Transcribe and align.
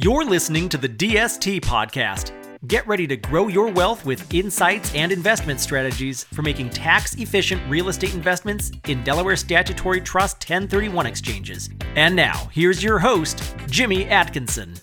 You're 0.00 0.24
listening 0.24 0.68
to 0.68 0.78
the 0.78 0.88
DST 0.88 1.60
Podcast. 1.62 2.30
Get 2.68 2.86
ready 2.86 3.04
to 3.08 3.16
grow 3.16 3.48
your 3.48 3.66
wealth 3.66 4.06
with 4.06 4.32
insights 4.32 4.94
and 4.94 5.10
investment 5.10 5.58
strategies 5.58 6.22
for 6.22 6.42
making 6.42 6.70
tax 6.70 7.16
efficient 7.16 7.60
real 7.68 7.88
estate 7.88 8.14
investments 8.14 8.70
in 8.86 9.02
Delaware 9.02 9.34
Statutory 9.34 10.00
Trust 10.00 10.36
1031 10.48 11.04
exchanges. 11.04 11.68
And 11.96 12.14
now, 12.14 12.48
here's 12.52 12.80
your 12.80 13.00
host, 13.00 13.56
Jimmy 13.66 14.04
Atkinson. 14.04 14.74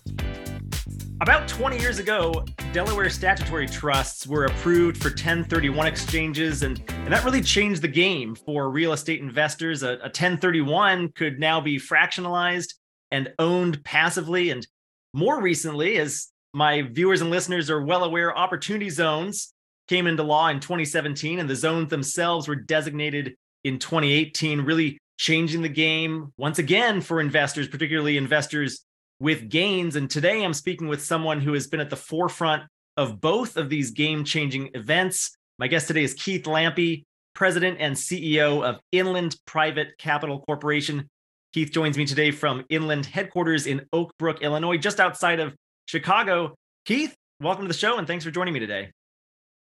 About 1.21 1.47
20 1.47 1.79
years 1.79 1.99
ago, 1.99 2.43
Delaware 2.73 3.09
statutory 3.09 3.67
trusts 3.67 4.27
were 4.27 4.47
approved 4.47 4.97
for 4.97 5.11
1031 5.11 5.87
exchanges, 5.87 6.61
and, 6.63 6.83
and 6.89 7.13
that 7.13 7.23
really 7.23 7.41
changed 7.41 7.81
the 7.81 7.87
game 7.87 8.35
for 8.35 8.69
real 8.69 8.91
estate 8.91 9.21
investors. 9.21 9.81
A, 9.81 9.91
a 9.91 10.11
1031 10.11 11.13
could 11.13 11.39
now 11.39 11.61
be 11.61 11.77
fractionalized 11.77 12.73
and 13.11 13.31
owned 13.39 13.81
passively. 13.85 14.49
And 14.49 14.67
more 15.15 15.41
recently, 15.41 15.97
as 15.97 16.27
my 16.53 16.81
viewers 16.81 17.21
and 17.21 17.31
listeners 17.31 17.69
are 17.69 17.81
well 17.81 18.03
aware, 18.03 18.37
opportunity 18.37 18.89
zones 18.89 19.53
came 19.87 20.07
into 20.07 20.23
law 20.23 20.49
in 20.49 20.59
2017, 20.59 21.39
and 21.39 21.49
the 21.49 21.55
zones 21.55 21.89
themselves 21.89 22.49
were 22.49 22.55
designated 22.55 23.35
in 23.63 23.79
2018, 23.79 24.61
really 24.61 24.99
changing 25.17 25.61
the 25.61 25.69
game 25.69 26.33
once 26.37 26.59
again 26.59 26.99
for 26.99 27.21
investors, 27.21 27.69
particularly 27.69 28.17
investors 28.17 28.81
with 29.21 29.47
gains. 29.47 29.95
And 29.95 30.09
today 30.09 30.43
I'm 30.43 30.53
speaking 30.53 30.89
with 30.89 31.01
someone 31.01 31.39
who 31.39 31.53
has 31.53 31.67
been 31.67 31.79
at 31.79 31.89
the 31.89 31.95
forefront 31.95 32.63
of 32.97 33.21
both 33.21 33.55
of 33.55 33.69
these 33.69 33.91
game 33.91 34.25
changing 34.25 34.71
events. 34.73 35.37
My 35.57 35.67
guest 35.67 35.87
today 35.87 36.03
is 36.03 36.13
Keith 36.13 36.43
Lampi, 36.43 37.05
President 37.33 37.77
and 37.79 37.95
CEO 37.95 38.65
of 38.67 38.81
Inland 38.91 39.37
Private 39.45 39.97
Capital 39.97 40.41
Corporation. 40.41 41.09
Keith 41.55 41.71
joins 41.71 41.97
me 41.97 42.03
today 42.03 42.31
from 42.31 42.65
Inland 42.67 43.05
headquarters 43.05 43.65
in 43.65 43.87
Oak 43.93 44.11
Brook, 44.19 44.41
Illinois, 44.41 44.75
just 44.75 44.99
outside 44.99 45.39
of 45.39 45.55
Chicago. 45.85 46.53
Keith, 46.83 47.15
welcome 47.39 47.63
to 47.63 47.69
the 47.69 47.73
show 47.73 47.97
and 47.97 48.05
thanks 48.05 48.25
for 48.25 48.31
joining 48.31 48.53
me 48.53 48.59
today. 48.59 48.91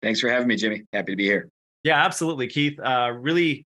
Thanks 0.02 0.22
for 0.22 0.30
having 0.30 0.48
me, 0.48 0.56
Jimmy. 0.56 0.84
Happy 0.94 1.12
to 1.12 1.18
be 1.18 1.26
here. 1.26 1.50
Yeah, 1.84 2.02
absolutely, 2.02 2.48
Keith. 2.48 2.80
Uh, 2.80 3.12
really 3.20 3.66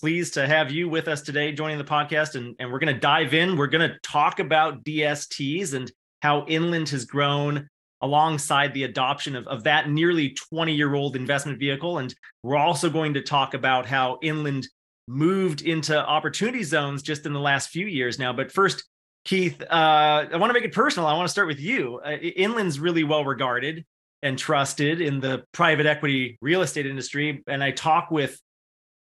pleased 0.00 0.34
to 0.34 0.48
have 0.48 0.72
you 0.72 0.88
with 0.88 1.06
us 1.06 1.22
today 1.22 1.52
joining 1.52 1.78
the 1.78 1.84
podcast 1.84 2.34
and, 2.34 2.56
and 2.58 2.72
we're 2.72 2.80
going 2.80 2.92
to 2.92 3.00
dive 3.00 3.34
in 3.34 3.56
we're 3.56 3.68
going 3.68 3.88
to 3.88 3.96
talk 4.02 4.40
about 4.40 4.82
dsts 4.82 5.74
and 5.74 5.92
how 6.22 6.44
inland 6.48 6.88
has 6.88 7.04
grown 7.04 7.68
alongside 8.02 8.74
the 8.74 8.82
adoption 8.82 9.36
of, 9.36 9.46
of 9.46 9.62
that 9.62 9.88
nearly 9.88 10.30
20 10.50 10.74
year 10.74 10.96
old 10.96 11.14
investment 11.14 11.60
vehicle 11.60 11.98
and 11.98 12.12
we're 12.42 12.56
also 12.56 12.90
going 12.90 13.14
to 13.14 13.22
talk 13.22 13.54
about 13.54 13.86
how 13.86 14.18
inland 14.20 14.66
moved 15.06 15.62
into 15.62 15.96
opportunity 15.96 16.62
zones 16.62 17.02
just 17.02 17.26
in 17.26 17.32
the 17.32 17.40
last 17.40 17.68
few 17.68 17.86
years 17.86 18.18
now 18.18 18.32
but 18.32 18.50
first 18.50 18.84
keith 19.24 19.60
uh, 19.62 20.26
i 20.32 20.36
want 20.36 20.50
to 20.50 20.54
make 20.54 20.64
it 20.64 20.72
personal 20.72 21.06
i 21.06 21.14
want 21.14 21.26
to 21.26 21.32
start 21.32 21.46
with 21.46 21.60
you 21.60 22.00
uh, 22.04 22.12
inland's 22.12 22.78
really 22.80 23.04
well 23.04 23.24
regarded 23.24 23.84
and 24.22 24.38
trusted 24.38 25.00
in 25.02 25.20
the 25.20 25.44
private 25.52 25.84
equity 25.84 26.38
real 26.40 26.62
estate 26.62 26.86
industry 26.86 27.42
and 27.46 27.62
i 27.62 27.70
talk 27.70 28.10
with 28.10 28.40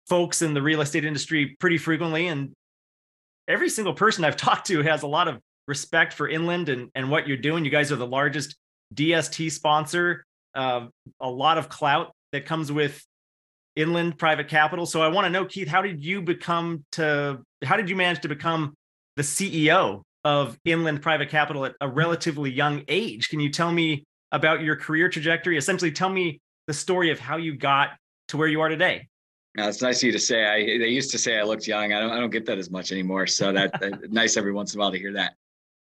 folks 0.09 0.43
in 0.43 0.55
the 0.55 0.63
real 0.63 0.81
estate 0.81 1.05
industry 1.05 1.57
pretty 1.59 1.79
frequently. 1.79 2.29
And 2.29 2.53
every 3.49 3.69
single 3.69 3.95
person 3.95 4.25
I've 4.25 4.37
talked 4.47 4.67
to 4.69 4.83
has 4.83 5.03
a 5.03 5.07
lot 5.07 5.29
of 5.29 5.41
respect 5.69 6.13
for 6.13 6.29
Inland 6.29 6.69
and, 6.69 6.91
and 6.95 7.11
what 7.11 7.27
you're 7.27 7.37
doing. 7.37 7.65
You 7.65 7.71
guys 7.71 7.91
are 7.93 7.97
the 7.97 8.07
largest 8.07 8.57
DST 8.95 9.51
sponsor, 9.51 10.25
uh, 10.55 10.87
a 11.21 11.31
lot 11.31 11.59
of 11.59 11.69
clout 11.69 12.13
that 12.33 12.47
comes 12.47 12.71
with 12.71 13.05
Inland 13.77 14.19
Private 14.19 14.49
Capital. 14.49 14.87
So 14.87 15.03
I 15.03 15.09
want 15.09 15.27
to 15.27 15.31
know, 15.31 15.45
Keith, 15.45 15.69
how 15.69 15.83
did 15.83 16.03
you 16.05 16.23
become 16.23 16.85
to, 16.93 17.41
how 17.65 17.77
did 17.77 17.89
you 17.89 17.97
manage 17.97 18.21
to 18.23 18.29
become 18.29 18.75
the 19.17 19.23
CEO 19.23 20.03
of 20.25 20.59
Inland 20.65 21.03
Private 21.03 21.29
Capital 21.29 21.67
at 21.67 21.75
a 21.81 21.89
relatively 21.89 22.51
young 22.51 22.83
age? 22.89 23.29
Can 23.29 23.39
you 23.39 23.51
tell 23.51 23.71
me 23.71 24.05
about 24.33 24.63
your 24.63 24.77
career 24.77 25.09
trajectory? 25.09 25.57
Essentially, 25.57 25.93
tell 25.93 26.09
me 26.09 26.41
the 26.67 26.75
story 26.75 27.11
of 27.11 27.21
how 27.21 27.37
you 27.37 27.55
got 27.55 27.91
to 28.29 28.37
where 28.37 28.49
you 28.49 28.61
are 28.61 28.69
today. 28.69 29.09
Now, 29.57 29.69
it's 29.69 29.81
nice 29.81 29.99
of 29.99 30.03
you 30.05 30.13
to 30.13 30.19
say. 30.19 30.45
I 30.45 30.79
they 30.79 30.89
used 30.89 31.11
to 31.13 31.19
say 31.19 31.39
I 31.39 31.43
looked 31.43 31.67
young. 31.67 31.93
I 31.93 32.01
don't 32.01 32.11
I 32.11 32.21
don't 32.21 32.31
get 32.31 32.45
that 32.47 32.59
as 32.59 32.71
much 32.71 32.93
anymore. 32.93 33.27
So 33.27 33.53
that, 33.53 33.81
that 33.81 34.11
nice 34.13 34.37
every 34.37 34.53
once 34.53 34.75
in 34.75 34.81
a 34.81 34.83
while 34.83 34.93
to 34.93 34.99
hear 34.99 35.15
that. 35.15 35.35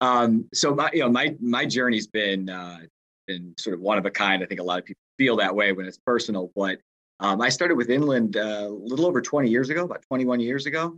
Um, 0.01 0.49
so 0.55 0.75
my 0.75 0.91
you 0.93 1.01
know 1.01 1.11
my 1.11 1.37
my 1.39 1.67
journey's 1.67 2.07
been 2.07 2.49
uh, 2.49 2.79
been 3.27 3.55
sort 3.59 3.75
of 3.75 3.81
one 3.81 3.99
of 3.99 4.07
a 4.07 4.11
kind. 4.11 4.43
I 4.43 4.47
think 4.47 4.61
a 4.61 4.63
lot 4.63 4.79
of 4.79 4.87
people 4.87 5.03
feel 5.19 5.37
that 5.37 5.55
way 5.55 5.73
when 5.73 5.85
it's 5.85 5.99
personal. 5.99 6.51
But 6.57 6.79
um, 7.21 7.41
I 7.41 7.49
started 7.49 7.77
with 7.77 7.91
Inland 7.91 8.37
uh, 8.37 8.67
a 8.67 8.69
little 8.69 9.07
over 9.07 9.21
20 9.21 9.49
years 9.49 9.71
ago, 9.71 9.85
about 9.85 10.03
21 10.03 10.41
years 10.41 10.67
ago. 10.67 10.97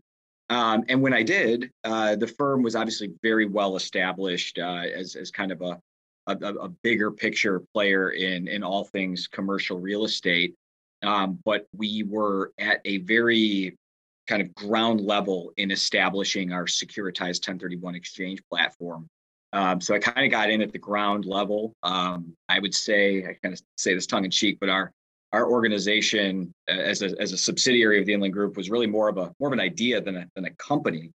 Um, 0.50 0.84
and 0.88 1.00
when 1.00 1.14
I 1.14 1.22
did, 1.22 1.70
uh, 1.84 2.16
the 2.16 2.26
firm 2.26 2.62
was 2.62 2.74
obviously 2.74 3.12
very 3.22 3.46
well 3.46 3.76
established 3.76 4.58
uh, 4.58 4.82
as 4.94 5.14
as 5.14 5.30
kind 5.30 5.52
of 5.52 5.62
a, 5.62 5.80
a, 6.26 6.34
a 6.36 6.68
bigger 6.82 7.10
picture 7.10 7.62
player 7.72 8.10
in 8.10 8.48
in 8.48 8.64
all 8.64 8.84
things 8.84 9.28
commercial 9.28 9.78
real 9.78 10.04
estate. 10.04 10.54
Um, 11.02 11.38
but 11.44 11.66
we 11.74 12.02
were 12.02 12.52
at 12.58 12.80
a 12.84 12.98
very 12.98 13.78
kind 14.26 14.42
of 14.42 14.54
ground 14.54 15.00
level 15.00 15.52
in 15.56 15.70
establishing 15.70 16.52
our 16.52 16.64
securitized 16.64 17.46
1031 17.46 17.94
exchange 17.94 18.42
platform. 18.50 19.08
Um, 19.52 19.80
so 19.80 19.94
I 19.94 19.98
kind 19.98 20.24
of 20.24 20.30
got 20.30 20.50
in 20.50 20.62
at 20.62 20.72
the 20.72 20.78
ground 20.78 21.24
level. 21.24 21.74
Um, 21.82 22.36
I 22.48 22.58
would 22.58 22.74
say, 22.74 23.24
I 23.24 23.36
kind 23.42 23.52
of 23.52 23.60
say 23.76 23.94
this 23.94 24.06
tongue 24.06 24.24
in 24.24 24.30
cheek, 24.30 24.58
but 24.60 24.68
our 24.68 24.92
our 25.32 25.48
organization 25.48 26.52
uh, 26.68 26.72
as 26.72 27.02
a, 27.02 27.14
as 27.20 27.32
a 27.32 27.38
subsidiary 27.38 28.00
of 28.00 28.06
the 28.06 28.12
Inland 28.12 28.32
Group 28.32 28.56
was 28.56 28.70
really 28.70 28.86
more 28.86 29.08
of 29.08 29.18
a 29.18 29.32
more 29.38 29.48
of 29.48 29.52
an 29.52 29.60
idea 29.60 30.00
than 30.00 30.16
a, 30.16 30.26
than 30.34 30.44
a 30.46 30.50
company 30.54 31.10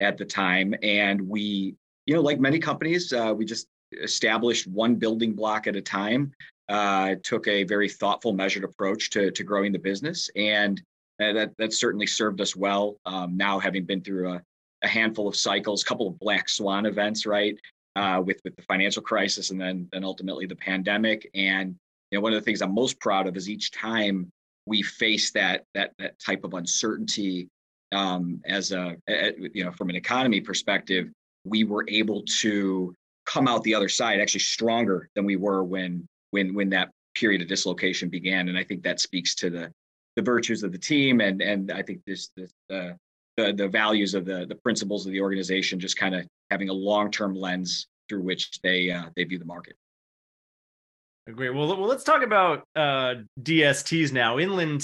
at 0.00 0.16
the 0.16 0.24
time. 0.24 0.74
And 0.82 1.20
we, 1.20 1.74
you 2.06 2.14
know, 2.14 2.20
like 2.20 2.40
many 2.40 2.58
companies, 2.58 3.12
uh, 3.12 3.34
we 3.36 3.44
just 3.44 3.66
established 3.92 4.66
one 4.66 4.94
building 4.96 5.34
block 5.34 5.66
at 5.66 5.76
a 5.76 5.80
time 5.80 6.32
uh, 6.70 7.16
took 7.24 7.48
a 7.48 7.64
very 7.64 7.88
thoughtful, 7.88 8.32
measured 8.32 8.64
approach 8.64 9.10
to, 9.10 9.30
to 9.32 9.42
growing 9.42 9.72
the 9.72 9.78
business. 9.78 10.30
And 10.36 10.80
uh, 11.20 11.32
that, 11.32 11.56
that 11.58 11.72
certainly 11.72 12.06
served 12.06 12.40
us 12.40 12.54
well. 12.54 12.96
Um, 13.04 13.36
now, 13.36 13.58
having 13.58 13.84
been 13.84 14.00
through 14.00 14.32
a, 14.32 14.42
a 14.82 14.88
handful 14.88 15.26
of 15.26 15.34
cycles, 15.36 15.82
a 15.82 15.84
couple 15.84 16.06
of 16.06 16.18
black 16.20 16.48
swan 16.48 16.86
events, 16.86 17.26
right, 17.26 17.58
uh, 17.96 18.22
with, 18.24 18.40
with 18.44 18.54
the 18.54 18.62
financial 18.62 19.02
crisis 19.02 19.50
and 19.50 19.60
then, 19.60 19.88
then 19.92 20.04
ultimately 20.04 20.46
the 20.46 20.56
pandemic. 20.56 21.28
And 21.34 21.74
you 22.10 22.18
know, 22.18 22.22
one 22.22 22.32
of 22.32 22.40
the 22.40 22.44
things 22.44 22.62
I'm 22.62 22.74
most 22.74 22.98
proud 23.00 23.26
of 23.26 23.36
is 23.36 23.48
each 23.48 23.70
time 23.70 24.30
we 24.66 24.82
face 24.82 25.30
that, 25.32 25.64
that, 25.74 25.92
that 25.98 26.18
type 26.18 26.44
of 26.44 26.54
uncertainty 26.54 27.48
um, 27.92 28.40
as 28.44 28.72
a, 28.72 28.96
a, 29.08 29.32
you 29.54 29.64
know, 29.64 29.72
from 29.72 29.90
an 29.90 29.96
economy 29.96 30.40
perspective, 30.40 31.08
we 31.44 31.64
were 31.64 31.84
able 31.88 32.22
to 32.40 32.94
come 33.26 33.48
out 33.48 33.62
the 33.62 33.74
other 33.74 33.88
side 33.88 34.20
actually 34.20 34.40
stronger 34.40 35.08
than 35.14 35.24
we 35.24 35.36
were 35.36 35.62
when 35.64 36.06
when 36.30 36.54
when 36.54 36.70
that 36.70 36.90
period 37.14 37.42
of 37.42 37.48
dislocation 37.48 38.08
began. 38.08 38.48
And 38.48 38.56
I 38.56 38.64
think 38.64 38.82
that 38.82 39.00
speaks 39.00 39.34
to 39.36 39.50
the 39.50 39.72
the 40.16 40.22
virtues 40.22 40.62
of 40.62 40.72
the 40.72 40.78
team 40.78 41.20
and 41.20 41.40
and 41.40 41.70
I 41.70 41.82
think 41.82 42.02
this 42.06 42.30
this 42.36 42.52
uh, 42.72 42.92
the 43.36 43.52
the 43.52 43.68
values 43.68 44.14
of 44.14 44.24
the 44.24 44.46
the 44.46 44.56
principles 44.56 45.06
of 45.06 45.12
the 45.12 45.20
organization 45.20 45.80
just 45.80 45.96
kind 45.96 46.14
of 46.14 46.26
having 46.50 46.68
a 46.68 46.72
long 46.72 47.10
term 47.10 47.34
lens 47.34 47.86
through 48.08 48.22
which 48.22 48.60
they 48.62 48.90
uh, 48.90 49.06
they 49.16 49.24
view 49.24 49.38
the 49.38 49.44
market. 49.44 49.76
Great. 51.28 51.54
Well, 51.54 51.68
well, 51.68 51.88
let's 51.88 52.04
talk 52.04 52.22
about 52.22 52.64
uh, 52.74 53.14
DSTs 53.40 54.12
now. 54.12 54.38
Inland 54.38 54.82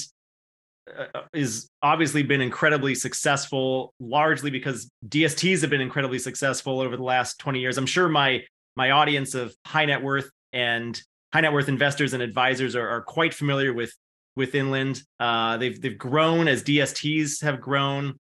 uh, 0.97 1.07
uh, 1.15 1.23
is 1.33 1.69
obviously 1.83 2.23
been 2.23 2.41
incredibly 2.41 2.95
successful, 2.95 3.95
largely 3.99 4.51
because 4.51 4.91
DSTs 5.09 5.63
have 5.63 5.71
been 5.71 5.81
incredibly 5.81 6.19
successful 6.19 6.81
over 6.81 6.97
the 6.97 7.03
last 7.03 7.39
20 7.39 7.61
years. 7.61 7.79
I'm 7.79 7.87
sure 7.87 8.09
my 8.09 8.43
my 8.77 8.91
audience 8.91 9.35
of 9.35 9.55
high 9.67 9.87
net 9.87 10.03
worth 10.03 10.31
and 10.53 11.01
high 11.33 11.41
net 11.41 11.53
worth 11.53 11.69
investors 11.69 12.13
and 12.13 12.23
advisors 12.23 12.77
are, 12.77 12.89
are 12.89 13.03
quite 13.03 13.35
familiar 13.35 13.73
with 13.73 13.93
with 14.37 14.55
Inland. 14.55 15.03
Uh, 15.19 15.57
they've 15.57 15.81
they've 15.81 15.99
grown 15.99 16.49
as 16.49 16.63
DSTs 16.63 17.43
have 17.43 17.61
grown. 17.61 18.19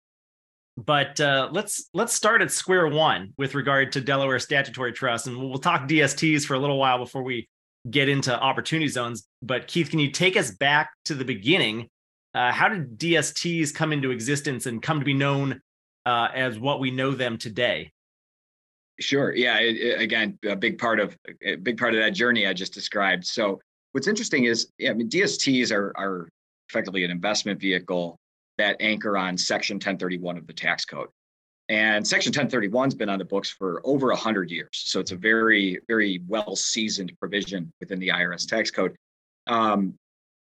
But 0.76 1.20
uh, 1.20 1.50
let's 1.52 1.90
let's 1.94 2.14
start 2.14 2.41
at 2.41 2.52
square 2.52 2.88
one 2.88 3.34
with 3.38 3.53
regard 3.53 3.91
to 3.94 4.02
Delaware 4.02 4.40
statutory 4.40 4.94
trust, 4.94 5.28
and 5.28 5.38
we'll 5.38 5.59
talk 5.59 5.88
DSTs 5.88 6.46
for 6.46 6.55
a 6.55 6.59
little 6.59 6.79
while 6.79 6.97
before 6.97 7.23
we 7.23 7.47
get 7.90 8.09
into 8.09 8.37
opportunity 8.37 8.87
zones. 8.87 9.28
But 9.41 9.67
Keith, 9.67 9.90
can 9.90 9.99
you 9.99 10.11
take 10.11 10.37
us 10.37 10.52
back 10.52 10.91
to 11.05 11.16
the 11.16 11.26
beginning? 11.26 11.90
Uh, 12.34 12.52
how 12.52 12.70
did 12.70 12.97
DSTs 12.97 13.73
come 13.73 13.91
into 13.93 14.11
existence 14.11 14.66
and 14.66 14.81
come 14.81 14.99
to 14.99 15.05
be 15.05 15.14
known 15.14 15.61
uh, 16.05 16.29
as 16.34 16.59
what 16.59 16.79
we 16.79 16.91
know 16.91 17.11
them 17.11 17.37
today? 17.37 17.91
Sure. 18.99 19.34
Yeah. 19.34 19.59
It, 19.59 19.78
it, 19.78 20.02
again, 20.02 20.37
a 20.46 20.55
big 20.55 20.78
part 20.78 20.99
of 20.99 21.17
a 21.43 21.55
big 21.55 21.78
part 21.78 21.93
of 21.93 22.02
that 22.02 22.11
journey 22.11 22.46
I 22.46 22.53
just 22.53 22.73
described. 22.73 23.26
So 23.26 23.59
what's 23.93 24.08
interesting 24.08 24.43
is, 24.43 24.72
yeah, 24.78 24.91
I 24.91 24.93
mean, 24.93 25.09
DSTs 25.09 25.72
are 25.72 25.93
are 25.97 26.28
effectively 26.70 27.03
an 27.03 27.11
investment 27.11 27.59
vehicle 27.59 28.20
that 28.58 28.76
anchor 28.79 29.17
on 29.17 29.37
Section 29.37 29.76
1031 29.76 30.37
of 30.37 30.46
the 30.46 30.53
tax 30.53 30.85
code. 30.85 31.08
And 31.69 32.05
Section 32.05 32.33
1031's 32.33 32.95
been 32.95 33.09
on 33.09 33.19
the 33.19 33.25
books 33.25 33.49
for 33.49 33.81
over 33.83 34.07
100 34.07 34.49
years. 34.49 34.69
So 34.71 34.99
it's 34.99 35.11
a 35.11 35.16
very, 35.16 35.79
very 35.87 36.21
well 36.27 36.55
seasoned 36.55 37.13
provision 37.19 37.71
within 37.79 37.99
the 37.99 38.09
IRS 38.09 38.47
tax 38.47 38.71
code. 38.71 38.95
Um, 39.47 39.93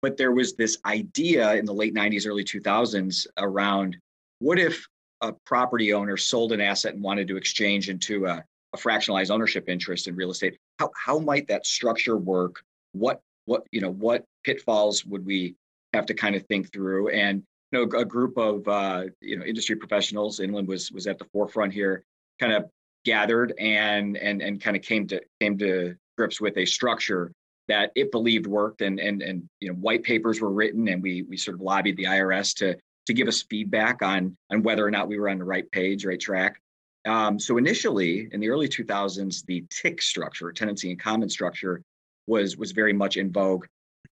but 0.02 0.18
there 0.18 0.32
was 0.32 0.56
this 0.56 0.78
idea 0.86 1.54
in 1.54 1.66
the 1.66 1.74
late 1.74 1.94
90s, 1.94 2.28
early 2.28 2.44
2000s 2.44 3.28
around 3.38 3.98
what 4.40 4.58
if 4.58 4.88
a 5.22 5.34
property 5.46 5.94
owner 5.94 6.18
sold 6.18 6.52
an 6.52 6.60
asset 6.60 6.96
and 6.96 7.04
wanted 7.04 7.28
to 7.28 7.38
exchange 7.38 7.90
into 7.90 8.26
a 8.26 8.44
a 8.74 8.78
fractionalized 8.78 9.32
ownership 9.32 9.68
interest 9.68 10.08
in 10.08 10.16
real 10.16 10.32
estate. 10.32 10.58
How 10.80 10.92
how 10.96 11.20
might 11.20 11.48
that 11.48 11.66
structure 11.66 12.18
work? 12.18 12.64
What 12.94 13.22
what 13.46 13.64
you 13.72 13.82
know 13.82 13.92
what 13.92 14.24
pitfalls 14.44 15.06
would 15.06 15.26
we 15.26 15.56
have 15.94 16.06
to 16.08 16.14
kind 16.14 16.36
of 16.36 16.46
think 16.48 16.72
through? 16.72 17.10
And 17.10 17.44
you 17.72 17.80
know, 17.80 18.00
a 18.00 18.06
group 18.06 18.38
of 18.38 18.68
uh, 18.68 19.06
you 19.22 19.38
know 19.38 19.46
industry 19.46 19.76
professionals, 19.76 20.40
Inland 20.40 20.68
was 20.68 20.92
was 20.92 21.08
at 21.08 21.18
the 21.18 21.26
forefront 21.26 21.74
here, 21.74 22.04
kind 22.40 22.54
of 22.54 22.70
gathered 23.06 23.54
and 23.60 24.18
and 24.18 24.42
and 24.42 24.62
kind 24.62 24.76
of 24.76 24.84
came 24.84 25.08
to 25.08 25.22
came 25.40 25.58
to 25.58 25.96
grips 26.18 26.40
with 26.40 26.58
a 26.58 26.66
structure 26.66 27.32
that 27.68 27.92
it 27.96 28.12
believed 28.12 28.48
worked 28.48 28.82
and 28.82 29.00
and 29.00 29.22
and 29.22 29.48
you 29.60 29.70
know 29.70 29.76
white 29.76 30.04
papers 30.04 30.42
were 30.42 30.52
written 30.52 30.88
and 30.88 31.02
we 31.02 31.24
we 31.24 31.38
sort 31.38 31.56
of 31.56 31.62
lobbied 31.62 31.98
the 31.98 32.04
IRS 32.04 32.56
to 32.58 32.78
to 33.08 33.14
give 33.14 33.28
us 33.28 33.42
feedback 33.44 34.02
on 34.02 34.36
on 34.52 34.64
whether 34.64 34.86
or 34.86 34.92
not 34.92 35.08
we 35.08 35.20
were 35.20 35.30
on 35.30 35.40
the 35.40 35.46
right 35.46 35.70
page, 35.72 36.06
right 36.06 36.20
track. 36.20 36.62
Um, 37.06 37.40
so 37.40 37.58
initially, 37.58 38.30
in 38.32 38.40
the 38.40 38.50
early 38.50 38.70
2000s, 38.70 39.44
the 39.46 39.66
TIC 39.72 40.04
structure, 40.04 40.52
tenancy 40.52 40.92
in 40.92 40.98
common 40.98 41.30
structure, 41.30 41.82
was 42.28 42.58
was 42.58 42.72
very 42.72 42.94
much 42.94 43.18
in 43.18 43.32
vogue. 43.32 43.66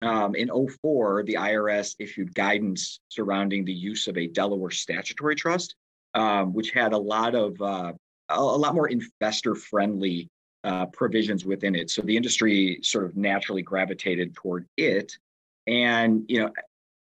Um, 0.01 0.35
in 0.35 0.49
04, 0.49 1.23
the 1.23 1.35
IRS 1.35 1.95
issued 1.99 2.35
guidance 2.35 2.99
surrounding 3.09 3.65
the 3.65 3.73
use 3.73 4.07
of 4.07 4.17
a 4.17 4.27
Delaware 4.27 4.71
statutory 4.71 5.35
trust, 5.35 5.75
um, 6.13 6.53
which 6.53 6.71
had 6.71 6.93
a 6.93 6.97
lot 6.97 7.33
of 7.33 7.59
uh, 7.61 7.93
a, 8.29 8.39
lot 8.39 8.75
more 8.75 8.89
investor-friendly 8.89 10.29
uh, 10.63 10.85
provisions 10.87 11.45
within 11.45 11.73
it. 11.73 11.89
So 11.89 12.01
the 12.01 12.15
industry 12.15 12.79
sort 12.83 13.05
of 13.05 13.15
naturally 13.15 13.63
gravitated 13.63 14.35
toward 14.35 14.67
it, 14.77 15.17
and 15.65 16.25
you 16.27 16.41
know, 16.41 16.51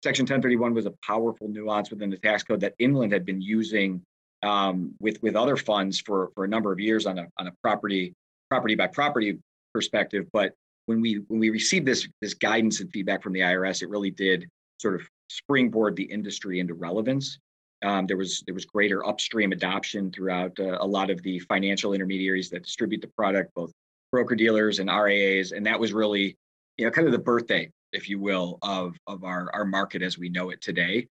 Section 0.03 0.23
1031 0.23 0.73
was 0.73 0.85
a 0.85 0.93
powerful 1.05 1.47
nuance 1.47 1.91
within 1.91 2.09
the 2.09 2.17
tax 2.17 2.43
code 2.43 2.61
that 2.61 2.73
Inland 2.79 3.11
had 3.11 3.25
been 3.25 3.41
using 3.41 4.01
um, 4.41 4.93
with 4.99 5.21
with 5.21 5.35
other 5.35 5.57
funds 5.57 5.99
for 5.99 6.31
for 6.33 6.45
a 6.45 6.47
number 6.47 6.71
of 6.71 6.79
years 6.79 7.05
on 7.05 7.19
a 7.19 7.27
on 7.37 7.47
a 7.47 7.51
property 7.61 8.13
property 8.49 8.75
by 8.75 8.87
property 8.87 9.37
perspective. 9.73 10.27
But 10.31 10.53
when 10.89 11.01
we 11.01 11.21
when 11.27 11.39
we 11.39 11.51
received 11.51 11.85
this 11.85 12.07
this 12.19 12.33
guidance 12.33 12.79
and 12.79 12.91
feedback 12.91 13.21
from 13.21 13.31
the 13.33 13.41
IRS, 13.41 13.83
it 13.83 13.89
really 13.89 14.09
did 14.09 14.49
sort 14.79 14.95
of 14.95 15.07
springboard 15.29 15.95
the 15.95 16.03
industry 16.03 16.59
into 16.59 16.73
relevance. 16.73 17.37
Um, 17.85 18.07
there 18.07 18.17
was 18.17 18.43
there 18.47 18.55
was 18.55 18.65
greater 18.65 19.05
upstream 19.05 19.51
adoption 19.51 20.11
throughout 20.11 20.59
uh, 20.59 20.79
a 20.81 20.87
lot 20.87 21.11
of 21.11 21.21
the 21.21 21.37
financial 21.41 21.93
intermediaries 21.93 22.49
that 22.49 22.63
distribute 22.63 23.01
the 23.01 23.07
product, 23.15 23.53
both 23.53 23.71
broker 24.11 24.33
dealers 24.33 24.79
and 24.79 24.89
RIAs, 24.89 25.51
and 25.51 25.63
that 25.67 25.79
was 25.79 25.93
really 25.93 26.35
you 26.77 26.85
know 26.85 26.91
kind 26.91 27.05
of 27.05 27.11
the 27.11 27.19
birthday, 27.19 27.69
if 27.93 28.09
you 28.09 28.17
will, 28.17 28.57
of 28.63 28.97
of 29.05 29.23
our 29.23 29.53
our 29.53 29.65
market 29.65 30.01
as 30.01 30.17
we 30.17 30.27
know 30.27 30.49
it 30.49 30.59
today. 30.59 31.07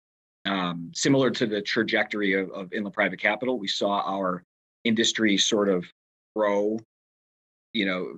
Um, 0.45 0.91
similar 0.93 1.31
to 1.31 1.47
the 1.47 1.63
trajectory 1.63 2.33
of, 2.33 2.51
of 2.51 2.71
inland 2.73 2.93
private 2.93 3.19
capital, 3.19 3.57
we 3.57 3.67
saw 3.67 4.03
our 4.05 4.43
industry 4.83 5.35
sort 5.35 5.67
of 5.67 5.83
grow, 6.35 6.77
you 7.71 7.87
know, 7.87 8.13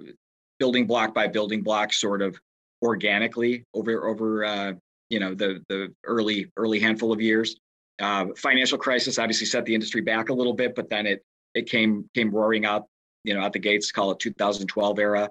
building 0.59 0.87
block 0.87 1.13
by 1.13 1.27
building 1.27 1.61
block, 1.61 1.93
sort 1.93 2.21
of 2.21 2.39
organically 2.81 3.63
over 3.73 4.07
over 4.07 4.45
uh, 4.45 4.73
you 5.09 5.19
know 5.19 5.33
the 5.33 5.63
the 5.69 5.93
early 6.03 6.51
early 6.57 6.79
handful 6.79 7.11
of 7.11 7.21
years. 7.21 7.55
Uh, 8.01 8.25
financial 8.35 8.77
crisis 8.77 9.17
obviously 9.17 9.45
set 9.45 9.65
the 9.65 9.73
industry 9.73 10.01
back 10.01 10.29
a 10.29 10.33
little 10.33 10.53
bit, 10.53 10.75
but 10.75 10.89
then 10.89 11.05
it 11.05 11.23
it 11.53 11.69
came 11.69 12.09
came 12.13 12.29
roaring 12.29 12.65
up, 12.65 12.87
you 13.23 13.33
know, 13.33 13.41
at 13.41 13.53
the 13.53 13.59
gates. 13.59 13.91
Call 13.91 14.11
it 14.11 14.19
2012 14.19 14.99
era, 14.99 15.29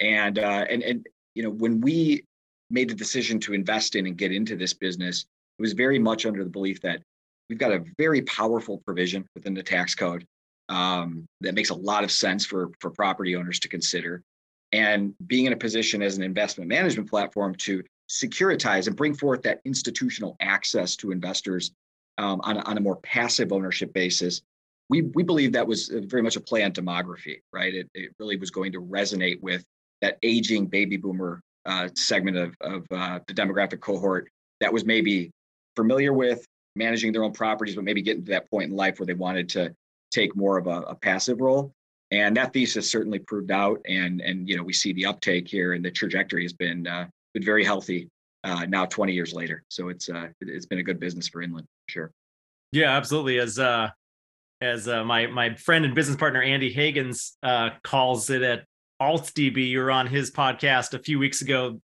and 0.00 0.38
uh, 0.38 0.64
and 0.68 0.82
and 0.82 1.06
you 1.34 1.42
know 1.42 1.50
when 1.50 1.80
we 1.80 2.24
made 2.70 2.88
the 2.88 2.94
decision 2.94 3.38
to 3.38 3.52
invest 3.52 3.94
in 3.94 4.06
and 4.06 4.16
get 4.16 4.32
into 4.32 4.56
this 4.56 4.72
business, 4.72 5.26
it 5.58 5.62
was 5.62 5.72
very 5.72 5.98
much 5.98 6.26
under 6.26 6.42
the 6.42 6.50
belief 6.50 6.80
that 6.80 7.02
we've 7.48 7.58
got 7.58 7.72
a 7.72 7.84
very 7.98 8.22
powerful 8.22 8.78
provision 8.86 9.24
within 9.34 9.54
the 9.54 9.62
tax 9.62 9.94
code 9.94 10.24
um, 10.68 11.26
that 11.40 11.54
makes 11.54 11.70
a 11.70 11.74
lot 11.74 12.04
of 12.04 12.10
sense 12.10 12.46
for 12.46 12.70
for 12.80 12.90
property 12.90 13.36
owners 13.36 13.58
to 13.60 13.68
consider 13.68 14.22
and 14.74 15.14
being 15.26 15.46
in 15.46 15.52
a 15.52 15.56
position 15.56 16.02
as 16.02 16.16
an 16.16 16.22
investment 16.22 16.68
management 16.68 17.08
platform 17.08 17.54
to 17.54 17.82
securitize 18.10 18.86
and 18.86 18.96
bring 18.96 19.14
forth 19.14 19.42
that 19.42 19.60
institutional 19.64 20.36
access 20.40 20.96
to 20.96 21.10
investors 21.10 21.72
um, 22.18 22.40
on, 22.44 22.58
a, 22.58 22.60
on 22.60 22.76
a 22.76 22.80
more 22.80 22.96
passive 22.96 23.52
ownership 23.52 23.92
basis 23.94 24.42
we, 24.90 25.00
we 25.14 25.22
believe 25.22 25.52
that 25.52 25.66
was 25.66 25.88
very 25.88 26.22
much 26.22 26.36
a 26.36 26.40
play 26.40 26.62
on 26.62 26.72
demography 26.72 27.40
right 27.52 27.74
it, 27.74 27.88
it 27.94 28.10
really 28.18 28.36
was 28.36 28.50
going 28.50 28.72
to 28.72 28.82
resonate 28.82 29.40
with 29.40 29.64
that 30.02 30.18
aging 30.22 30.66
baby 30.66 30.98
boomer 30.98 31.40
uh, 31.66 31.88
segment 31.94 32.36
of, 32.36 32.54
of 32.60 32.86
uh, 32.90 33.18
the 33.26 33.32
demographic 33.32 33.80
cohort 33.80 34.28
that 34.60 34.72
was 34.72 34.84
maybe 34.84 35.30
familiar 35.76 36.12
with 36.12 36.44
managing 36.76 37.12
their 37.12 37.24
own 37.24 37.32
properties, 37.32 37.74
but 37.74 37.84
maybe 37.84 38.02
getting 38.02 38.24
to 38.24 38.30
that 38.30 38.50
point 38.50 38.70
in 38.70 38.76
life 38.76 38.98
where 38.98 39.06
they 39.06 39.14
wanted 39.14 39.48
to 39.48 39.74
take 40.10 40.36
more 40.36 40.58
of 40.58 40.66
a, 40.66 40.80
a 40.82 40.94
passive 40.94 41.40
role. 41.40 41.72
And 42.10 42.36
that 42.36 42.52
thesis 42.52 42.90
certainly 42.90 43.18
proved 43.18 43.50
out. 43.50 43.80
And 43.86 44.20
and 44.20 44.48
you 44.48 44.56
know 44.56 44.62
we 44.62 44.72
see 44.72 44.92
the 44.92 45.06
uptake 45.06 45.48
here, 45.48 45.72
and 45.72 45.84
the 45.84 45.90
trajectory 45.90 46.42
has 46.42 46.52
been 46.52 46.86
uh, 46.86 47.06
been 47.32 47.44
very 47.44 47.64
healthy 47.64 48.08
uh, 48.44 48.66
now 48.68 48.84
20 48.84 49.12
years 49.12 49.32
later. 49.32 49.62
So 49.68 49.88
it's 49.88 50.08
uh, 50.08 50.28
it's 50.40 50.66
been 50.66 50.78
a 50.78 50.82
good 50.82 51.00
business 51.00 51.28
for 51.28 51.42
Inland, 51.42 51.66
for 51.86 51.92
sure. 51.92 52.12
Yeah, 52.72 52.96
absolutely. 52.96 53.38
As 53.38 53.58
uh, 53.58 53.88
as 54.60 54.86
uh, 54.88 55.04
my 55.04 55.26
my 55.26 55.54
friend 55.54 55.84
and 55.84 55.94
business 55.94 56.16
partner 56.16 56.42
Andy 56.42 56.74
Hagans 56.74 57.32
uh, 57.42 57.70
calls 57.82 58.30
it 58.30 58.42
at 58.42 58.64
AltsDB, 59.00 59.68
you 59.68 59.80
were 59.80 59.90
on 59.90 60.06
his 60.06 60.30
podcast 60.30 60.94
a 60.94 60.98
few 60.98 61.18
weeks 61.18 61.40
ago 61.42 61.80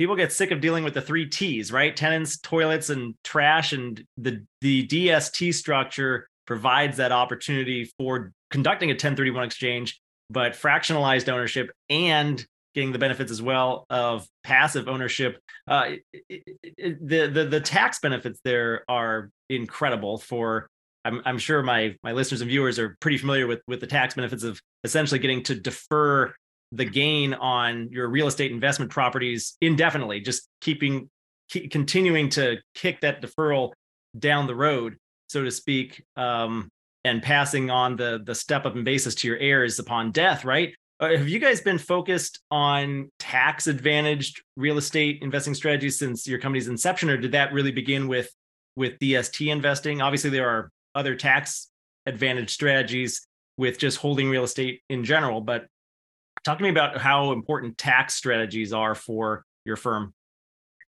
people 0.00 0.16
get 0.16 0.32
sick 0.32 0.50
of 0.50 0.62
dealing 0.62 0.82
with 0.82 0.94
the 0.94 1.02
three 1.02 1.28
T's, 1.28 1.70
right? 1.70 1.94
Tenants, 1.94 2.38
toilets, 2.38 2.88
and 2.88 3.14
trash. 3.22 3.74
And 3.74 4.02
the 4.16 4.46
the 4.62 4.86
DST 4.86 5.52
structure 5.52 6.26
provides 6.46 6.96
that 6.96 7.12
opportunity 7.12 7.84
for 7.98 8.32
conducting 8.50 8.90
a 8.90 8.94
1031 8.94 9.44
exchange, 9.44 10.00
but 10.28 10.52
fractionalized 10.52 11.28
ownership 11.28 11.70
and 11.88 12.44
getting 12.74 12.92
the 12.92 12.98
benefits 12.98 13.30
as 13.30 13.42
well 13.42 13.86
of 13.90 14.26
passive 14.44 14.88
ownership. 14.88 15.40
Uh, 15.66 15.92
it, 16.28 16.42
it, 16.62 17.08
the, 17.08 17.26
the 17.26 17.44
the 17.44 17.60
tax 17.60 17.98
benefits 17.98 18.40
there 18.44 18.84
are 18.88 19.30
incredible 19.48 20.18
for. 20.18 20.68
I'm, 21.04 21.22
I'm 21.24 21.38
sure 21.38 21.62
my 21.62 21.96
my 22.02 22.12
listeners 22.12 22.42
and 22.42 22.50
viewers 22.50 22.78
are 22.78 22.96
pretty 23.00 23.18
familiar 23.18 23.46
with 23.46 23.60
with 23.66 23.80
the 23.80 23.86
tax 23.86 24.14
benefits 24.14 24.44
of 24.44 24.60
essentially 24.84 25.18
getting 25.18 25.42
to 25.44 25.54
defer 25.54 26.34
the 26.72 26.84
gain 26.84 27.34
on 27.34 27.88
your 27.90 28.08
real 28.08 28.26
estate 28.26 28.52
investment 28.52 28.90
properties 28.90 29.56
indefinitely, 29.60 30.20
just 30.20 30.46
keeping 30.60 31.08
keep 31.48 31.70
continuing 31.70 32.28
to 32.30 32.58
kick 32.74 33.00
that 33.00 33.22
deferral 33.22 33.72
down 34.18 34.46
the 34.46 34.54
road, 34.54 34.96
so 35.28 35.42
to 35.42 35.50
speak, 35.50 36.02
um, 36.16 36.68
and 37.04 37.22
passing 37.22 37.70
on 37.70 37.96
the 37.96 38.20
the 38.24 38.34
step 38.34 38.66
up 38.66 38.76
in 38.76 38.84
basis 38.84 39.14
to 39.16 39.28
your 39.28 39.38
heirs 39.38 39.78
upon 39.78 40.12
death, 40.12 40.44
right? 40.44 40.74
Uh, 40.98 41.16
have 41.16 41.28
you 41.28 41.38
guys 41.38 41.60
been 41.60 41.78
focused 41.78 42.40
on 42.50 43.10
tax 43.18 43.66
advantaged 43.66 44.42
real 44.56 44.76
estate 44.76 45.18
investing 45.22 45.54
strategies 45.54 45.98
since 45.98 46.26
your 46.26 46.38
company's 46.38 46.68
inception, 46.68 47.08
or 47.08 47.16
did 47.16 47.32
that 47.32 47.52
really 47.52 47.72
begin 47.72 48.08
with 48.08 48.30
with 48.76 48.98
DST 48.98 49.50
investing? 49.50 50.02
Obviously, 50.02 50.30
there 50.30 50.48
are 50.48 50.70
other 50.94 51.14
tax 51.14 51.68
advantage 52.06 52.50
strategies 52.50 53.26
with 53.56 53.78
just 53.78 53.98
holding 53.98 54.28
real 54.28 54.44
estate 54.44 54.80
in 54.88 55.04
general, 55.04 55.40
but 55.40 55.66
Talk 56.42 56.56
to 56.58 56.64
me 56.64 56.70
about 56.70 56.96
how 56.96 57.32
important 57.32 57.76
tax 57.76 58.14
strategies 58.14 58.72
are 58.72 58.94
for 58.94 59.44
your 59.64 59.76
firm. 59.76 60.14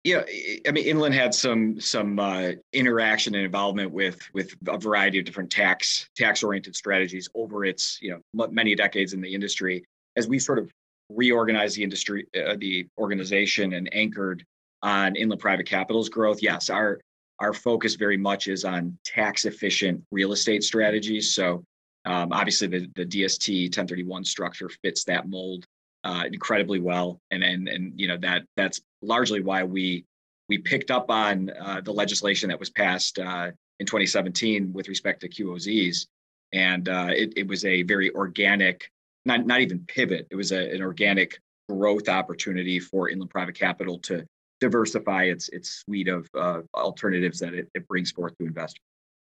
Yeah, 0.05 0.21
I 0.67 0.71
mean, 0.71 0.85
Inland 0.85 1.15
had 1.15 1.33
some 1.33 1.79
some 1.81 2.19
uh, 2.19 2.51
interaction 2.73 3.33
and 3.33 3.43
involvement 3.43 3.91
with 3.91 4.19
with 4.33 4.53
a 4.67 4.77
variety 4.77 5.17
of 5.17 5.25
different 5.25 5.49
tax 5.49 6.07
tax 6.15 6.43
oriented 6.43 6.75
strategies 6.75 7.27
over 7.33 7.65
its 7.65 7.97
you 8.03 8.11
know 8.11 8.47
many 8.51 8.75
decades 8.75 9.13
in 9.13 9.21
the 9.21 9.33
industry. 9.33 9.83
As 10.15 10.27
we 10.27 10.37
sort 10.37 10.59
of 10.59 10.71
reorganized 11.09 11.75
the 11.75 11.81
industry, 11.81 12.27
uh, 12.37 12.55
the 12.59 12.87
organization, 12.99 13.73
and 13.73 13.89
anchored 13.95 14.45
on 14.83 15.15
Inland 15.15 15.41
Private 15.41 15.65
Capital's 15.65 16.07
growth, 16.07 16.39
yes, 16.39 16.69
our 16.69 17.01
our 17.39 17.51
focus 17.51 17.95
very 17.95 18.17
much 18.17 18.47
is 18.47 18.63
on 18.63 18.95
tax 19.05 19.45
efficient 19.45 20.03
real 20.11 20.33
estate 20.33 20.63
strategies. 20.63 21.33
So 21.33 21.63
um, 22.05 22.31
obviously, 22.31 22.67
the, 22.67 22.87
the 22.95 23.07
DST 23.07 23.63
1031 23.69 24.23
structure 24.23 24.69
fits 24.83 25.03
that 25.05 25.27
mold 25.27 25.65
uh, 26.05 26.25
incredibly 26.31 26.79
well, 26.79 27.19
and 27.31 27.43
and 27.43 27.67
and 27.67 27.99
you 27.99 28.07
know 28.07 28.17
that 28.17 28.43
that's 28.55 28.79
largely 29.05 29.41
why 29.41 29.63
we 29.63 30.05
we 30.47 30.57
picked 30.57 30.91
up 30.91 31.09
on 31.09 31.49
uh, 31.49 31.81
the 31.81 31.91
legislation 31.91 32.49
that 32.49 32.59
was 32.59 32.69
passed 32.69 33.17
uh, 33.17 33.51
in 33.79 33.85
2017 33.85 34.71
with 34.73 34.87
respect 34.87 35.21
to 35.21 35.29
QOZs, 35.29 36.07
and 36.53 36.87
uh, 36.87 37.07
it 37.09 37.33
it 37.35 37.47
was 37.47 37.65
a 37.65 37.83
very 37.83 38.13
organic, 38.13 38.91
not 39.25 39.45
not 39.45 39.61
even 39.61 39.79
pivot. 39.87 40.27
It 40.29 40.35
was 40.35 40.51
a, 40.51 40.73
an 40.73 40.81
organic 40.81 41.39
growth 41.67 42.09
opportunity 42.09 42.79
for 42.79 43.09
inland 43.09 43.31
private 43.31 43.55
capital 43.55 43.97
to 43.99 44.25
diversify 44.61 45.23
its 45.23 45.49
its 45.49 45.69
suite 45.69 46.07
of 46.07 46.29
uh, 46.37 46.61
alternatives 46.73 47.39
that 47.39 47.53
it, 47.53 47.69
it 47.73 47.87
brings 47.87 48.11
forth 48.11 48.37
to 48.37 48.45
investors. 48.45 48.81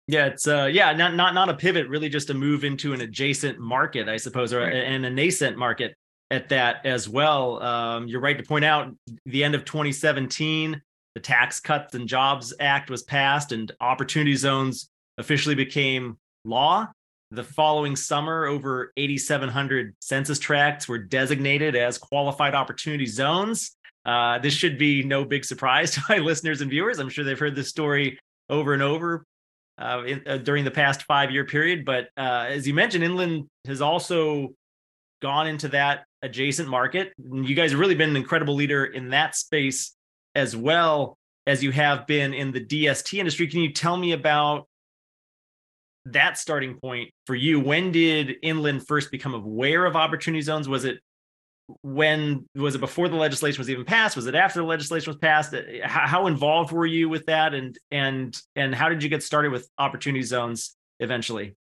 Yeah, 0.08 0.28
it's 0.28 0.48
uh 0.48 0.70
yeah, 0.72 0.94
not 0.94 1.16
not 1.16 1.34
not 1.34 1.50
a 1.50 1.56
pivot, 1.56 1.88
really 1.88 2.10
just 2.10 2.30
a 2.30 2.34
move 2.34 2.64
into 2.64 2.94
an 2.94 3.02
adjacent 3.02 3.60
market, 3.60 4.08
I 4.08 4.18
suppose, 4.18 4.54
or 4.54 4.60
right. 4.60 4.74
a, 4.74 4.78
and 4.78 5.06
a 5.06 5.10
nascent 5.10 5.58
market 5.58 5.96
at 6.32 6.50
that 6.50 6.86
as 6.86 7.08
well. 7.08 7.62
Um, 7.62 8.08
you're 8.08 8.22
right 8.22 8.38
to 8.38 8.44
point 8.44 8.66
out 8.66 8.94
the 9.26 9.44
end 9.44 9.56
of 9.56 9.66
2017, 9.66 10.82
the 11.14 11.20
Tax 11.20 11.60
Cuts 11.60 11.96
and 11.96 12.08
Jobs 12.08 12.54
Act 12.60 12.90
was 12.90 13.04
passed, 13.04 13.52
and 13.52 13.72
opportunity 13.80 14.36
zones 14.36 14.90
officially 15.18 15.56
became 15.56 16.18
law. 16.44 16.88
the 17.32 17.44
following 17.44 17.96
summer, 17.96 18.46
over 18.46 18.94
8,700 18.98 19.96
census 20.00 20.40
tracts 20.40 20.88
were 20.88 21.00
designated 21.00 21.76
as 21.76 21.98
qualified 21.98 22.54
opportunity 22.54 23.06
zones. 23.06 23.76
Uh, 24.06 24.38
this 24.40 24.54
should 24.54 24.78
be 24.78 25.04
no 25.04 25.26
big 25.26 25.44
surprise 25.44 25.92
to 25.96 26.02
my 26.08 26.18
listeners 26.18 26.62
and 26.62 26.70
viewers. 26.70 27.00
I'm 27.00 27.10
sure 27.10 27.26
they've 27.26 27.38
heard 27.38 27.56
this 27.56 27.70
story 27.70 28.20
over 28.50 28.74
and 28.74 28.84
over 28.84 29.26
uh, 29.78 30.04
in, 30.06 30.22
uh, 30.28 30.38
during 30.38 30.64
the 30.64 30.72
past 30.72 31.04
five 31.04 31.32
year 31.32 31.46
period. 31.46 31.86
But 31.86 32.10
uh, 32.16 32.46
as 32.48 32.68
you 32.68 32.74
mentioned, 32.74 33.04
Inland 33.04 33.48
has 33.66 33.82
also 33.82 34.54
gone 35.26 35.48
into 35.48 35.70
that 35.70 36.06
adjacent 36.22 36.70
market. 36.70 37.12
You 37.18 37.56
guys 37.56 37.72
have 37.72 37.80
really 37.80 37.96
been 37.96 38.12
an 38.12 38.16
incredible 38.16 38.54
leader 38.54 38.86
in 38.86 39.10
that 39.10 39.34
space 39.34 39.96
as 40.36 40.56
well 40.56 41.18
as 41.48 41.64
you 41.64 41.72
have 41.72 42.06
been 42.06 42.36
in 42.36 42.52
the 42.52 42.64
DST 42.64 43.18
industry. 43.18 43.48
Can 43.48 43.62
you 43.62 43.74
tell 43.74 43.98
me 43.98 44.12
about 44.12 44.68
that 46.06 46.38
starting 46.38 46.80
point 46.80 47.10
for 47.26 47.34
you? 47.34 47.60
When 47.60 47.92
did 47.92 48.36
inland 48.44 48.86
first 48.86 49.10
become 49.10 49.34
aware 49.34 49.88
of 49.88 49.96
opportunity 49.96 50.44
zones? 50.44 50.70
Was 50.70 50.86
it 50.86 51.00
when 51.82 52.48
was 52.54 52.76
it 52.76 52.80
before 52.82 53.10
the 53.10 53.16
legislation 53.16 53.60
was 53.60 53.72
even 53.72 53.84
passed? 53.84 54.16
Was 54.16 54.28
it 54.28 54.36
after 54.36 54.60
the 54.60 54.68
legislation 54.68 55.10
was 55.10 55.18
passed? 55.18 55.56
Uh, 55.56 55.62
how, 55.84 56.06
how 56.06 56.28
involved 56.28 56.72
were 56.72 56.86
you 56.86 57.10
with 57.10 57.26
that? 57.26 57.56
And 57.56 57.76
and 57.90 58.38
and 58.56 58.76
how 58.76 58.90
did 58.90 59.02
you 59.02 59.10
get 59.10 59.24
started 59.24 59.52
with 59.52 59.68
opportunity 59.80 60.22
zones 60.22 60.76
eventually 61.00 61.56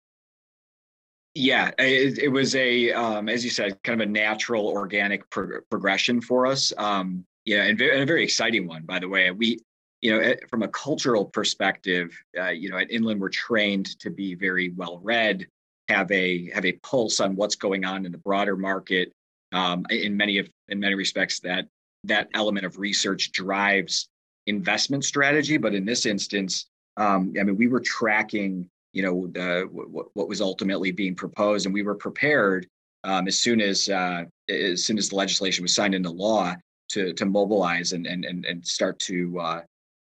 yeah 1.34 1.70
it, 1.78 2.18
it 2.18 2.28
was 2.28 2.54
a 2.54 2.92
um, 2.92 3.28
as 3.28 3.44
you 3.44 3.50
said 3.50 3.80
kind 3.82 4.00
of 4.00 4.08
a 4.08 4.10
natural 4.10 4.66
organic 4.66 5.28
pro- 5.30 5.60
progression 5.70 6.20
for 6.20 6.46
us 6.46 6.72
um, 6.78 7.24
yeah 7.44 7.64
and, 7.64 7.78
very, 7.78 7.92
and 7.92 8.02
a 8.02 8.06
very 8.06 8.22
exciting 8.22 8.66
one 8.66 8.82
by 8.82 8.98
the 8.98 9.08
way 9.08 9.30
we 9.30 9.58
you 10.04 10.10
know, 10.10 10.34
from 10.50 10.62
a 10.62 10.68
cultural 10.68 11.24
perspective, 11.24 12.14
uh, 12.38 12.50
you 12.50 12.68
know, 12.68 12.76
at 12.76 12.90
Inland 12.90 13.18
we're 13.18 13.30
trained 13.30 13.98
to 14.00 14.10
be 14.10 14.34
very 14.34 14.68
well 14.76 15.00
read, 15.02 15.46
have 15.88 16.12
a 16.12 16.50
have 16.50 16.66
a 16.66 16.72
pulse 16.72 17.20
on 17.20 17.36
what's 17.36 17.54
going 17.54 17.86
on 17.86 18.04
in 18.04 18.12
the 18.12 18.18
broader 18.18 18.54
market. 18.54 19.12
Um, 19.52 19.86
in 19.88 20.14
many 20.14 20.36
of 20.36 20.50
in 20.68 20.78
many 20.78 20.94
respects, 20.94 21.40
that 21.40 21.68
that 22.04 22.28
element 22.34 22.66
of 22.66 22.78
research 22.78 23.32
drives 23.32 24.08
investment 24.46 25.06
strategy. 25.06 25.56
But 25.56 25.74
in 25.74 25.86
this 25.86 26.04
instance, 26.04 26.66
um, 26.98 27.32
I 27.40 27.42
mean, 27.42 27.56
we 27.56 27.68
were 27.68 27.80
tracking, 27.80 28.68
you 28.94 29.02
know, 29.02 29.26
the 29.26 29.68
what, 29.70 30.06
what 30.14 30.28
was 30.28 30.40
ultimately 30.40 30.92
being 30.92 31.14
proposed, 31.14 31.66
and 31.66 31.74
we 31.74 31.82
were 31.82 31.94
prepared 31.94 32.66
um, 33.02 33.28
as 33.28 33.38
soon 33.38 33.60
as 33.60 33.88
uh, 33.88 34.24
as 34.48 34.84
soon 34.84 34.96
as 34.96 35.10
the 35.10 35.16
legislation 35.16 35.62
was 35.62 35.74
signed 35.74 35.94
into 35.94 36.10
law 36.10 36.54
to 36.90 37.12
to 37.12 37.26
mobilize 37.26 37.92
and 37.92 38.06
and 38.06 38.24
and, 38.24 38.44
and 38.46 38.66
start 38.66 38.98
to 39.00 39.38
uh, 39.40 39.60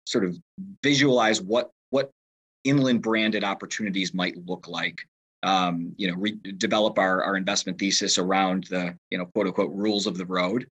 sort 0.05 0.25
of 0.25 0.37
visualize 0.83 1.41
what 1.41 1.69
what 1.91 2.11
inland 2.63 3.01
branded 3.01 3.43
opportunities 3.43 4.13
might 4.13 4.35
look 4.45 4.67
like 4.67 5.01
um, 5.43 5.93
you 5.97 6.07
know 6.07 6.15
re- 6.17 6.39
develop 6.57 6.99
our, 6.99 7.23
our 7.23 7.35
investment 7.35 7.79
thesis 7.79 8.17
around 8.17 8.65
the 8.65 8.95
you 9.09 9.17
know 9.17 9.25
quote 9.25 9.47
unquote 9.47 9.71
rules 9.71 10.07
of 10.07 10.17
the 10.17 10.25
road. 10.25 10.67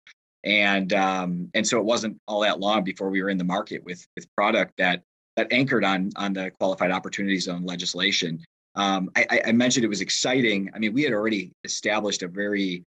And 0.44 0.94
um, 0.94 1.50
and 1.54 1.68
so 1.68 1.78
it 1.78 1.86
wasn't 1.86 2.20
all 2.28 2.42
that 2.42 2.60
long 2.60 2.84
before 2.84 3.10
we 3.10 3.22
were 3.22 3.30
in 3.30 3.38
the 3.38 3.44
market 3.44 3.84
with 3.84 4.06
with 4.16 4.34
product 4.36 4.74
that 4.78 5.04
that 5.38 5.48
anchored 5.52 5.86
on 5.86 6.12
on 6.18 6.34
the 6.34 6.52
qualified 6.60 6.92
opportunity 6.92 7.40
zone 7.40 7.64
legislation 7.64 8.44
um, 8.76 9.10
I, 9.16 9.42
I, 9.48 9.52
mentioned 9.54 9.86
it 9.86 9.90
was 9.90 10.02
exciting 10.02 10.70
i 10.76 10.80
mean 10.80 10.94
we 10.94 11.04
had 11.04 11.14
already 11.14 11.52
established 11.64 12.24
a 12.24 12.28
very 12.28 12.84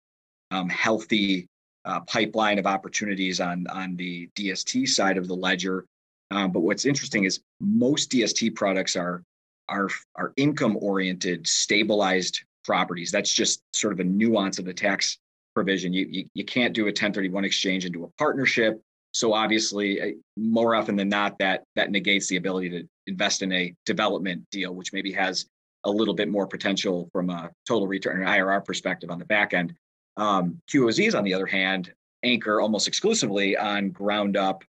um, 0.51 0.69
healthy 0.69 1.47
uh, 1.85 2.01
pipeline 2.01 2.59
of 2.59 2.67
opportunities 2.67 3.41
on 3.41 3.67
on 3.69 3.95
the 3.95 4.29
dst 4.37 4.89
side 4.89 5.17
of 5.17 5.29
the 5.29 5.37
ledger 5.37 5.85
um, 6.31 6.53
but 6.53 6.61
what's 6.61 6.85
interesting 6.85 7.25
is 7.25 7.41
most 7.61 8.11
DST 8.11 8.55
products 8.55 8.97
are 8.97 9.23
are 9.69 9.89
are 10.17 10.33
income 10.37 10.77
oriented, 10.81 11.47
stabilized 11.47 12.43
properties. 12.65 13.11
That's 13.11 13.33
just 13.33 13.63
sort 13.73 13.93
of 13.93 14.01
a 14.01 14.05
nuance 14.05 14.59
of 14.59 14.65
the 14.65 14.75
tax 14.75 15.19
provision. 15.55 15.93
You, 15.93 16.07
you, 16.11 16.25
you 16.35 16.45
can't 16.45 16.75
do 16.75 16.83
a 16.83 16.87
1031 16.87 17.45
exchange 17.45 17.87
into 17.87 18.05
a 18.05 18.09
partnership. 18.19 18.81
So 19.13 19.33
obviously, 19.33 20.01
uh, 20.01 20.07
more 20.37 20.75
often 20.75 20.97
than 20.97 21.09
not, 21.09 21.39
that 21.39 21.65
that 21.77 21.91
negates 21.91 22.29
the 22.29 22.37
ability 22.37 22.71
to 22.71 22.89
invest 23.07 23.43
in 23.43 23.53
a 23.53 23.75
development 23.87 24.45
deal, 24.51 24.75
which 24.75 24.93
maybe 24.93 25.13
has 25.13 25.47
a 25.85 25.91
little 25.91 26.15
bit 26.15 26.29
more 26.29 26.47
potential 26.47 27.09
from 27.13 27.31
a 27.31 27.51
total 27.67 27.87
return 27.87 28.21
and 28.21 28.29
IRR 28.29 28.65
perspective 28.65 29.11
on 29.11 29.19
the 29.19 29.25
back 29.25 29.55
end. 29.55 29.75
Um, 30.17 30.61
QOZs, 30.71 31.17
on 31.17 31.25
the 31.25 31.35
other 31.35 31.47
hand, 31.47 31.93
anchor 32.23 32.61
almost 32.61 32.89
exclusively 32.89 33.57
on 33.57 33.91
ground 33.91 34.37
up 34.37 34.65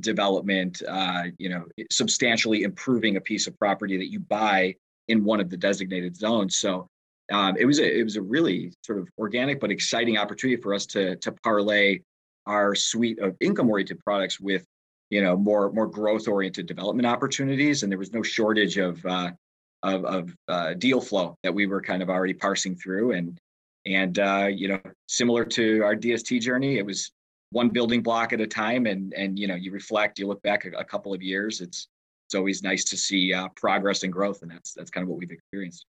development, 0.00 0.82
uh, 0.88 1.24
you 1.38 1.48
know, 1.48 1.64
substantially 1.90 2.62
improving 2.62 3.16
a 3.16 3.20
piece 3.20 3.46
of 3.46 3.58
property 3.58 3.96
that 3.96 4.10
you 4.10 4.20
buy 4.20 4.74
in 5.08 5.24
one 5.24 5.40
of 5.40 5.50
the 5.50 5.56
designated 5.56 6.16
zones. 6.16 6.58
So 6.58 6.88
um, 7.32 7.56
it 7.58 7.64
was 7.64 7.78
a 7.78 7.98
it 7.98 8.02
was 8.02 8.16
a 8.16 8.22
really 8.22 8.72
sort 8.84 8.98
of 8.98 9.08
organic 9.18 9.60
but 9.60 9.70
exciting 9.70 10.16
opportunity 10.16 10.60
for 10.60 10.74
us 10.74 10.86
to 10.86 11.16
to 11.16 11.32
parlay 11.32 12.00
our 12.48 12.74
suite 12.74 13.20
of 13.20 13.36
income 13.40 13.70
oriented 13.70 14.00
products 14.00 14.40
with 14.40 14.66
you 15.10 15.22
know 15.22 15.36
more 15.36 15.70
more 15.72 15.86
growth 15.86 16.26
oriented 16.26 16.66
development 16.66 17.06
opportunities, 17.06 17.82
and 17.82 17.92
there 17.92 17.98
was 17.98 18.12
no 18.12 18.22
shortage 18.22 18.78
of 18.78 19.04
uh, 19.06 19.30
of, 19.82 20.04
of 20.04 20.36
uh, 20.48 20.74
deal 20.74 21.00
flow 21.00 21.36
that 21.42 21.54
we 21.54 21.66
were 21.66 21.80
kind 21.80 22.02
of 22.02 22.10
already 22.10 22.34
parsing 22.34 22.74
through. 22.74 23.12
And 23.12 23.38
and 23.86 24.18
uh, 24.18 24.48
you 24.50 24.68
know 24.68 24.80
similar 25.06 25.44
to 25.44 25.82
our 25.82 25.94
DST 25.94 26.40
journey, 26.40 26.78
it 26.78 26.86
was 26.86 27.10
one 27.50 27.68
building 27.68 28.02
block 28.02 28.32
at 28.32 28.40
a 28.40 28.46
time. 28.46 28.86
And 28.86 29.12
and 29.14 29.38
you 29.38 29.46
know 29.46 29.54
you 29.54 29.70
reflect 29.70 30.18
you 30.18 30.26
look 30.26 30.42
back 30.42 30.64
a, 30.64 30.70
a 30.78 30.84
couple 30.84 31.14
of 31.14 31.22
years 31.22 31.60
it's 31.60 31.88
it's 32.26 32.34
always 32.34 32.62
nice 32.62 32.84
to 32.84 32.96
see 32.96 33.32
uh, 33.32 33.48
progress 33.56 34.02
and 34.02 34.12
growth 34.12 34.42
and 34.42 34.50
that's 34.50 34.74
that's 34.74 34.90
kind 34.90 35.02
of 35.02 35.08
what 35.08 35.18
we've 35.18 35.30
experienced. 35.30 35.86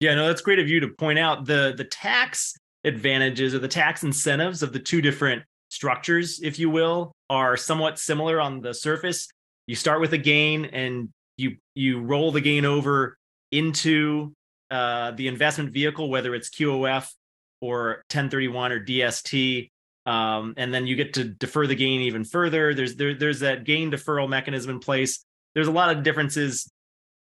Yeah 0.00 0.14
no 0.14 0.26
that's 0.26 0.42
great 0.42 0.58
of 0.58 0.68
you 0.68 0.80
to 0.80 0.88
point 0.88 1.18
out. 1.18 1.46
The 1.46 1.74
the 1.76 1.84
tax 1.84 2.54
advantages 2.84 3.54
or 3.54 3.58
the 3.58 3.68
tax 3.68 4.02
incentives 4.02 4.62
of 4.62 4.72
the 4.72 4.78
two 4.78 5.02
different 5.02 5.42
structures 5.70 6.40
if 6.42 6.58
you 6.58 6.68
will 6.68 7.12
are 7.30 7.56
somewhat 7.56 7.98
similar 7.98 8.40
on 8.40 8.60
the 8.60 8.74
surface 8.74 9.28
you 9.66 9.74
start 9.74 10.00
with 10.00 10.12
a 10.12 10.18
gain 10.18 10.66
and 10.66 11.08
you 11.36 11.56
you 11.74 12.00
roll 12.00 12.30
the 12.32 12.40
gain 12.40 12.64
over 12.64 13.16
into 13.52 14.32
uh, 14.70 15.10
the 15.12 15.26
investment 15.26 15.72
vehicle 15.72 16.10
whether 16.10 16.34
it's 16.34 16.50
qof 16.50 17.08
or 17.60 18.04
1031 18.10 18.72
or 18.72 18.84
dst 18.84 19.70
um, 20.06 20.54
and 20.56 20.72
then 20.72 20.86
you 20.86 20.96
get 20.96 21.14
to 21.14 21.24
defer 21.24 21.66
the 21.66 21.74
gain 21.74 22.00
even 22.00 22.24
further. 22.24 22.74
There's 22.74 22.96
there, 22.96 23.14
there's 23.14 23.40
that 23.40 23.64
gain 23.64 23.90
deferral 23.90 24.28
mechanism 24.28 24.70
in 24.70 24.78
place. 24.80 25.24
There's 25.54 25.68
a 25.68 25.72
lot 25.72 25.94
of 25.94 26.02
differences 26.02 26.70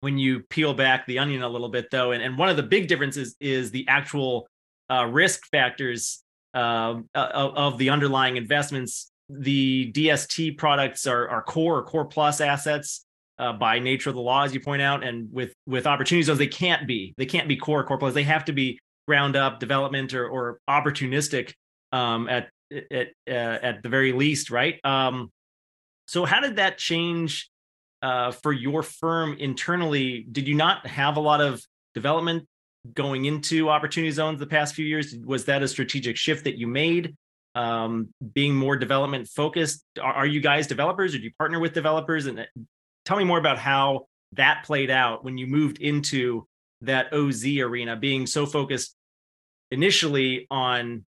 when 0.02 0.18
you 0.18 0.42
peel 0.42 0.74
back 0.74 1.06
the 1.06 1.20
onion 1.20 1.44
a 1.44 1.50
little 1.50 1.70
bit, 1.70 1.90
though, 1.92 2.12
and, 2.12 2.24
and 2.24 2.38
one 2.38 2.50
of 2.50 2.58
the 2.58 2.64
big 2.64 2.88
differences 2.88 3.36
is 3.40 3.72
the 3.72 3.88
actual 3.88 4.48
uh, 4.90 5.06
risk 5.06 5.46
factors 5.48 6.24
uh, 6.54 7.02
of, 7.16 7.78
the 7.78 7.90
underlying 7.90 8.38
investments. 8.38 9.12
The 9.30 9.92
DST 9.94 10.58
products 10.58 11.08
are, 11.08 11.30
are 11.30 11.42
core 11.42 11.78
or 11.78 11.84
core 11.84 12.06
plus 12.06 12.42
assets 12.42 13.06
uh, 13.40 13.54
by 13.54 13.80
nature 13.80 14.10
of 14.10 14.16
the 14.16 14.22
law, 14.22 14.44
as 14.44 14.54
you 14.54 14.60
point 14.60 14.82
out, 14.82 15.04
and 15.04 15.28
with 15.32 15.54
with 15.66 15.88
opportunity 15.88 16.24
zones, 16.24 16.38
they 16.38 16.48
can't 16.48 16.88
be. 16.88 17.14
They 17.18 17.26
can't 17.26 17.48
be 17.48 17.56
core 17.56 17.84
core 17.84 17.98
plus. 17.98 18.14
They 18.14 18.24
have 18.24 18.46
to 18.46 18.54
be 18.54 18.80
ground 19.08 19.36
up 19.36 19.60
development 19.60 20.14
or, 20.14 20.28
or 20.28 20.60
opportunistic 20.70 21.54
um, 21.92 22.30
at 22.30 22.50
at 22.92 23.10
uh, 23.28 23.32
at 23.32 23.84
the 23.84 23.90
very 23.90 24.12
least, 24.12 24.52
right? 24.52 24.80
Um, 24.86 25.32
so 26.06 26.26
how 26.26 26.40
did 26.42 26.58
that 26.58 26.78
change 26.78 27.50
uh, 28.02 28.32
for 28.32 28.52
your 28.52 28.84
firm 28.84 29.38
internally? 29.40 30.26
Did 30.32 30.48
you 30.48 30.56
not 30.56 30.86
have 30.86 31.18
a 31.18 31.22
lot 31.22 31.42
of 31.42 31.64
development 31.96 32.48
going 32.94 33.26
into 33.26 33.70
opportunity 33.70 34.12
zones 34.12 34.40
the 34.40 34.48
past 34.48 34.76
few 34.76 34.86
years? 34.86 35.16
Was 35.24 35.46
that 35.46 35.64
a 35.64 35.68
strategic 35.68 36.18
shift 36.18 36.44
that 36.46 36.58
you 36.58 36.68
made? 36.68 37.16
Um, 37.54 38.14
being 38.34 38.56
more 38.56 38.78
development 38.78 39.28
focused, 39.28 39.84
are, 40.02 40.14
are 40.14 40.26
you 40.26 40.40
guys 40.40 40.68
developers 40.68 41.14
or 41.14 41.18
do 41.18 41.26
you 41.26 41.34
partner 41.38 41.60
with 41.60 41.74
developers? 41.74 42.26
And 42.26 42.40
uh, 42.40 42.46
tell 43.06 43.18
me 43.18 43.26
more 43.26 43.38
about 43.38 43.58
how 43.58 44.08
that 44.34 44.64
played 44.64 44.90
out 44.90 45.26
when 45.26 45.38
you 45.38 45.48
moved 45.48 45.80
into 45.80 46.48
that 46.82 47.14
OZ 47.14 47.46
arena, 47.46 47.96
being 47.96 48.26
so 48.26 48.46
focused 48.46 48.96
initially 49.70 50.48
on 50.50 51.06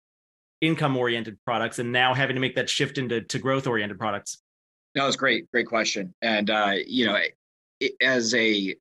income 0.61 0.97
oriented 0.97 1.39
products 1.45 1.79
and 1.79 1.93
now 1.93 2.15
having 2.15 2.35
to 2.35 2.41
make 2.41 2.55
that 2.55 2.69
shift 2.69 2.99
into 2.99 3.21
to 3.21 3.39
growth 3.39 3.67
oriented 3.67 3.99
products? 3.99 4.39
No, 4.95 5.07
it's 5.07 5.17
great, 5.17 5.51
great 5.51 5.67
question. 5.67 6.15
And 6.23 6.51
uh, 6.51 6.75
you 6.87 7.07
know, 7.07 7.19
it, 7.81 7.93
as 8.01 8.35
a 8.35 8.75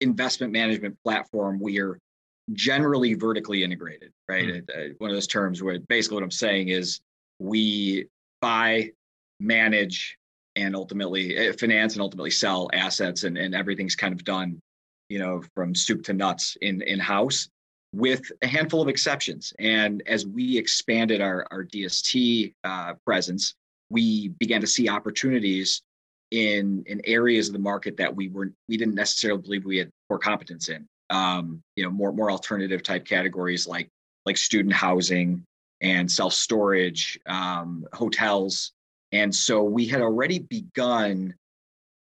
investment 0.00 0.52
management 0.52 0.96
platform, 1.02 1.60
we 1.60 1.80
are 1.80 1.98
generally 2.52 3.14
vertically 3.14 3.62
integrated, 3.62 4.12
right? 4.28 4.46
Mm-hmm. 4.46 4.92
one 4.98 5.10
of 5.10 5.16
those 5.16 5.26
terms 5.26 5.62
where 5.62 5.78
basically 5.78 6.16
what 6.16 6.24
I'm 6.24 6.30
saying 6.30 6.68
is 6.68 7.00
we 7.38 8.06
buy, 8.40 8.90
manage, 9.38 10.16
and 10.56 10.74
ultimately 10.74 11.36
eh, 11.36 11.52
finance 11.52 11.94
and 11.94 12.02
ultimately 12.02 12.30
sell 12.30 12.68
assets, 12.72 13.24
and, 13.24 13.38
and 13.38 13.54
everything's 13.54 13.96
kind 13.96 14.12
of 14.12 14.24
done, 14.24 14.60
you 15.08 15.18
know, 15.18 15.42
from 15.54 15.74
soup 15.74 16.02
to 16.04 16.12
nuts 16.12 16.56
in 16.60 16.82
in 16.82 16.98
house 16.98 17.48
with 17.92 18.30
a 18.42 18.46
handful 18.46 18.80
of 18.80 18.88
exceptions. 18.88 19.52
And 19.58 20.02
as 20.06 20.26
we 20.26 20.56
expanded 20.56 21.20
our, 21.20 21.46
our 21.50 21.64
DST 21.64 22.54
uh, 22.64 22.94
presence, 23.04 23.54
we 23.88 24.28
began 24.28 24.60
to 24.60 24.66
see 24.66 24.88
opportunities 24.88 25.82
in, 26.30 26.84
in 26.86 27.00
areas 27.04 27.48
of 27.48 27.52
the 27.52 27.58
market 27.60 27.96
that 27.96 28.14
we 28.14 28.28
weren't, 28.28 28.54
we 28.68 28.76
didn't 28.76 28.94
necessarily 28.94 29.42
believe 29.42 29.64
we 29.64 29.78
had 29.78 29.90
core 30.08 30.18
competence 30.18 30.68
in. 30.68 30.86
Um, 31.10 31.62
you 31.76 31.84
know 31.84 31.90
more 31.90 32.12
more 32.12 32.30
alternative 32.30 32.82
type 32.82 33.04
categories 33.04 33.66
like 33.66 33.88
like 34.26 34.36
student 34.36 34.74
housing 34.74 35.44
and 35.80 36.10
self 36.10 36.32
storage, 36.34 37.18
um, 37.26 37.86
hotels, 37.92 38.72
and 39.12 39.34
so 39.34 39.62
we 39.62 39.86
had 39.86 40.02
already 40.02 40.38
begun 40.38 41.34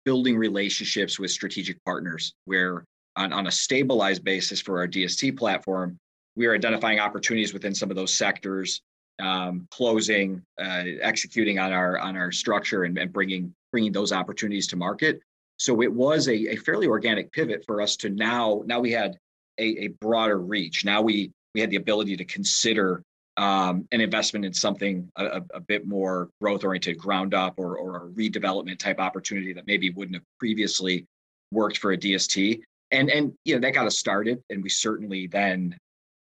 building 0.04 0.36
relationships 0.36 1.18
with 1.18 1.30
strategic 1.30 1.82
partners 1.84 2.32
where 2.46 2.84
on, 3.16 3.32
on 3.32 3.46
a 3.46 3.50
stabilized 3.50 4.24
basis 4.24 4.60
for 4.60 4.78
our 4.78 4.88
DST 4.88 5.36
platform, 5.36 5.98
we 6.36 6.46
are 6.46 6.54
identifying 6.54 6.98
opportunities 7.00 7.52
within 7.52 7.74
some 7.74 7.90
of 7.90 7.96
those 7.96 8.16
sectors, 8.16 8.80
um, 9.20 9.66
closing, 9.70 10.40
uh, 10.58 10.84
executing 11.02 11.58
on 11.58 11.72
our 11.72 11.98
on 11.98 12.16
our 12.16 12.32
structure, 12.32 12.84
and, 12.84 12.96
and 12.96 13.12
bringing 13.12 13.54
bringing 13.70 13.92
those 13.92 14.12
opportunities 14.12 14.66
to 14.68 14.76
market. 14.76 15.20
So 15.58 15.82
it 15.82 15.92
was 15.92 16.28
a, 16.28 16.52
a 16.52 16.56
fairly 16.56 16.86
organic 16.86 17.32
pivot 17.32 17.64
for 17.66 17.82
us 17.82 17.96
to 17.96 18.10
now 18.10 18.62
now 18.66 18.80
we 18.80 18.92
had 18.92 19.18
a, 19.58 19.84
a 19.84 19.88
broader 20.00 20.38
reach. 20.38 20.84
Now 20.84 21.02
we 21.02 21.32
we 21.54 21.60
had 21.60 21.70
the 21.70 21.76
ability 21.76 22.16
to 22.16 22.24
consider 22.24 23.02
um, 23.36 23.86
an 23.92 24.00
investment 24.00 24.44
in 24.44 24.52
something 24.52 25.10
a, 25.16 25.42
a 25.54 25.60
bit 25.60 25.86
more 25.86 26.28
growth 26.40 26.64
oriented, 26.64 26.98
ground 26.98 27.34
up, 27.34 27.54
or, 27.56 27.76
or 27.76 27.96
a 27.96 28.08
redevelopment 28.10 28.78
type 28.78 28.98
opportunity 28.98 29.52
that 29.52 29.66
maybe 29.66 29.90
wouldn't 29.90 30.16
have 30.16 30.24
previously 30.40 31.06
worked 31.52 31.78
for 31.78 31.92
a 31.92 31.96
DST. 31.96 32.60
And 32.90 33.10
and 33.10 33.32
you 33.44 33.54
know 33.54 33.60
that 33.60 33.74
got 33.74 33.86
us 33.86 33.98
started, 33.98 34.42
and 34.50 34.62
we 34.62 34.68
certainly 34.68 35.26
then 35.26 35.76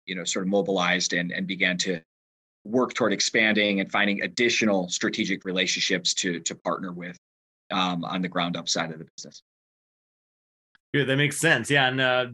you 0.07 0.15
know 0.15 0.25
sort 0.25 0.45
of 0.45 0.51
mobilized 0.51 1.13
and 1.13 1.33
and 1.33 1.47
began 1.47 1.79
to 1.79 2.01
work 2.65 2.95
toward 2.95 3.13
expanding 3.13 3.81
and 3.81 3.91
finding 3.91 4.23
additional 4.23 4.89
strategic 4.89 5.45
relationships 5.45 6.15
to 6.15 6.41
to 6.41 6.55
partner 6.55 6.93
with 6.93 7.17
um, 7.71 8.05
on 8.05 8.23
the 8.23 8.29
ground 8.29 8.57
up 8.57 8.69
side 8.69 8.93
of 8.93 8.99
the 8.99 9.07
business. 9.17 9.43
Yeah, 10.93 11.05
that 11.05 11.17
makes 11.17 11.39
sense. 11.39 11.71
Yeah, 11.71 11.89
and 11.89 12.01
uh, 12.01 12.27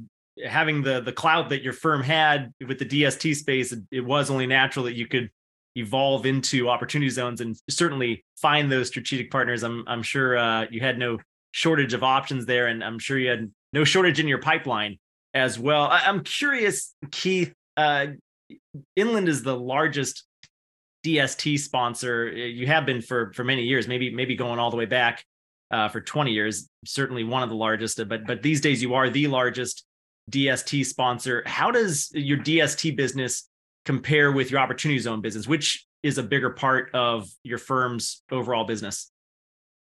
having 0.47 0.83
the 0.83 1.01
the 1.01 1.13
clout 1.13 1.49
that 1.51 1.63
your 1.63 1.73
firm 1.73 2.03
had 2.03 2.53
with 2.67 2.79
the 2.79 2.85
DST 2.85 3.35
space, 3.37 3.73
it, 3.73 3.81
it 3.91 4.01
was 4.01 4.31
only 4.31 4.47
natural 4.47 4.85
that 4.85 4.95
you 4.95 5.07
could 5.07 5.31
evolve 5.75 6.27
into 6.27 6.69
opportunity 6.69 7.09
zones 7.09 7.41
and 7.41 7.57
certainly 7.71 8.25
find 8.37 8.71
those 8.71 8.89
strategic 8.89 9.31
partners. 9.31 9.63
I'm 9.63 9.85
I'm 9.87 10.03
sure 10.03 10.37
uh, 10.37 10.67
you 10.71 10.81
had 10.81 10.99
no 10.99 11.19
shortage 11.53 11.95
of 11.95 12.03
options 12.03 12.47
there, 12.47 12.67
and 12.67 12.83
I'm 12.85 12.99
sure 12.99 13.19
you 13.19 13.31
had 13.31 13.51
no 13.73 13.85
shortage 13.85 14.21
in 14.21 14.29
your 14.29 14.39
pipeline 14.39 14.99
as 15.35 15.59
well. 15.59 15.85
I, 15.85 16.09
am 16.09 16.23
curious, 16.23 16.95
Keith. 17.11 17.53
Uh, 17.77 18.07
Inland 18.97 19.29
is 19.29 19.43
the 19.43 19.57
largest 19.57 20.25
DST 21.05 21.59
sponsor. 21.59 22.29
You 22.31 22.67
have 22.67 22.87
been 22.87 23.01
for 23.01 23.33
for 23.33 23.45
many 23.45 23.63
years, 23.63 23.89
maybe 23.89 24.15
maybe 24.15 24.35
going 24.37 24.59
all 24.59 24.71
the 24.71 24.77
way 24.77 24.87
back 24.87 25.25
uh, 25.71 25.89
for 25.89 26.01
20 26.01 26.33
years. 26.33 26.69
Certainly 26.85 27.25
one 27.25 27.43
of 27.43 27.49
the 27.49 27.57
largest, 27.57 27.97
but 28.09 28.27
but 28.27 28.43
these 28.43 28.61
days 28.61 28.83
you 28.83 28.95
are 28.95 29.11
the 29.11 29.27
largest 29.27 29.85
DST 30.31 30.87
sponsor. 30.87 31.43
How 31.47 31.71
does 31.71 32.11
your 32.15 32.39
DST 32.39 32.97
business 32.97 33.49
compare 33.85 34.33
with 34.33 34.51
your 34.51 34.61
opportunity 34.61 34.99
zone 35.01 35.21
business? 35.21 35.49
Which 35.49 35.87
is 36.03 36.19
a 36.19 36.23
bigger 36.23 36.51
part 36.51 36.91
of 36.95 37.29
your 37.43 37.59
firm's 37.59 38.23
overall 38.31 38.65
business? 38.65 39.11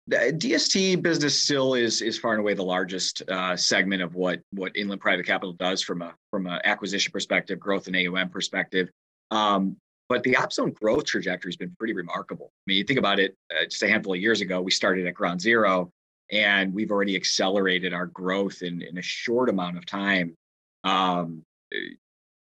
The 0.06 0.16
DST 0.16 1.02
business 1.02 1.38
still 1.38 1.74
is 1.74 2.02
is 2.02 2.18
far 2.18 2.32
and 2.32 2.40
away 2.40 2.54
the 2.54 2.64
largest 2.64 3.22
uh, 3.28 3.56
segment 3.56 4.02
of 4.02 4.14
what 4.14 4.40
what 4.52 4.76
Inland 4.76 5.00
Private 5.00 5.26
Capital 5.26 5.52
does 5.52 5.82
from 5.82 6.02
a 6.02 6.14
from 6.30 6.46
an 6.46 6.60
acquisition 6.64 7.12
perspective, 7.12 7.60
growth 7.60 7.86
and 7.86 7.96
AUM 7.96 8.30
perspective. 8.30 8.88
Um, 9.30 9.76
but 10.10 10.24
the 10.24 10.32
OpZone 10.32 10.74
growth 10.74 11.04
trajectory 11.04 11.50
has 11.50 11.56
been 11.56 11.74
pretty 11.78 11.94
remarkable. 11.94 12.50
I 12.52 12.62
mean, 12.66 12.78
you 12.78 12.84
think 12.84 12.98
about 12.98 13.20
it, 13.20 13.36
uh, 13.52 13.64
just 13.64 13.84
a 13.84 13.88
handful 13.88 14.12
of 14.12 14.20
years 14.20 14.40
ago, 14.40 14.60
we 14.60 14.72
started 14.72 15.06
at 15.06 15.14
ground 15.14 15.40
zero 15.40 15.92
and 16.32 16.74
we've 16.74 16.90
already 16.90 17.14
accelerated 17.14 17.94
our 17.94 18.06
growth 18.06 18.62
in, 18.62 18.82
in 18.82 18.98
a 18.98 19.02
short 19.02 19.48
amount 19.48 19.78
of 19.78 19.86
time 19.86 20.36
um, 20.82 21.44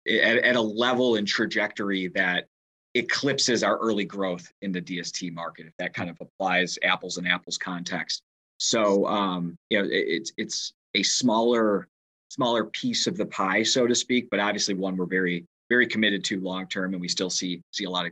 at, 0.05 0.37
at 0.37 0.55
a 0.57 0.61
level 0.61 1.15
and 1.15 1.25
trajectory 1.25 2.09
that 2.09 2.47
eclipses 2.95 3.63
our 3.63 3.77
early 3.77 4.05
growth 4.05 4.51
in 4.61 4.73
the 4.73 4.81
DST 4.81 5.33
market, 5.33 5.65
if 5.65 5.73
that 5.79 5.93
kind 5.93 6.09
of 6.09 6.17
applies 6.19 6.77
apples 6.83 7.17
and 7.17 7.25
apples 7.25 7.57
context. 7.57 8.23
So 8.57 9.07
um, 9.07 9.57
you 9.69 9.79
know, 9.79 9.85
it, 9.85 9.91
it's 9.91 10.33
it's 10.37 10.73
a 10.95 11.03
smaller 11.03 11.87
smaller 12.29 12.65
piece 12.65 13.07
of 13.07 13.15
the 13.15 13.25
pie, 13.27 13.63
so 13.63 13.87
to 13.87 13.95
speak, 13.95 14.29
but 14.29 14.41
obviously 14.41 14.73
one 14.73 14.97
we're 14.97 15.05
very 15.05 15.45
very 15.73 15.87
committed 15.87 16.23
to 16.23 16.39
long 16.39 16.67
term, 16.67 16.93
and 16.93 17.01
we 17.01 17.07
still 17.07 17.31
see 17.31 17.61
see 17.71 17.85
a 17.85 17.89
lot 17.89 18.05
of 18.05 18.11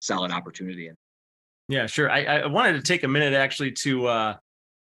solid 0.00 0.30
opportunity 0.30 0.88
in. 0.88 0.94
Yeah, 1.68 1.86
sure. 1.86 2.10
I, 2.10 2.24
I 2.24 2.46
wanted 2.46 2.74
to 2.74 2.82
take 2.82 3.04
a 3.04 3.08
minute 3.08 3.32
actually 3.32 3.72
to 3.84 4.06
uh, 4.06 4.34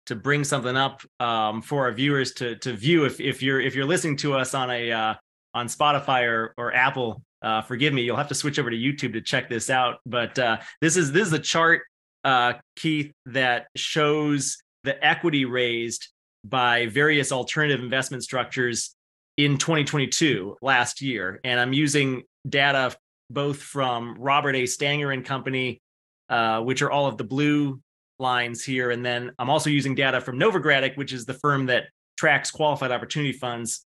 to 0.05 0.15
bring 0.15 0.45
something 0.45 0.77
up 0.77 1.01
um, 1.19 1.61
for 1.61 1.85
our 1.85 1.91
viewers 1.91 2.31
to 2.33 2.55
to 2.57 2.73
view 2.73 3.03
if 3.03 3.19
if 3.19 3.43
you're 3.43 3.59
if 3.59 3.75
you're 3.75 3.85
listening 3.93 4.15
to 4.17 4.33
us 4.33 4.53
on 4.53 4.69
a 4.71 4.91
uh, 4.91 5.13
on 5.53 5.67
Spotify 5.67 6.23
or 6.23 6.53
or 6.57 6.73
Apple. 6.73 7.21
Uh, 7.41 7.61
forgive 7.61 7.93
me, 7.93 8.01
you'll 8.01 8.15
have 8.23 8.29
to 8.29 8.35
switch 8.35 8.57
over 8.57 8.71
to 8.71 8.77
YouTube 8.77 9.13
to 9.13 9.21
check 9.21 9.49
this 9.49 9.69
out. 9.69 9.97
But 10.05 10.39
uh, 10.39 10.57
this 10.79 10.95
is 10.95 11.11
this 11.11 11.27
is 11.27 11.33
a 11.33 11.39
chart, 11.39 11.81
uh, 12.23 12.53
Keith, 12.77 13.11
that 13.25 13.67
shows 13.75 14.57
the 14.83 14.95
equity 15.05 15.43
raised 15.43 16.07
by 16.45 16.87
various 16.87 17.31
alternative 17.31 17.83
investment 17.83 18.23
structures 18.23 18.95
in 19.37 19.57
2022 19.57 20.57
last 20.61 21.01
year, 21.01 21.39
and 21.43 21.59
I'm 21.59 21.73
using 21.73 22.23
data 22.47 22.95
both 23.29 23.61
from 23.61 24.15
Robert 24.19 24.55
A. 24.55 24.65
Stanger 24.65 25.11
and 25.11 25.25
Company, 25.25 25.81
uh, 26.29 26.61
which 26.61 26.81
are 26.81 26.91
all 26.91 27.07
of 27.07 27.17
the 27.17 27.23
blue 27.23 27.81
lines 28.19 28.63
here. 28.63 28.91
And 28.91 29.05
then 29.05 29.31
I'm 29.39 29.49
also 29.49 29.69
using 29.69 29.95
data 29.95 30.21
from 30.21 30.37
Novogradac, 30.37 30.95
which 30.95 31.11
is 31.11 31.25
the 31.25 31.33
firm 31.33 31.65
that 31.67 31.85
tracks 32.17 32.51
qualified 32.51 32.91
opportunity 32.91 33.33
funds 33.33 33.85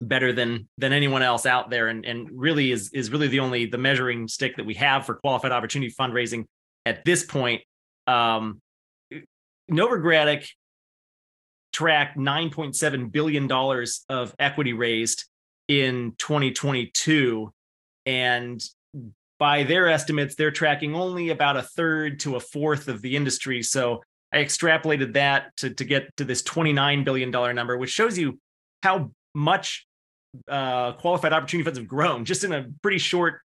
better 0.00 0.32
than 0.32 0.68
than 0.78 0.92
anyone 0.92 1.22
else 1.22 1.44
out 1.44 1.70
there 1.70 1.88
and 1.88 2.04
and 2.04 2.28
really 2.32 2.70
is 2.70 2.90
is 2.92 3.10
really 3.10 3.26
the 3.26 3.40
only 3.40 3.66
the 3.66 3.78
measuring 3.78 4.28
stick 4.28 4.56
that 4.56 4.64
we 4.64 4.74
have 4.74 5.04
for 5.04 5.16
qualified 5.16 5.50
opportunity 5.50 5.92
fundraising 5.92 6.44
at 6.86 7.04
this 7.04 7.24
point 7.24 7.62
um 8.06 8.60
Novogradac 9.68 10.46
tracked 11.78 12.18
9.7 12.18 13.12
billion 13.12 13.46
dollars 13.46 14.04
of 14.08 14.34
equity 14.40 14.72
raised 14.72 15.26
in 15.68 16.12
2022 16.18 17.52
and 18.04 18.60
by 19.38 19.62
their 19.62 19.88
estimates, 19.88 20.34
they're 20.34 20.50
tracking 20.50 20.96
only 20.96 21.28
about 21.28 21.56
a 21.56 21.62
third 21.62 22.18
to 22.20 22.34
a 22.34 22.40
fourth 22.40 22.88
of 22.88 23.00
the 23.00 23.14
industry. 23.14 23.62
So 23.62 24.02
I 24.32 24.38
extrapolated 24.38 25.12
that 25.12 25.56
to, 25.58 25.70
to 25.70 25.84
get 25.84 26.16
to 26.16 26.24
this 26.24 26.42
$29 26.42 27.04
billion 27.04 27.30
number, 27.30 27.78
which 27.78 27.90
shows 27.90 28.18
you 28.18 28.40
how 28.82 29.12
much 29.36 29.86
uh, 30.48 30.94
qualified 30.94 31.32
opportunity 31.32 31.64
funds 31.64 31.78
have 31.78 31.86
grown 31.86 32.24
just 32.24 32.42
in 32.42 32.52
a 32.52 32.66
pretty 32.82 32.98
short 32.98 33.40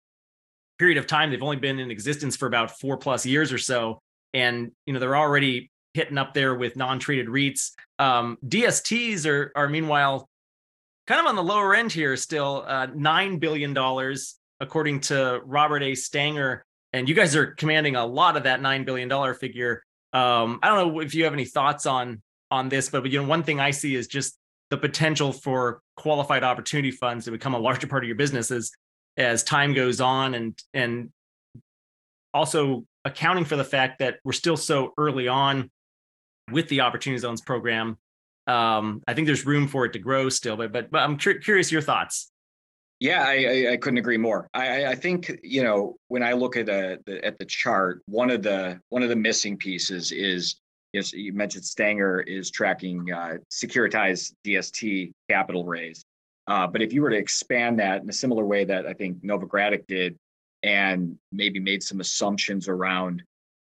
period 0.79 0.97
of 0.97 1.05
time. 1.05 1.29
They've 1.29 1.43
only 1.43 1.57
been 1.57 1.77
in 1.77 1.91
existence 1.91 2.35
for 2.35 2.47
about 2.47 2.79
four 2.79 2.97
plus 2.97 3.27
years 3.27 3.53
or 3.53 3.59
so. 3.59 3.99
And, 4.33 4.71
you 4.87 4.93
know, 4.93 4.99
they're 4.99 5.15
already 5.15 5.69
hitting 5.93 6.17
up 6.17 6.33
there 6.33 6.55
with 6.55 6.75
non-traded 6.75 7.27
REITs. 7.27 7.71
Um, 7.99 8.37
DSTs 8.45 9.25
are, 9.25 9.51
are 9.55 9.69
meanwhile 9.69 10.29
kind 11.07 11.19
of 11.19 11.27
on 11.27 11.35
the 11.35 11.43
lower 11.43 11.75
end 11.75 11.91
here 11.91 12.15
still, 12.17 12.63
uh, 12.67 12.87
$9 12.87 13.39
billion 13.39 13.77
according 14.59 14.99
to 15.01 15.41
Robert 15.43 15.83
A. 15.83 15.95
Stanger. 15.95 16.65
And 16.93 17.09
you 17.09 17.15
guys 17.15 17.35
are 17.35 17.47
commanding 17.47 17.95
a 17.95 18.05
lot 18.05 18.37
of 18.37 18.43
that 18.43 18.61
$9 18.61 18.85
billion 18.85 19.35
figure. 19.35 19.83
Um, 20.13 20.59
I 20.61 20.69
don't 20.69 20.93
know 20.93 20.99
if 20.99 21.15
you 21.15 21.23
have 21.23 21.33
any 21.33 21.45
thoughts 21.45 21.85
on 21.85 22.21
on 22.51 22.69
this, 22.69 22.89
but 22.89 23.03
you 23.11 23.19
know, 23.19 23.27
one 23.27 23.41
thing 23.41 23.59
I 23.59 23.71
see 23.71 23.95
is 23.95 24.07
just 24.07 24.37
the 24.69 24.77
potential 24.77 25.33
for 25.33 25.81
qualified 25.97 26.43
opportunity 26.43 26.91
funds 26.91 27.25
to 27.25 27.31
become 27.31 27.55
a 27.55 27.59
larger 27.59 27.87
part 27.87 28.03
of 28.03 28.07
your 28.07 28.15
business 28.15 28.51
as 28.51 28.71
as 29.17 29.43
time 29.43 29.73
goes 29.73 29.99
on 29.99 30.35
and 30.35 30.57
and 30.73 31.11
also 32.33 32.85
accounting 33.05 33.45
for 33.45 33.55
the 33.55 33.63
fact 33.63 33.99
that 33.99 34.17
we're 34.23 34.31
still 34.31 34.57
so 34.57 34.93
early 34.97 35.27
on 35.27 35.69
with 36.51 36.67
the 36.69 36.81
opportunity 36.81 37.19
zones 37.19 37.41
program. 37.41 37.97
Um, 38.45 39.01
i 39.07 39.13
think 39.13 39.25
there's 39.25 39.45
room 39.45 39.69
for 39.69 39.85
it 39.85 39.93
to 39.93 39.99
grow 39.99 40.27
still 40.27 40.57
but 40.57 40.73
but, 40.73 40.91
but 40.91 41.01
i'm 41.01 41.15
curious 41.15 41.71
your 41.71 41.81
thoughts. 41.81 42.29
Yeah, 43.03 43.21
I, 43.21 43.33
I, 43.33 43.71
I, 43.73 43.77
couldn't 43.77 43.97
agree 43.97 44.15
more. 44.15 44.47
I, 44.53 44.85
I 44.85 44.95
think 44.95 45.39
you 45.43 45.61
know 45.61 45.97
when 46.07 46.23
I 46.23 46.31
look 46.31 46.55
at 46.55 46.67
the, 46.67 46.99
the, 47.05 47.25
at 47.25 47.37
the 47.37 47.43
chart, 47.43 48.01
one 48.05 48.29
of 48.29 48.43
the 48.43 48.79
one 48.89 49.03
of 49.03 49.09
the 49.09 49.15
missing 49.17 49.57
pieces 49.57 50.13
is 50.13 50.55
is 50.93 51.11
you 51.11 51.33
mentioned 51.33 51.65
Stanger 51.65 52.21
is 52.21 52.49
tracking 52.49 53.11
uh, 53.11 53.39
securitized 53.51 54.33
DST 54.45 55.11
capital 55.29 55.65
raise, 55.65 56.05
uh, 56.47 56.65
but 56.65 56.81
if 56.81 56.93
you 56.93 57.01
were 57.01 57.09
to 57.09 57.17
expand 57.17 57.77
that 57.79 58.01
in 58.03 58.09
a 58.09 58.13
similar 58.13 58.45
way 58.45 58.63
that 58.63 58.85
I 58.85 58.93
think 58.93 59.21
Novogradac 59.21 59.85
did, 59.85 60.17
and 60.63 61.17
maybe 61.31 61.59
made 61.59 61.83
some 61.83 61.99
assumptions 61.99 62.69
around 62.69 63.21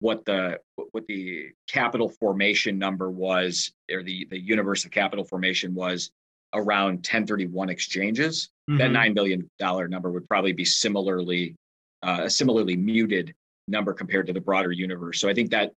what 0.01 0.25
the 0.25 0.59
what 0.93 1.07
the 1.07 1.51
capital 1.69 2.09
formation 2.09 2.79
number 2.79 3.11
was, 3.11 3.73
or 3.93 4.03
the 4.03 4.27
the 4.31 4.41
universe 4.41 4.85
of 4.85 4.91
capital 4.91 5.25
formation 5.25 5.75
was 5.75 6.11
around 6.53 6.95
1031 6.95 7.71
exchanges, 7.71 8.49
mm-hmm. 8.69 8.79
that 8.79 8.91
$9 8.91 9.15
billion 9.15 9.49
number 9.89 10.11
would 10.11 10.29
probably 10.29 10.53
be 10.53 10.65
similarly 10.65 11.55
uh, 12.03 12.23
a 12.25 12.31
similarly 12.31 12.77
muted 12.77 13.33
number 13.69 13.93
compared 13.93 14.27
to 14.27 14.33
the 14.33 14.41
broader 14.41 14.73
universe. 14.73 15.21
So 15.21 15.29
I 15.29 15.35
think 15.35 15.51
that 15.51 15.71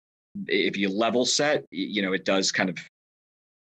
if 0.47 0.77
you 0.77 0.87
level 0.87 1.25
set, 1.25 1.65
you 1.71 2.01
know, 2.01 2.13
it 2.13 2.23
does 2.23 2.53
kind 2.53 2.69
of 2.69 2.77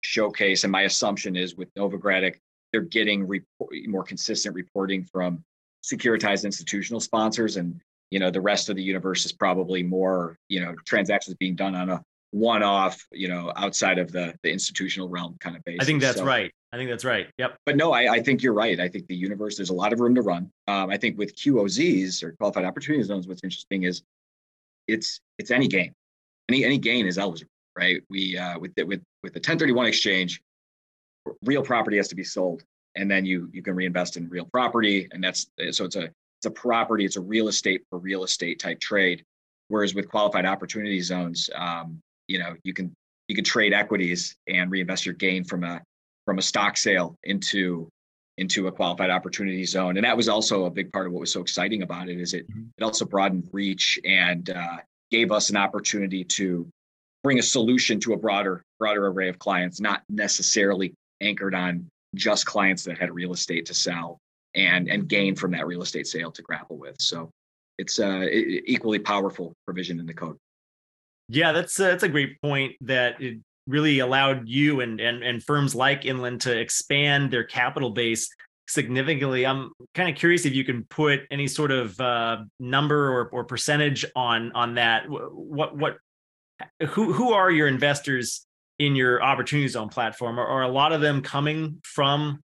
showcase, 0.00 0.64
and 0.64 0.72
my 0.72 0.82
assumption 0.82 1.36
is 1.36 1.54
with 1.54 1.72
Novogradac 1.74 2.36
they're 2.72 2.82
getting 2.82 3.26
report, 3.26 3.70
more 3.86 4.02
consistent 4.02 4.54
reporting 4.54 5.04
from 5.04 5.42
securitized 5.84 6.44
institutional 6.44 7.00
sponsors 7.00 7.56
and 7.56 7.80
you 8.10 8.18
know 8.18 8.30
the 8.30 8.40
rest 8.40 8.68
of 8.68 8.76
the 8.76 8.82
universe 8.82 9.24
is 9.24 9.32
probably 9.32 9.82
more 9.82 10.38
you 10.48 10.60
know 10.60 10.74
transactions 10.84 11.36
being 11.36 11.54
done 11.54 11.74
on 11.74 11.90
a 11.90 12.02
one-off 12.32 13.06
you 13.12 13.28
know 13.28 13.52
outside 13.56 13.98
of 13.98 14.12
the 14.12 14.34
the 14.42 14.50
institutional 14.50 15.08
realm 15.08 15.36
kind 15.40 15.56
of 15.56 15.64
basis. 15.64 15.80
i 15.80 15.84
think 15.84 16.00
that's 16.00 16.18
so, 16.18 16.24
right. 16.24 16.52
I 16.72 16.78
think 16.78 16.90
that's 16.90 17.06
right. 17.06 17.28
Yep. 17.38 17.56
But 17.64 17.76
no 17.76 17.92
I, 17.92 18.14
I 18.14 18.22
think 18.22 18.42
you're 18.42 18.52
right. 18.52 18.78
I 18.78 18.88
think 18.88 19.06
the 19.06 19.16
universe 19.16 19.56
there's 19.56 19.70
a 19.70 19.74
lot 19.74 19.94
of 19.94 20.00
room 20.00 20.14
to 20.16 20.22
run. 20.22 20.50
Um, 20.68 20.90
i 20.90 20.96
think 20.96 21.16
with 21.16 21.34
qozs 21.36 22.22
or 22.22 22.32
qualified 22.32 22.64
opportunity 22.64 23.02
zones 23.04 23.26
what's 23.26 23.44
interesting 23.44 23.84
is 23.84 24.02
it's 24.86 25.20
it's 25.38 25.50
any 25.50 25.68
gain 25.68 25.94
any 26.48 26.64
any 26.64 26.78
gain 26.78 27.06
is 27.06 27.18
eligible 27.18 27.50
right? 27.76 28.02
We 28.10 28.36
uh, 28.36 28.58
with 28.58 28.74
the, 28.74 28.84
with 28.84 29.02
with 29.22 29.32
the 29.32 29.38
1031 29.38 29.86
exchange 29.86 30.40
real 31.44 31.62
property 31.62 31.96
has 31.96 32.08
to 32.08 32.14
be 32.14 32.24
sold 32.24 32.62
and 32.94 33.10
then 33.10 33.26
you 33.26 33.48
you 33.52 33.62
can 33.62 33.74
reinvest 33.74 34.16
in 34.16 34.28
real 34.28 34.46
property 34.46 35.08
and 35.12 35.22
that's 35.22 35.48
so 35.72 35.84
it's 35.84 35.96
a 35.96 36.08
it's 36.38 36.46
a 36.46 36.51
property 36.51 37.05
it's 37.05 37.16
a 37.16 37.20
real 37.20 37.49
estate 37.49 37.83
for 37.90 37.99
real 37.99 38.25
estate 38.25 38.59
type 38.59 38.81
trade 38.81 39.22
whereas 39.68 39.94
with 39.94 40.09
qualified 40.09 40.46
opportunity 40.46 41.01
zones 41.01 41.51
um, 41.55 42.01
you 42.29 42.38
know 42.38 42.55
you 42.64 42.72
can 42.72 42.92
you 43.29 43.35
can 43.35 43.44
trade 43.44 43.72
equities 43.72 44.37
and 44.49 44.70
reinvest 44.70 45.05
your 45.05 45.14
gain 45.14 45.44
from 45.44 45.64
a 45.64 45.81
from 46.25 46.38
a 46.38 46.42
stock 46.42 46.77
sale 46.77 47.16
into 47.25 47.88
into 48.38 48.66
a 48.66 48.72
qualified 48.72 49.11
opportunity 49.11 49.64
zone 49.64 49.96
and 49.96 50.05
that 50.05 50.16
was 50.16 50.29
also 50.29 50.66
a 50.66 50.70
big 50.70 50.92
part 50.92 51.07
of 51.07 51.12
what 51.12 51.20
was 51.20 51.33
so 51.33 51.40
exciting 51.40 51.83
about 51.83 52.09
it 52.09 52.20
is 52.20 52.35
it 52.35 52.49
mm-hmm. 52.51 52.64
it 52.77 52.85
also 52.85 53.05
broadened 53.05 53.49
reach 53.53 53.99
and 54.05 54.51
uh, 54.51 54.77
gave 55.11 55.33
us 55.33 55.51
an 55.51 55.57
opportunity 55.57 56.22
to 56.22 56.68
bring 57.22 57.38
a 57.38 57.42
solution 57.42 57.99
to 57.99 58.12
a 58.12 58.16
broader 58.16 58.62
broader 58.79 59.07
array 59.07 59.29
of 59.29 59.38
clients 59.38 59.81
not 59.81 60.03
necessarily 60.09 60.92
anchored 61.20 61.55
on 61.55 61.88
just 62.14 62.44
clients 62.46 62.85
that 62.85 62.99
had 62.99 63.14
real 63.14 63.33
estate 63.33 63.66
to 63.66 63.75
sell 63.75 64.18
and 64.56 64.88
and 64.88 65.08
gain 65.08 65.36
from 65.36 65.52
that 65.52 65.66
real 65.66 65.82
estate 65.82 66.06
sale 66.06 66.32
to 66.32 66.42
grapple 66.42 66.78
with. 66.78 66.96
So 66.98 67.30
it's 67.78 68.00
uh, 68.00 68.26
equally 68.30 68.98
powerful 68.98 69.54
provision 69.66 70.00
in 70.00 70.06
the 70.06 70.14
code. 70.14 70.36
Yeah, 71.28 71.52
that's 71.52 71.78
uh, 71.78 71.84
that's 71.84 72.02
a 72.02 72.08
great 72.08 72.40
point. 72.40 72.74
That 72.80 73.20
it 73.20 73.38
really 73.66 73.98
allowed 73.98 74.48
you 74.48 74.80
and 74.80 75.00
and 75.00 75.22
and 75.22 75.42
firms 75.42 75.74
like 75.74 76.04
Inland 76.04 76.40
to 76.42 76.58
expand 76.58 77.30
their 77.30 77.44
capital 77.44 77.90
base 77.90 78.28
significantly. 78.68 79.46
I'm 79.46 79.72
kind 79.94 80.08
of 80.08 80.16
curious 80.16 80.44
if 80.44 80.54
you 80.54 80.64
can 80.64 80.84
put 80.84 81.20
any 81.30 81.46
sort 81.46 81.70
of 81.70 82.00
uh, 82.00 82.38
number 82.58 83.12
or, 83.12 83.28
or 83.28 83.44
percentage 83.44 84.04
on 84.14 84.52
on 84.52 84.74
that. 84.76 85.04
What 85.08 85.76
what 85.76 85.98
who 86.88 87.12
who 87.12 87.32
are 87.32 87.50
your 87.50 87.68
investors 87.68 88.46
in 88.78 88.94
your 88.94 89.22
opportunity 89.22 89.68
zone 89.68 89.88
platform? 89.88 90.38
Are, 90.38 90.46
are 90.46 90.62
a 90.62 90.68
lot 90.68 90.92
of 90.92 91.00
them 91.00 91.22
coming 91.22 91.80
from 91.84 92.40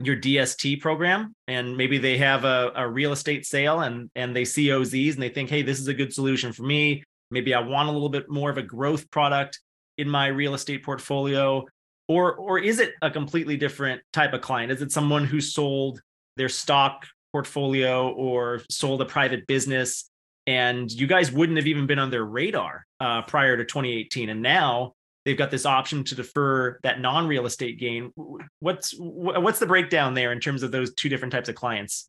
your 0.00 0.16
DST 0.16 0.80
program 0.80 1.34
and 1.46 1.76
maybe 1.76 1.98
they 1.98 2.18
have 2.18 2.44
a, 2.44 2.72
a 2.74 2.88
real 2.88 3.12
estate 3.12 3.46
sale 3.46 3.80
and 3.80 4.10
and 4.14 4.34
they 4.34 4.44
see 4.44 4.66
OZs 4.68 5.14
and 5.14 5.22
they 5.22 5.28
think, 5.28 5.50
hey, 5.50 5.62
this 5.62 5.78
is 5.78 5.88
a 5.88 5.94
good 5.94 6.12
solution 6.12 6.52
for 6.52 6.64
me. 6.64 7.04
Maybe 7.30 7.54
I 7.54 7.60
want 7.60 7.88
a 7.88 7.92
little 7.92 8.08
bit 8.08 8.28
more 8.28 8.50
of 8.50 8.58
a 8.58 8.62
growth 8.62 9.10
product 9.10 9.60
in 9.96 10.08
my 10.08 10.26
real 10.26 10.54
estate 10.54 10.84
portfolio. 10.84 11.64
Or 12.08 12.34
or 12.34 12.58
is 12.58 12.80
it 12.80 12.92
a 13.02 13.10
completely 13.10 13.56
different 13.56 14.02
type 14.12 14.32
of 14.32 14.40
client? 14.40 14.72
Is 14.72 14.82
it 14.82 14.92
someone 14.92 15.24
who 15.24 15.40
sold 15.40 16.00
their 16.36 16.48
stock 16.48 17.06
portfolio 17.32 18.10
or 18.10 18.62
sold 18.70 19.00
a 19.00 19.04
private 19.04 19.46
business 19.46 20.10
and 20.46 20.90
you 20.90 21.06
guys 21.06 21.32
wouldn't 21.32 21.56
have 21.56 21.66
even 21.66 21.86
been 21.86 21.98
on 21.98 22.10
their 22.10 22.24
radar 22.24 22.84
uh, 23.00 23.22
prior 23.22 23.56
to 23.56 23.64
2018 23.64 24.28
and 24.28 24.42
now 24.42 24.92
they've 25.24 25.36
got 25.38 25.50
this 25.50 25.66
option 25.66 26.04
to 26.04 26.14
defer 26.14 26.78
that 26.82 27.00
non-real 27.00 27.46
estate 27.46 27.78
gain. 27.78 28.12
What's 28.60 28.94
what's 28.98 29.58
the 29.58 29.66
breakdown 29.66 30.14
there 30.14 30.32
in 30.32 30.40
terms 30.40 30.62
of 30.62 30.70
those 30.70 30.92
two 30.94 31.08
different 31.08 31.32
types 31.32 31.48
of 31.48 31.54
clients? 31.54 32.08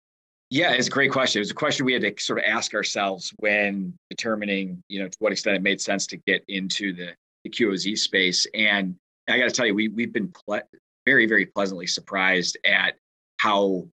Yeah 0.49 0.73
it's 0.73 0.87
a 0.87 0.91
great 0.91 1.11
question. 1.11 1.39
It 1.39 1.41
was 1.41 1.51
a 1.51 1.55
question 1.55 1.85
we 1.85 1.93
had 1.93 2.01
to 2.01 2.13
sort 2.19 2.39
of 2.39 2.45
ask 2.47 2.73
ourselves 2.73 3.33
when 3.37 3.93
determining 4.09 4.83
you 4.87 5.01
know 5.01 5.07
to 5.07 5.17
what 5.19 5.31
extent 5.31 5.55
it 5.55 5.61
made 5.61 5.81
sense 5.81 6.05
to 6.07 6.17
get 6.17 6.43
into 6.47 6.93
the, 6.93 7.13
the 7.43 7.49
qoz 7.49 7.97
space. 7.97 8.45
And 8.53 8.95
i 9.27 9.39
got 9.39 9.45
to 9.45 9.51
tell 9.51 9.65
you 9.65 9.73
we, 9.73 9.87
we've 9.87 10.13
been 10.13 10.31
ple- 10.31 10.61
very 11.05 11.25
very 11.25 11.45
pleasantly 11.45 11.87
surprised 11.87 12.57
at 12.65 12.95
how 13.37 13.87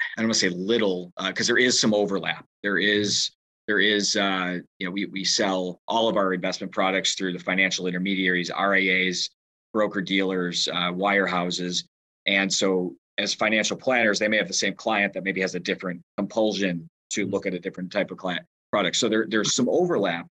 i 0.00 0.20
don't 0.20 0.26
want 0.26 0.34
to 0.34 0.38
say 0.38 0.48
little 0.48 1.12
because 1.26 1.48
uh, 1.48 1.52
there 1.52 1.58
is 1.58 1.80
some 1.80 1.92
overlap. 1.92 2.44
There 2.62 2.78
is 2.78 3.30
there 3.68 3.78
is, 3.78 4.16
uh, 4.16 4.58
you 4.78 4.86
know, 4.86 4.90
we, 4.90 5.04
we 5.04 5.22
sell 5.22 5.80
all 5.86 6.08
of 6.08 6.16
our 6.16 6.32
investment 6.32 6.72
products 6.72 7.14
through 7.14 7.34
the 7.34 7.38
financial 7.38 7.86
intermediaries, 7.86 8.50
RIAs, 8.58 9.28
broker 9.74 10.00
dealers, 10.00 10.68
uh, 10.68 10.90
wirehouses. 10.90 11.84
And 12.26 12.50
so 12.52 12.96
as 13.18 13.34
financial 13.34 13.76
planners, 13.76 14.18
they 14.18 14.26
may 14.26 14.38
have 14.38 14.48
the 14.48 14.54
same 14.54 14.72
client 14.72 15.12
that 15.12 15.22
maybe 15.22 15.42
has 15.42 15.54
a 15.54 15.60
different 15.60 16.00
compulsion 16.16 16.88
to 17.10 17.26
look 17.26 17.44
at 17.44 17.52
a 17.52 17.58
different 17.58 17.92
type 17.92 18.10
of 18.10 18.16
client 18.16 18.44
product. 18.72 18.96
So 18.96 19.06
there, 19.06 19.26
there's 19.28 19.54
some 19.54 19.68
overlap, 19.68 20.26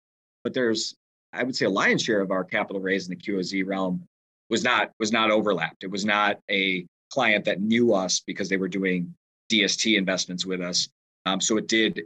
but 0.44 0.54
there's, 0.54 0.94
I 1.32 1.42
would 1.42 1.56
say 1.56 1.66
a 1.66 1.70
lion's 1.70 2.04
share 2.04 2.20
of 2.20 2.30
our 2.30 2.44
capital 2.44 2.80
raise 2.80 3.08
in 3.08 3.18
the 3.18 3.20
QOZ 3.20 3.66
realm 3.66 4.06
was 4.48 4.62
not, 4.62 4.92
was 5.00 5.10
not 5.10 5.32
overlapped. 5.32 5.82
It 5.82 5.90
was 5.90 6.04
not 6.04 6.38
a 6.48 6.86
client 7.10 7.44
that 7.46 7.60
knew 7.60 7.94
us 7.94 8.20
because 8.20 8.48
they 8.48 8.58
were 8.58 8.68
doing 8.68 9.12
DST 9.50 9.98
investments 9.98 10.46
with 10.46 10.60
us. 10.60 10.88
Um, 11.26 11.40
so 11.40 11.56
it 11.56 11.66
did 11.66 12.02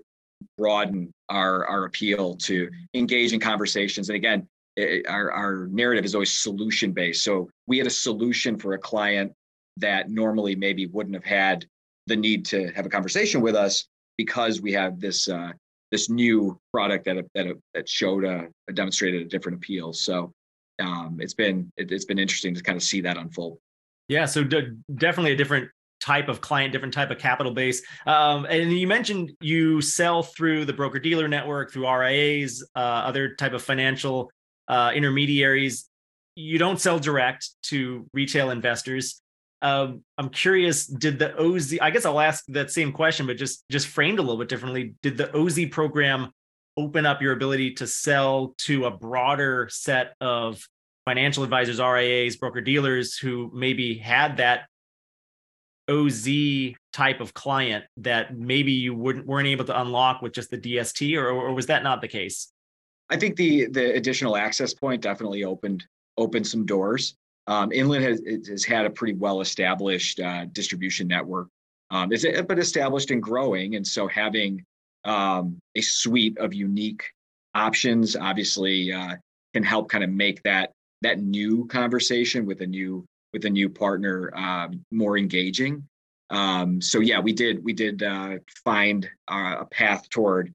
broaden 0.58 1.10
our 1.30 1.64
our 1.66 1.84
appeal 1.84 2.34
to 2.34 2.68
engage 2.92 3.32
in 3.32 3.40
conversations. 3.40 4.10
And 4.10 4.16
again, 4.16 4.46
it, 4.76 5.08
our 5.08 5.30
our 5.30 5.66
narrative 5.68 6.04
is 6.04 6.14
always 6.14 6.32
solution 6.32 6.92
based. 6.92 7.24
So 7.24 7.48
we 7.66 7.78
had 7.78 7.86
a 7.86 7.90
solution 7.90 8.58
for 8.58 8.74
a 8.74 8.78
client 8.78 9.32
that 9.78 10.10
normally 10.10 10.54
maybe 10.56 10.86
wouldn't 10.86 11.14
have 11.14 11.24
had 11.24 11.64
the 12.06 12.16
need 12.16 12.44
to 12.46 12.70
have 12.72 12.84
a 12.84 12.88
conversation 12.88 13.40
with 13.40 13.54
us 13.54 13.86
because 14.16 14.60
we 14.60 14.72
have 14.72 15.00
this 15.00 15.28
uh, 15.28 15.52
this 15.90 16.10
new 16.10 16.58
product 16.72 17.04
that 17.06 17.24
that 17.34 17.46
that 17.74 17.88
showed 17.88 18.24
a, 18.24 18.48
a 18.68 18.72
demonstrated 18.72 19.22
a 19.22 19.24
different 19.24 19.56
appeal. 19.56 19.92
So 19.92 20.32
um, 20.80 21.18
it's 21.20 21.34
been 21.34 21.70
it, 21.76 21.90
has 21.90 22.04
been 22.04 22.18
interesting 22.18 22.54
to 22.54 22.62
kind 22.62 22.76
of 22.76 22.82
see 22.82 23.00
that 23.02 23.16
unfold. 23.16 23.58
Yeah, 24.08 24.24
so 24.24 24.42
d- 24.42 24.72
definitely 24.96 25.32
a 25.32 25.36
different 25.36 25.70
type 26.08 26.28
of 26.28 26.40
client, 26.40 26.72
different 26.72 26.94
type 26.94 27.10
of 27.10 27.18
capital 27.18 27.52
base. 27.52 27.82
Um, 28.06 28.46
and 28.46 28.72
you 28.72 28.86
mentioned 28.86 29.32
you 29.42 29.82
sell 29.82 30.22
through 30.22 30.64
the 30.64 30.72
broker 30.72 30.98
dealer 30.98 31.28
network, 31.28 31.70
through 31.70 31.86
RIAs, 31.86 32.64
uh, 32.74 32.78
other 32.78 33.34
type 33.34 33.52
of 33.52 33.62
financial 33.62 34.30
uh, 34.68 34.90
intermediaries. 34.94 35.86
You 36.34 36.56
don't 36.58 36.80
sell 36.80 36.98
direct 36.98 37.50
to 37.64 38.08
retail 38.14 38.50
investors. 38.50 39.20
Um, 39.60 40.02
I'm 40.16 40.30
curious, 40.30 40.86
did 40.86 41.18
the 41.18 41.36
OZ? 41.36 41.78
I 41.82 41.90
guess 41.90 42.06
I'll 42.06 42.20
ask 42.20 42.42
that 42.48 42.70
same 42.70 42.92
question, 42.92 43.26
but 43.26 43.36
just 43.36 43.64
just 43.70 43.88
framed 43.88 44.18
a 44.18 44.22
little 44.22 44.38
bit 44.38 44.48
differently. 44.48 44.94
Did 45.02 45.18
the 45.18 45.36
OZ 45.36 45.66
program 45.70 46.30
open 46.78 47.04
up 47.04 47.20
your 47.20 47.32
ability 47.32 47.74
to 47.74 47.86
sell 47.86 48.54
to 48.58 48.86
a 48.86 48.90
broader 48.90 49.68
set 49.70 50.14
of 50.22 50.64
financial 51.04 51.42
advisors, 51.42 51.80
RIAs, 51.80 52.36
broker 52.36 52.60
dealers 52.62 53.18
who 53.18 53.50
maybe 53.52 53.98
had 53.98 54.36
that 54.38 54.68
OZ 55.88 56.28
type 56.92 57.20
of 57.20 57.34
client 57.34 57.84
that 57.96 58.36
maybe 58.36 58.72
you 58.72 58.94
wouldn't 58.94 59.26
weren't 59.26 59.48
able 59.48 59.64
to 59.64 59.80
unlock 59.80 60.22
with 60.22 60.32
just 60.32 60.50
the 60.50 60.58
DST, 60.58 61.16
or, 61.16 61.28
or 61.28 61.54
was 61.54 61.66
that 61.66 61.82
not 61.82 62.00
the 62.00 62.08
case? 62.08 62.52
I 63.10 63.16
think 63.16 63.36
the 63.36 63.66
the 63.68 63.94
additional 63.94 64.36
access 64.36 64.74
point 64.74 65.02
definitely 65.02 65.44
opened 65.44 65.84
opened 66.16 66.46
some 66.46 66.66
doors. 66.66 67.14
Um, 67.46 67.72
Inland 67.72 68.04
has, 68.04 68.20
has 68.46 68.64
had 68.64 68.84
a 68.84 68.90
pretty 68.90 69.14
well 69.14 69.40
established 69.40 70.20
uh, 70.20 70.44
distribution 70.52 71.08
network. 71.08 71.48
Um, 71.90 72.12
it's 72.12 72.26
but 72.46 72.58
established 72.58 73.10
and 73.10 73.22
growing, 73.22 73.76
and 73.76 73.86
so 73.86 74.06
having 74.06 74.64
um, 75.04 75.58
a 75.74 75.80
suite 75.80 76.36
of 76.38 76.52
unique 76.52 77.02
options 77.54 78.14
obviously 78.14 78.92
uh, 78.92 79.16
can 79.54 79.62
help 79.62 79.88
kind 79.88 80.04
of 80.04 80.10
make 80.10 80.42
that 80.42 80.72
that 81.02 81.20
new 81.20 81.66
conversation 81.66 82.44
with 82.44 82.60
a 82.60 82.66
new 82.66 83.04
with 83.38 83.44
a 83.44 83.50
new 83.50 83.68
partner 83.68 84.32
uh, 84.34 84.66
more 84.90 85.16
engaging. 85.16 85.84
Um, 86.30 86.82
so 86.82 86.98
yeah, 86.98 87.20
we 87.20 87.32
did 87.32 87.64
we 87.64 87.72
did 87.72 88.02
uh, 88.02 88.38
find 88.64 89.08
uh, 89.28 89.56
a 89.60 89.64
path 89.64 90.10
toward 90.10 90.52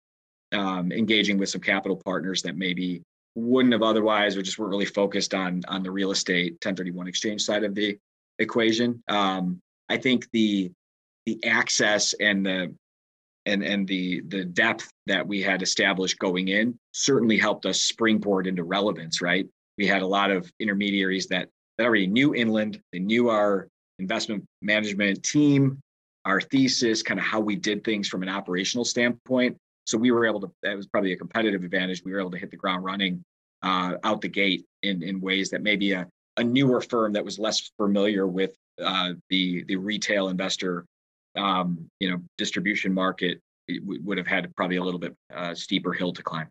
um, 0.54 0.92
engaging 0.92 1.38
with 1.38 1.48
some 1.50 1.62
capital 1.62 1.96
partners 1.96 2.42
that 2.42 2.58
maybe 2.58 3.02
wouldn't 3.36 3.72
have 3.72 3.84
otherwise 3.84 4.36
or 4.36 4.42
just 4.42 4.60
weren't 4.60 4.72
really 4.72 4.86
focused 4.86 5.34
on 5.34 5.62
on 5.70 5.82
the 5.82 5.90
real 5.90 6.12
estate 6.12 6.52
1031 6.54 7.08
exchange 7.08 7.42
side 7.42 7.64
of 7.64 7.74
the 7.74 7.98
equation. 8.38 9.02
Um, 9.08 9.62
I 9.88 9.96
think 9.96 10.28
the 10.34 10.70
the 11.26 11.40
access 11.46 12.14
and 12.20 12.46
the 12.46 12.76
and 13.46 13.64
and 13.64 13.88
the 13.88 14.22
the 14.28 14.44
depth 14.44 14.92
that 15.08 15.26
we 15.26 15.42
had 15.42 15.62
established 15.62 16.20
going 16.20 16.50
in 16.50 16.78
certainly 16.92 17.38
helped 17.38 17.66
us 17.66 17.82
springboard 17.82 18.46
into 18.46 18.64
relevance 18.64 19.22
right 19.22 19.48
we 19.78 19.88
had 19.88 20.02
a 20.02 20.08
lot 20.08 20.32
of 20.32 20.52
intermediaries 20.60 21.28
that 21.28 21.50
already 21.80 22.08
knew 22.08 22.36
Inland. 22.36 22.80
They 22.92 23.00
knew 23.00 23.30
our 23.30 23.68
investment 24.00 24.46
management 24.62 25.24
team, 25.24 25.80
our 26.26 26.40
thesis, 26.40 27.02
kind 27.02 27.20
of 27.20 27.26
how 27.26 27.40
we 27.40 27.56
did 27.56 27.84
things 27.84 28.08
from 28.08 28.24
an 28.24 28.30
operational 28.30 28.86
standpoint. 28.86 29.58
So 29.86 29.98
we 29.98 30.12
were 30.12 30.26
able 30.26 30.42
to, 30.42 30.52
that 30.62 30.78
was 30.78 30.88
probably 30.88 31.14
a 31.14 31.18
competitive 31.18 31.64
advantage. 31.64 32.04
We 32.06 32.14
were 32.14 32.20
able 32.20 32.32
to 32.32 32.38
hit 32.38 32.52
the 32.52 32.58
ground 32.58 32.84
running 32.84 33.24
uh, 33.62 33.96
out 34.04 34.22
the 34.22 34.30
gate 34.30 34.66
in, 34.82 35.04
in 35.04 35.20
ways 35.20 35.50
that 35.50 35.62
maybe 35.62 35.94
a, 35.94 36.08
a 36.38 36.44
newer 36.44 36.82
firm 36.82 37.14
that 37.14 37.26
was 37.26 37.40
less 37.40 37.72
familiar 37.78 38.28
with 38.28 38.56
uh, 38.84 39.14
the 39.30 39.64
the 39.68 39.76
retail 39.76 40.30
investor, 40.30 40.86
um, 41.36 41.90
you 42.00 42.10
know, 42.10 42.18
distribution 42.38 42.94
market 42.94 43.40
would 43.86 44.18
have 44.18 44.28
had 44.28 44.54
probably 44.56 44.78
a 44.78 44.84
little 44.84 45.00
bit 45.00 45.16
uh, 45.34 45.54
steeper 45.54 45.94
hill 45.94 46.12
to 46.12 46.24
climb. 46.24 46.48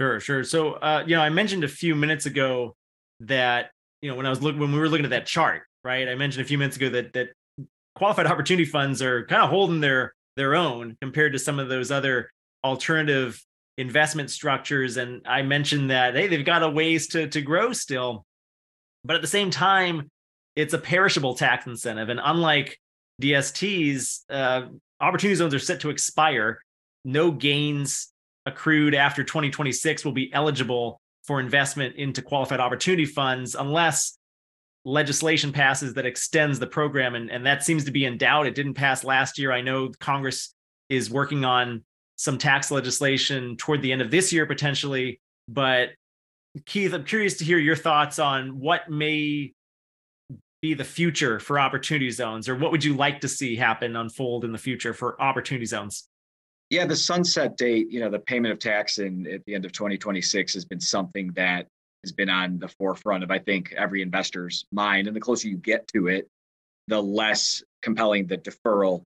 Sure, 0.00 0.18
sure. 0.20 0.44
So, 0.44 0.72
uh, 0.74 1.04
you 1.06 1.14
know, 1.16 1.22
I 1.22 1.28
mentioned 1.28 1.62
a 1.64 1.68
few 1.68 1.94
minutes 1.94 2.26
ago 2.26 2.74
that 3.20 3.70
you 4.02 4.10
know 4.10 4.16
when 4.16 4.26
I 4.26 4.30
was 4.30 4.42
looking 4.42 4.60
when 4.60 4.72
we 4.72 4.78
were 4.78 4.88
looking 4.88 5.04
at 5.04 5.10
that 5.10 5.26
chart, 5.26 5.62
right? 5.84 6.08
I 6.08 6.14
mentioned 6.14 6.44
a 6.44 6.48
few 6.48 6.58
minutes 6.58 6.76
ago 6.76 6.88
that 6.90 7.12
that 7.12 7.28
qualified 7.94 8.26
opportunity 8.30 8.64
funds 8.64 9.02
are 9.02 9.26
kind 9.26 9.42
of 9.42 9.50
holding 9.50 9.80
their 9.80 10.14
their 10.36 10.54
own 10.54 10.96
compared 11.00 11.32
to 11.32 11.38
some 11.38 11.58
of 11.58 11.68
those 11.68 11.90
other 11.90 12.30
alternative 12.64 13.42
investment 13.78 14.30
structures. 14.30 14.96
And 14.96 15.22
I 15.26 15.42
mentioned 15.42 15.90
that 15.90 16.14
hey, 16.14 16.26
they've 16.26 16.44
got 16.44 16.62
a 16.62 16.68
ways 16.68 17.08
to 17.08 17.28
to 17.28 17.40
grow 17.40 17.72
still, 17.72 18.24
but 19.04 19.16
at 19.16 19.22
the 19.22 19.28
same 19.28 19.50
time, 19.50 20.10
it's 20.56 20.74
a 20.74 20.78
perishable 20.78 21.34
tax 21.34 21.66
incentive, 21.66 22.08
and 22.08 22.20
unlike 22.22 22.78
DSTs, 23.20 24.20
uh, 24.30 24.62
opportunity 25.00 25.34
zones 25.34 25.54
are 25.54 25.58
set 25.58 25.80
to 25.80 25.90
expire. 25.90 26.60
No 27.04 27.30
gains 27.30 28.12
accrued 28.46 28.94
after 28.94 29.24
2026 29.24 30.04
will 30.04 30.12
be 30.12 30.32
eligible 30.32 31.00
for 31.30 31.38
investment 31.38 31.94
into 31.94 32.20
qualified 32.22 32.58
opportunity 32.58 33.04
funds 33.04 33.54
unless 33.54 34.18
legislation 34.84 35.52
passes 35.52 35.94
that 35.94 36.04
extends 36.04 36.58
the 36.58 36.66
program 36.66 37.14
and, 37.14 37.30
and 37.30 37.46
that 37.46 37.62
seems 37.62 37.84
to 37.84 37.92
be 37.92 38.04
in 38.04 38.18
doubt. 38.18 38.48
It 38.48 38.56
didn't 38.56 38.74
pass 38.74 39.04
last 39.04 39.38
year. 39.38 39.52
I 39.52 39.60
know 39.60 39.92
congress 40.00 40.52
is 40.88 41.08
working 41.08 41.44
on 41.44 41.84
some 42.16 42.36
tax 42.36 42.72
legislation 42.72 43.56
toward 43.56 43.80
the 43.80 43.92
end 43.92 44.02
of 44.02 44.10
this 44.10 44.32
year 44.32 44.44
potentially 44.44 45.20
but 45.46 45.90
keith 46.66 46.92
i'm 46.92 47.04
curious 47.04 47.36
to 47.38 47.44
hear 47.44 47.58
your 47.58 47.76
thoughts 47.76 48.18
on 48.18 48.58
what 48.58 48.90
may 48.90 49.52
be 50.60 50.74
the 50.74 50.84
future 50.84 51.38
for 51.38 51.60
opportunity 51.60 52.10
zones 52.10 52.48
or 52.48 52.56
what 52.56 52.72
would 52.72 52.82
you 52.82 52.96
like 52.96 53.20
to 53.20 53.28
see 53.28 53.54
happen 53.54 53.94
unfold 53.94 54.44
in 54.44 54.50
the 54.50 54.58
future 54.58 54.92
for 54.92 55.20
opportunity 55.22 55.64
zones 55.64 56.09
yeah, 56.70 56.86
the 56.86 56.96
sunset 56.96 57.56
date, 57.56 57.90
you 57.90 57.98
know, 57.98 58.08
the 58.08 58.18
payment 58.20 58.52
of 58.52 58.60
tax 58.60 58.98
in 58.98 59.26
at 59.26 59.44
the 59.44 59.54
end 59.54 59.64
of 59.64 59.72
2026 59.72 60.54
has 60.54 60.64
been 60.64 60.80
something 60.80 61.32
that 61.32 61.66
has 62.04 62.12
been 62.12 62.30
on 62.30 62.58
the 62.58 62.68
forefront 62.68 63.24
of 63.24 63.30
I 63.30 63.38
think 63.38 63.74
every 63.76 64.02
investor's 64.02 64.64
mind. 64.72 65.08
And 65.08 65.14
the 65.14 65.20
closer 65.20 65.48
you 65.48 65.56
get 65.56 65.86
to 65.88 66.06
it, 66.06 66.28
the 66.86 67.02
less 67.02 67.62
compelling 67.82 68.26
the 68.26 68.38
deferral 68.38 69.02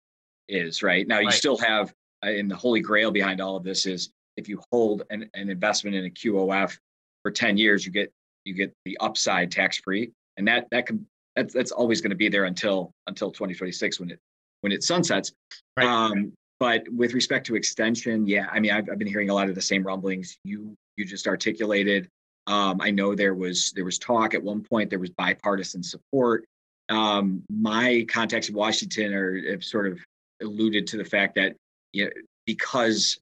is. 0.48 0.82
Right 0.82 1.08
now, 1.08 1.20
you 1.20 1.26
right. 1.26 1.34
still 1.34 1.56
have 1.56 1.92
uh, 2.24 2.30
in 2.30 2.48
the 2.48 2.56
holy 2.56 2.80
grail 2.80 3.10
behind 3.10 3.40
all 3.40 3.56
of 3.56 3.64
this 3.64 3.86
is 3.86 4.10
if 4.36 4.48
you 4.48 4.60
hold 4.70 5.04
an, 5.08 5.30
an 5.32 5.48
investment 5.48 5.96
in 5.96 6.04
a 6.04 6.10
QOF 6.10 6.76
for 7.22 7.30
10 7.30 7.56
years, 7.56 7.86
you 7.86 7.92
get 7.92 8.12
you 8.44 8.52
get 8.52 8.74
the 8.84 8.98
upside 9.00 9.50
tax 9.50 9.78
free, 9.78 10.12
and 10.36 10.46
that 10.48 10.66
that 10.70 10.86
can 10.86 11.06
that's 11.34 11.54
that's 11.54 11.72
always 11.72 12.02
going 12.02 12.10
to 12.10 12.16
be 12.16 12.28
there 12.28 12.44
until 12.44 12.92
until 13.06 13.30
2026 13.30 14.00
when 14.00 14.10
it 14.10 14.18
when 14.60 14.70
it 14.70 14.82
sunsets. 14.82 15.32
Right. 15.78 15.86
Um, 15.86 16.34
but 16.64 16.88
with 16.90 17.12
respect 17.12 17.44
to 17.46 17.56
extension, 17.56 18.26
yeah, 18.26 18.46
I 18.50 18.58
mean, 18.58 18.70
I've, 18.70 18.88
I've 18.90 18.98
been 18.98 19.06
hearing 19.06 19.28
a 19.28 19.34
lot 19.34 19.50
of 19.50 19.54
the 19.54 19.60
same 19.60 19.82
rumblings 19.82 20.38
you 20.44 20.74
you 20.96 21.04
just 21.04 21.26
articulated. 21.26 22.08
Um, 22.46 22.80
I 22.80 22.90
know 22.90 23.14
there 23.14 23.34
was 23.34 23.70
there 23.72 23.84
was 23.84 23.98
talk 23.98 24.32
at 24.32 24.42
one 24.42 24.62
point. 24.62 24.88
There 24.88 24.98
was 24.98 25.10
bipartisan 25.10 25.82
support. 25.82 26.46
Um, 26.88 27.42
my 27.50 28.06
contacts 28.08 28.48
in 28.48 28.54
Washington 28.54 29.12
are 29.12 29.50
have 29.50 29.62
sort 29.62 29.86
of 29.86 29.98
alluded 30.40 30.86
to 30.86 30.96
the 30.96 31.04
fact 31.04 31.34
that 31.34 31.54
you 31.92 32.06
know, 32.06 32.10
because 32.46 33.18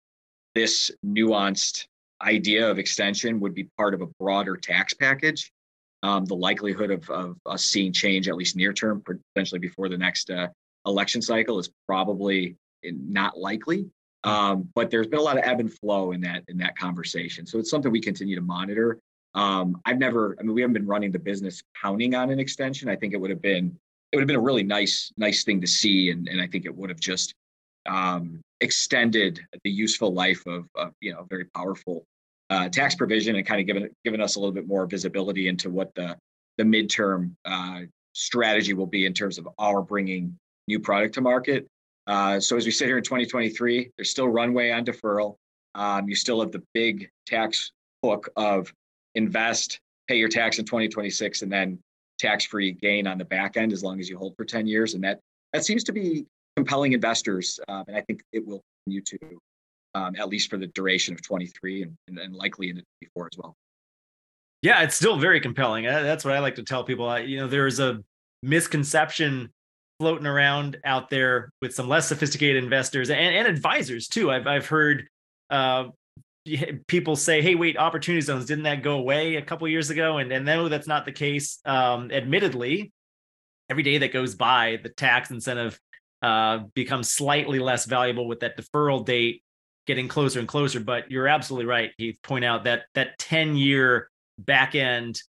this 0.55 0.93
nuanced 1.05 1.87
idea 2.23 2.71
of 2.71 2.79
extension 2.79 3.41
would 3.41 3.55
be 3.55 3.65
part 3.77 3.93
of 3.93 4.03
a 4.03 4.07
broader 4.21 4.57
tax 4.57 4.95
package, 4.95 5.51
um, 6.05 6.27
the 6.27 6.37
likelihood 6.37 6.93
of, 6.93 7.11
of 7.11 7.37
us 7.47 7.65
seeing 7.65 7.93
change 7.93 8.29
at 8.29 8.37
least 8.37 8.55
near 8.55 8.73
term, 8.73 9.03
potentially 9.35 9.59
before 9.59 9.89
the 9.89 9.99
next 9.99 10.31
uh, 10.31 10.47
election 10.87 11.21
cycle, 11.21 11.59
is 11.59 11.69
probably 11.89 12.57
not 12.85 13.39
likely. 13.39 13.87
Um, 14.25 14.69
but 14.75 14.91
there's 14.91 15.09
been 15.09 15.19
a 15.19 15.23
lot 15.23 15.37
of 15.37 15.45
ebb 15.45 15.61
and 15.61 15.73
flow 15.73 16.13
in 16.13 16.21
that 16.21 16.45
in 16.49 16.57
that 16.59 16.77
conversation. 16.77 17.45
So 17.45 17.59
it's 17.59 17.71
something 17.71 17.91
we 17.91 18.01
continue 18.01 18.37
to 18.37 18.43
monitor. 18.43 18.99
Um, 19.35 19.81
I've 19.85 19.99
never, 19.99 20.37
I 20.39 20.43
mean, 20.43 20.55
we 20.55 20.61
haven't 20.61 20.75
been 20.75 20.87
running 20.87 21.11
the 21.11 21.19
business 21.19 21.63
counting 21.81 22.15
on 22.15 22.31
an 22.31 22.39
extension. 22.39 22.89
I 22.89 22.97
think 22.97 23.15
it 23.15 23.21
would 23.21 23.31
have 23.31 23.43
been 23.43 23.77
it 24.13 24.17
would 24.17 24.23
have 24.23 24.29
been 24.29 24.37
a 24.37 24.41
really 24.41 24.63
nice 24.63 25.13
nice 25.17 25.43
thing 25.43 25.61
to 25.61 25.67
see, 25.67 26.11
and 26.11 26.29
and 26.29 26.41
I 26.41 26.47
think 26.47 26.67
it 26.67 26.75
would 26.75 26.91
have 26.91 27.01
just 27.01 27.35
um, 27.87 28.41
extended 28.61 29.41
the 29.65 29.71
useful 29.71 30.13
life 30.13 30.47
of, 30.47 30.67
of 30.75 30.93
you 31.01 31.13
know 31.13 31.27
very 31.29 31.47
powerful 31.47 32.05
uh, 32.51 32.69
tax 32.69 32.95
provision 32.95 33.37
and 33.37 33.47
kind 33.47 33.61
of 33.61 33.67
given 33.67 33.91
given 34.05 34.21
us 34.21 34.37
a 34.37 34.39
little 34.39 34.55
bit 34.55 34.69
more 34.69 34.87
visibility 34.87 35.49
into 35.49 35.71
what 35.71 35.95
the 35.95 36.17
the 36.59 36.65
midterm 36.65 37.33
uh, 37.45 37.81
strategy 38.13 38.75
will 38.75 38.87
be 38.87 39.07
in 39.07 39.15
terms 39.15 39.39
of 39.39 39.49
our 39.59 39.83
bringing 39.83 40.37
new 40.69 40.79
product 40.79 41.15
to 41.15 41.21
market. 41.21 41.67
Uh, 42.07 42.41
so 42.41 42.57
as 42.57 42.65
we 42.65 42.71
sit 42.71 42.87
here 42.87 42.99
in 42.99 43.05
2023, 43.05 43.91
there's 43.97 44.11
still 44.11 44.29
runway 44.29 44.71
on 44.71 44.85
deferral. 44.85 45.37
Um, 45.75 46.09
you 46.09 46.15
still 46.15 46.41
have 46.41 46.53
the 46.53 46.63
big 46.75 47.09
tax 47.27 47.73
hook 48.03 48.29
of 48.37 48.73
invest, 49.15 49.79
pay 50.09 50.17
your 50.17 50.29
tax 50.29 50.59
in 50.59 50.65
2026, 50.65 51.43
and 51.43 51.53
then 51.53 51.79
tax-free 52.19 52.73
gain 52.73 53.07
on 53.07 53.19
the 53.19 53.25
back 53.25 53.57
end 53.57 53.73
as 53.73 53.83
long 53.83 54.01
as 54.01 54.09
you 54.09 54.19
hold 54.19 54.37
for 54.37 54.45
10 54.45 54.67
years. 54.67 54.95
And 54.95 55.03
that 55.05 55.21
that 55.53 55.65
seems 55.65 55.85
to 55.85 55.93
be 55.93 56.27
compelling 56.57 56.93
investors, 56.93 57.61
um, 57.69 57.85
and 57.89 57.97
I 57.97 58.01
think 58.03 58.23
it 58.33 58.47
will 58.47 58.63
continue 58.85 59.03
to, 59.03 59.19
um, 59.95 60.15
at 60.19 60.29
least 60.29 60.51
for 60.51 60.57
the 60.57 60.67
duration 60.69 61.15
of 61.15 61.23
23 61.23 61.83
and, 61.83 61.95
and, 62.09 62.19
and 62.19 62.35
likely 62.35 62.71
into 62.71 62.83
24 63.03 63.29
as 63.33 63.39
well. 63.39 63.55
Yeah, 64.63 64.83
it's 64.83 64.95
still 64.95 65.19
very 65.19 65.41
compelling. 65.41 65.85
That's 65.85 66.25
what 66.25 66.35
I 66.35 66.39
like 66.39 66.55
to 66.55 66.63
tell 66.63 66.85
people. 66.85 67.09
I, 67.09 67.21
you 67.21 67.39
know, 67.39 67.49
there's 67.49 67.81
a 67.81 68.03
misconception 68.43 69.51
floating 70.03 70.27
around 70.27 70.79
out 70.85 71.11
there 71.11 71.53
with 71.61 71.73
some 71.73 71.89
less 71.89 72.09
sophisticated 72.09 72.61
investors 72.61 73.09
and, 73.09 73.21
and 73.21 73.47
advisors 73.47 74.09
too. 74.09 74.33
I've 74.33 74.49
I've 74.49 74.67
heard 74.67 75.07
uh, 75.49 75.91
people 76.89 77.15
say, 77.15 77.41
"Hey, 77.41 77.55
wait, 77.55 77.77
opportunity 77.77 78.21
zones 78.21 78.47
didn't 78.47 78.65
that 78.65 78.83
go 78.83 78.99
away 78.99 79.37
a 79.37 79.43
couple 79.43 79.69
years 79.69 79.91
ago?" 79.91 80.19
And 80.19 80.33
and 80.33 80.45
no, 80.45 80.69
that's 80.69 80.89
not 80.89 81.05
the 81.05 81.13
case. 81.13 81.61
Um, 81.65 82.11
admittedly, 82.11 82.91
every 83.71 83.85
day 83.85 83.99
that 83.99 84.13
goes 84.13 84.35
by, 84.35 84.81
the 84.83 84.89
tax 84.89 85.31
incentive 85.31 85.79
uh, 86.21 86.65
becomes 86.75 87.13
slightly 87.13 87.61
less 87.61 87.85
valuable 87.85 88.27
with 88.27 88.41
that 88.41 88.59
deferral 88.59 89.07
date 89.07 89.45
getting 89.87 90.09
closer 90.09 90.41
and 90.41 90.49
closer. 90.49 90.81
But 90.81 91.13
you're 91.13 91.29
absolutely 91.29 91.67
right, 91.67 91.93
Keith. 91.97 92.19
Point 92.25 92.45
out 92.45 92.65
that 92.65 92.87
that 92.95 93.21
10 93.21 93.55
year 93.55 94.11
back 94.37 94.75
end 94.75 95.23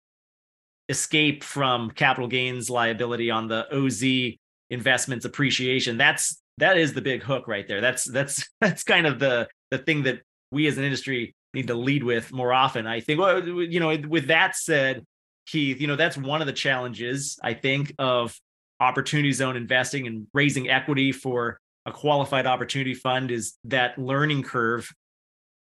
escape 0.87 1.43
from 1.43 1.91
capital 1.91 2.29
gains 2.29 2.69
liability 2.69 3.31
on 3.31 3.49
the 3.49 3.67
OZ 3.75 4.37
investments 4.71 5.25
appreciation 5.25 5.97
that's 5.97 6.41
that 6.57 6.77
is 6.77 6.93
the 6.93 7.01
big 7.01 7.23
hook 7.23 7.47
right 7.47 7.67
there. 7.67 7.81
That's 7.81 8.03
that's 8.05 8.47
that's 8.61 8.83
kind 8.83 9.07
of 9.07 9.19
the 9.19 9.47
the 9.69 9.77
thing 9.77 10.03
that 10.03 10.21
we 10.51 10.67
as 10.67 10.77
an 10.77 10.83
industry 10.83 11.35
need 11.53 11.67
to 11.67 11.75
lead 11.75 12.03
with 12.03 12.31
more 12.31 12.53
often 12.53 12.87
i 12.87 13.01
think. 13.01 13.19
Well 13.19 13.45
you 13.45 13.79
know 13.79 13.97
with 14.07 14.27
that 14.27 14.55
said 14.55 15.05
keith 15.47 15.81
you 15.81 15.87
know 15.87 15.97
that's 15.97 16.17
one 16.17 16.39
of 16.39 16.47
the 16.47 16.53
challenges 16.53 17.37
i 17.43 17.53
think 17.53 17.93
of 17.99 18.39
opportunity 18.79 19.31
zone 19.33 19.57
investing 19.57 20.07
and 20.07 20.27
raising 20.33 20.69
equity 20.69 21.11
for 21.11 21.59
a 21.85 21.91
qualified 21.91 22.45
opportunity 22.45 22.93
fund 22.93 23.31
is 23.31 23.57
that 23.65 23.97
learning 23.97 24.43
curve 24.43 24.87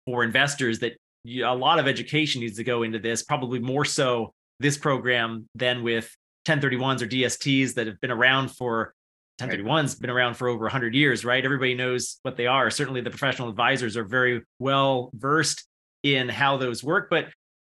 for 0.07 0.25
investors 0.25 0.81
that 0.81 0.95
a 1.27 1.55
lot 1.55 1.79
of 1.79 1.87
education 1.87 2.41
needs 2.41 2.57
to 2.57 2.65
go 2.65 2.83
into 2.83 2.99
this 2.99 3.23
probably 3.23 3.59
more 3.59 3.85
so 3.85 4.33
this 4.59 4.79
program 4.79 5.49
than 5.55 5.83
with 5.83 6.13
1031s 6.49 7.03
or 7.03 7.07
DSTs 7.07 7.75
that 7.75 7.87
have 7.87 8.01
been 8.01 8.11
around 8.11 8.51
for 8.51 8.95
1031's 9.41 9.95
been 9.95 10.11
around 10.11 10.35
for 10.35 10.49
over 10.49 10.65
100 10.65 10.95
years, 10.95 11.25
right? 11.25 11.45
Everybody 11.45 11.75
knows 11.75 12.19
what 12.23 12.37
they 12.37 12.47
are. 12.47 12.71
Certainly, 12.71 13.03
the 13.03 13.11
professional 13.11 13.49
advisors 13.49 13.97
are 13.97 14.05
very 14.05 14.43
well 14.59 15.11
versed 15.15 15.65
in 16.03 16.29
how 16.29 16.57
those 16.57 16.83
work, 16.83 17.09
but 17.11 17.29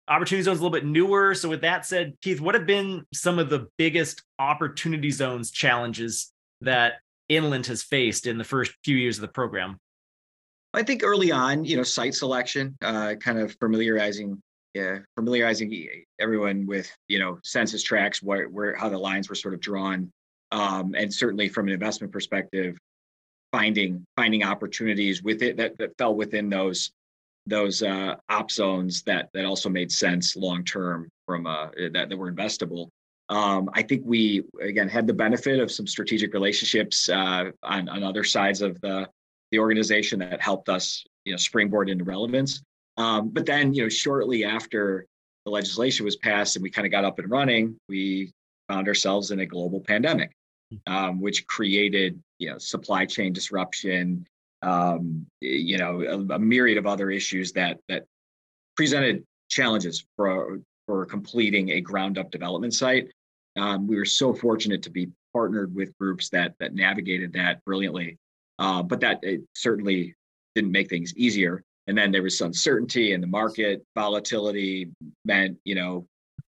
opportunity 0.08 0.44
zones 0.44 0.60
a 0.60 0.64
little 0.64 0.78
bit 0.78 0.86
newer. 0.86 1.36
So, 1.36 1.50
with 1.50 1.62
that 1.62 1.86
said, 1.86 2.14
Keith, 2.22 2.40
what 2.40 2.56
have 2.56 2.66
been 2.66 3.06
some 3.14 3.40
of 3.40 3.50
the 3.50 3.68
biggest 3.78 4.24
opportunity 4.38 5.12
zones 5.12 5.52
challenges 5.52 6.32
that 6.62 6.94
Inland 7.28 7.66
has 7.68 7.84
faced 7.84 8.26
in 8.26 8.38
the 8.38 8.44
first 8.44 8.72
few 8.84 8.96
years 8.96 9.18
of 9.18 9.22
the 9.22 9.28
program? 9.28 9.80
I 10.74 10.84
think 10.84 11.04
early 11.04 11.32
on, 11.32 11.66
you 11.66 11.76
know, 11.76 11.84
site 11.84 12.14
selection, 12.14 12.78
uh, 12.82 13.16
kind 13.16 13.40
of 13.40 13.56
familiarizing 13.60 14.42
yeah, 14.74 15.00
familiarizing 15.16 15.88
everyone 16.20 16.66
with 16.68 16.92
you 17.08 17.20
know 17.20 17.40
census 17.44 17.84
tracts, 17.84 18.22
where 18.22 18.48
where 18.48 18.76
how 18.76 18.90
the 18.90 18.98
lines 18.98 19.30
were 19.30 19.36
sort 19.36 19.54
of 19.54 19.60
drawn, 19.60 20.12
um, 20.52 20.94
and 20.96 21.14
certainly 21.14 21.50
from 21.50 21.68
an 21.68 21.74
investment 21.74 22.14
perspective, 22.14 22.78
finding 23.52 24.06
finding 24.16 24.44
opportunities 24.44 25.24
with 25.24 25.42
it 25.42 25.58
that, 25.58 25.78
that 25.80 25.98
fell 25.98 26.14
within 26.14 26.50
those 26.50 26.92
those 27.48 27.82
uh, 27.82 28.16
op 28.30 28.52
zones 28.52 29.02
that 29.04 29.30
that 29.34 29.46
also 29.46 29.70
made 29.70 29.92
sense 29.92 30.36
long 30.36 30.64
term 30.64 31.10
from 31.26 31.48
uh, 31.48 31.70
that 31.94 32.10
that 32.10 32.18
were 32.18 32.32
investable. 32.32 32.90
Um, 33.30 33.70
I 33.74 33.84
think 33.84 34.04
we 34.06 34.44
again 34.62 34.90
had 34.90 35.08
the 35.08 35.14
benefit 35.14 35.60
of 35.60 35.72
some 35.72 35.88
strategic 35.88 36.34
relationships 36.34 37.10
uh, 37.10 37.52
on 37.64 37.90
on 37.90 38.04
other 38.04 38.24
sides 38.24 38.62
of 38.62 38.80
the 38.82 39.08
the 39.52 39.60
organization 39.60 40.20
that 40.20 40.42
helped 40.42 40.70
us 40.70 41.04
you 41.26 41.34
know 41.34 41.38
springboard 41.38 41.90
into 41.90 42.04
relevance. 42.04 42.62
Um, 43.00 43.30
but 43.30 43.46
then, 43.46 43.74
you 43.74 43.84
know, 43.84 43.90
shortly 43.90 44.44
after 44.44 45.08
the 45.46 45.52
legislation 45.52 46.04
was 46.04 46.18
passed 46.18 46.58
and 46.58 46.64
we 46.64 46.70
kind 46.70 46.86
of 46.86 46.92
got 46.92 47.06
up 47.06 47.18
and 47.18 47.32
running, 47.32 47.78
we 47.88 48.34
found 48.68 48.88
ourselves 48.88 49.32
in 49.32 49.40
a 49.40 49.46
global 49.46 49.80
pandemic, 49.80 50.32
hmm. 50.70 50.94
um, 50.94 51.22
which 51.22 51.48
created 51.48 52.22
you 52.38 52.52
know 52.52 52.58
supply 52.58 53.06
chain 53.06 53.32
disruption, 53.32 54.28
um, 54.62 55.26
you 55.40 55.78
know 55.78 56.02
a, 56.02 56.36
a, 56.36 56.40
myriad 56.40 56.78
of 56.78 56.86
other 56.86 57.10
issues 57.10 57.54
that 57.54 57.80
that 57.88 58.06
presented 58.76 59.24
challenges 59.50 60.06
for 60.18 60.60
for 60.86 61.06
completing 61.06 61.70
a 61.70 61.82
ground 61.82 62.18
up 62.18 62.30
development 62.32 62.74
site. 62.74 63.10
Um, 63.58 63.88
we 63.88 63.96
were 63.96 64.06
so 64.06 64.34
fortunate 64.34 64.84
to 64.84 64.90
be 64.90 65.10
partnered 65.34 65.74
with 65.74 65.98
groups 65.98 66.30
that 66.30 66.54
that 66.60 66.76
navigated 66.76 67.32
that 67.34 67.64
brilliantly, 67.64 68.18
uh, 68.60 68.84
but 68.84 69.00
that 69.00 69.20
it 69.24 69.42
certainly 69.56 70.16
didn't 70.54 70.72
make 70.72 70.90
things 70.90 71.14
easier. 71.16 71.64
And 71.90 71.98
then 71.98 72.12
there 72.12 72.22
was 72.22 72.40
uncertainty 72.40 73.14
in 73.14 73.20
the 73.20 73.26
market, 73.26 73.84
volatility 73.96 74.92
meant, 75.26 75.58
you 75.66 75.74
know, 75.74 76.06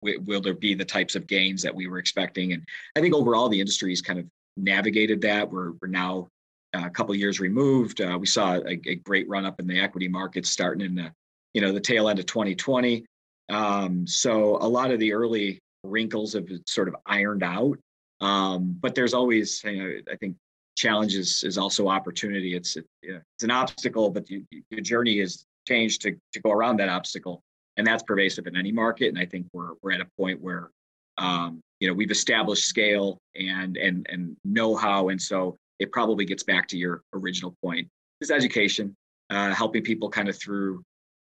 w- 0.02 0.22
will 0.22 0.40
there 0.40 0.54
be 0.54 0.74
the 0.74 0.86
types 0.86 1.14
of 1.14 1.28
gains 1.28 1.62
that 1.62 1.76
we 1.76 1.88
were 1.88 1.98
expecting? 1.98 2.54
And 2.54 2.64
I 2.96 3.02
think 3.02 3.14
overall 3.14 3.50
the 3.50 3.60
industry 3.60 3.92
has 3.92 4.02
kind 4.02 4.18
of 4.18 4.28
navigated 4.56 5.20
that. 5.24 5.52
We're, 5.52 5.74
we're 5.82 5.90
now 5.90 6.30
uh, 6.74 6.86
a 6.86 6.90
couple 6.90 7.14
years 7.16 7.42
removed. 7.42 8.00
Uh, 8.00 8.18
we 8.18 8.28
saw 8.28 8.54
a, 8.54 8.80
a, 8.88 8.96
great 8.96 9.28
run 9.28 9.46
up 9.46 9.60
in 9.60 9.68
the 9.68 9.78
equity 9.78 10.08
markets 10.08 10.50
starting 10.50 10.86
in 10.86 10.96
the, 10.96 11.12
you 11.54 11.60
know, 11.60 11.74
the 11.74 11.82
tail 11.82 12.08
end 12.08 12.20
of 12.20 12.28
2020. 12.28 13.06
Um, 13.50 14.08
so 14.08 14.56
a 14.62 14.70
lot 14.70 14.92
of 14.92 15.02
the 15.02 15.12
early 15.12 15.60
wrinkles 15.84 16.32
have 16.32 16.48
sort 16.66 16.88
of 16.88 16.96
ironed 17.06 17.44
out. 17.44 17.78
Um, 18.22 18.78
but 18.80 18.96
there's 18.96 19.14
always, 19.14 19.62
you 19.66 19.84
know, 19.84 20.00
I 20.10 20.16
think 20.16 20.38
challenge 20.76 21.16
is, 21.16 21.44
is 21.44 21.58
also 21.58 21.88
opportunity. 21.88 22.56
It's 22.56 22.76
it, 22.76 22.86
it's 23.02 23.44
an 23.44 23.52
obstacle, 23.52 24.10
but 24.10 24.30
you, 24.30 24.46
your 24.70 24.82
journey 24.82 25.20
is 25.20 25.46
changed 25.68 26.02
to, 26.04 26.16
to 26.34 26.40
go 26.42 26.52
around 26.52 26.78
that 26.78 26.90
obstacle, 26.90 27.42
and 27.78 27.86
that's 27.86 28.04
pervasive 28.04 28.48
in 28.48 28.56
any 28.56 28.72
market. 28.72 29.10
And 29.10 29.20
I 29.20 29.26
think 29.26 29.48
we're 29.54 29.74
we're 29.82 29.94
at 29.94 30.02
a 30.02 30.08
point 30.18 30.42
where 30.42 30.72
um, 31.18 31.62
you 31.80 31.88
know 31.88 31.94
we've 31.94 32.12
established 32.12 32.66
scale 32.66 33.18
and 33.36 33.78
and 33.78 34.06
and 34.10 34.36
know 34.44 34.76
how, 34.76 35.10
and 35.10 35.22
so 35.22 35.58
it 35.80 35.92
probably 35.92 36.26
gets 36.26 36.44
back 36.44 36.68
to 36.70 36.78
your 36.78 37.02
original 37.14 37.56
point: 37.64 37.88
is 38.22 38.32
education, 38.32 38.96
uh, 39.30 39.54
helping 39.54 39.84
people 39.84 40.10
kind 40.10 40.30
of 40.30 40.38
through 40.38 40.84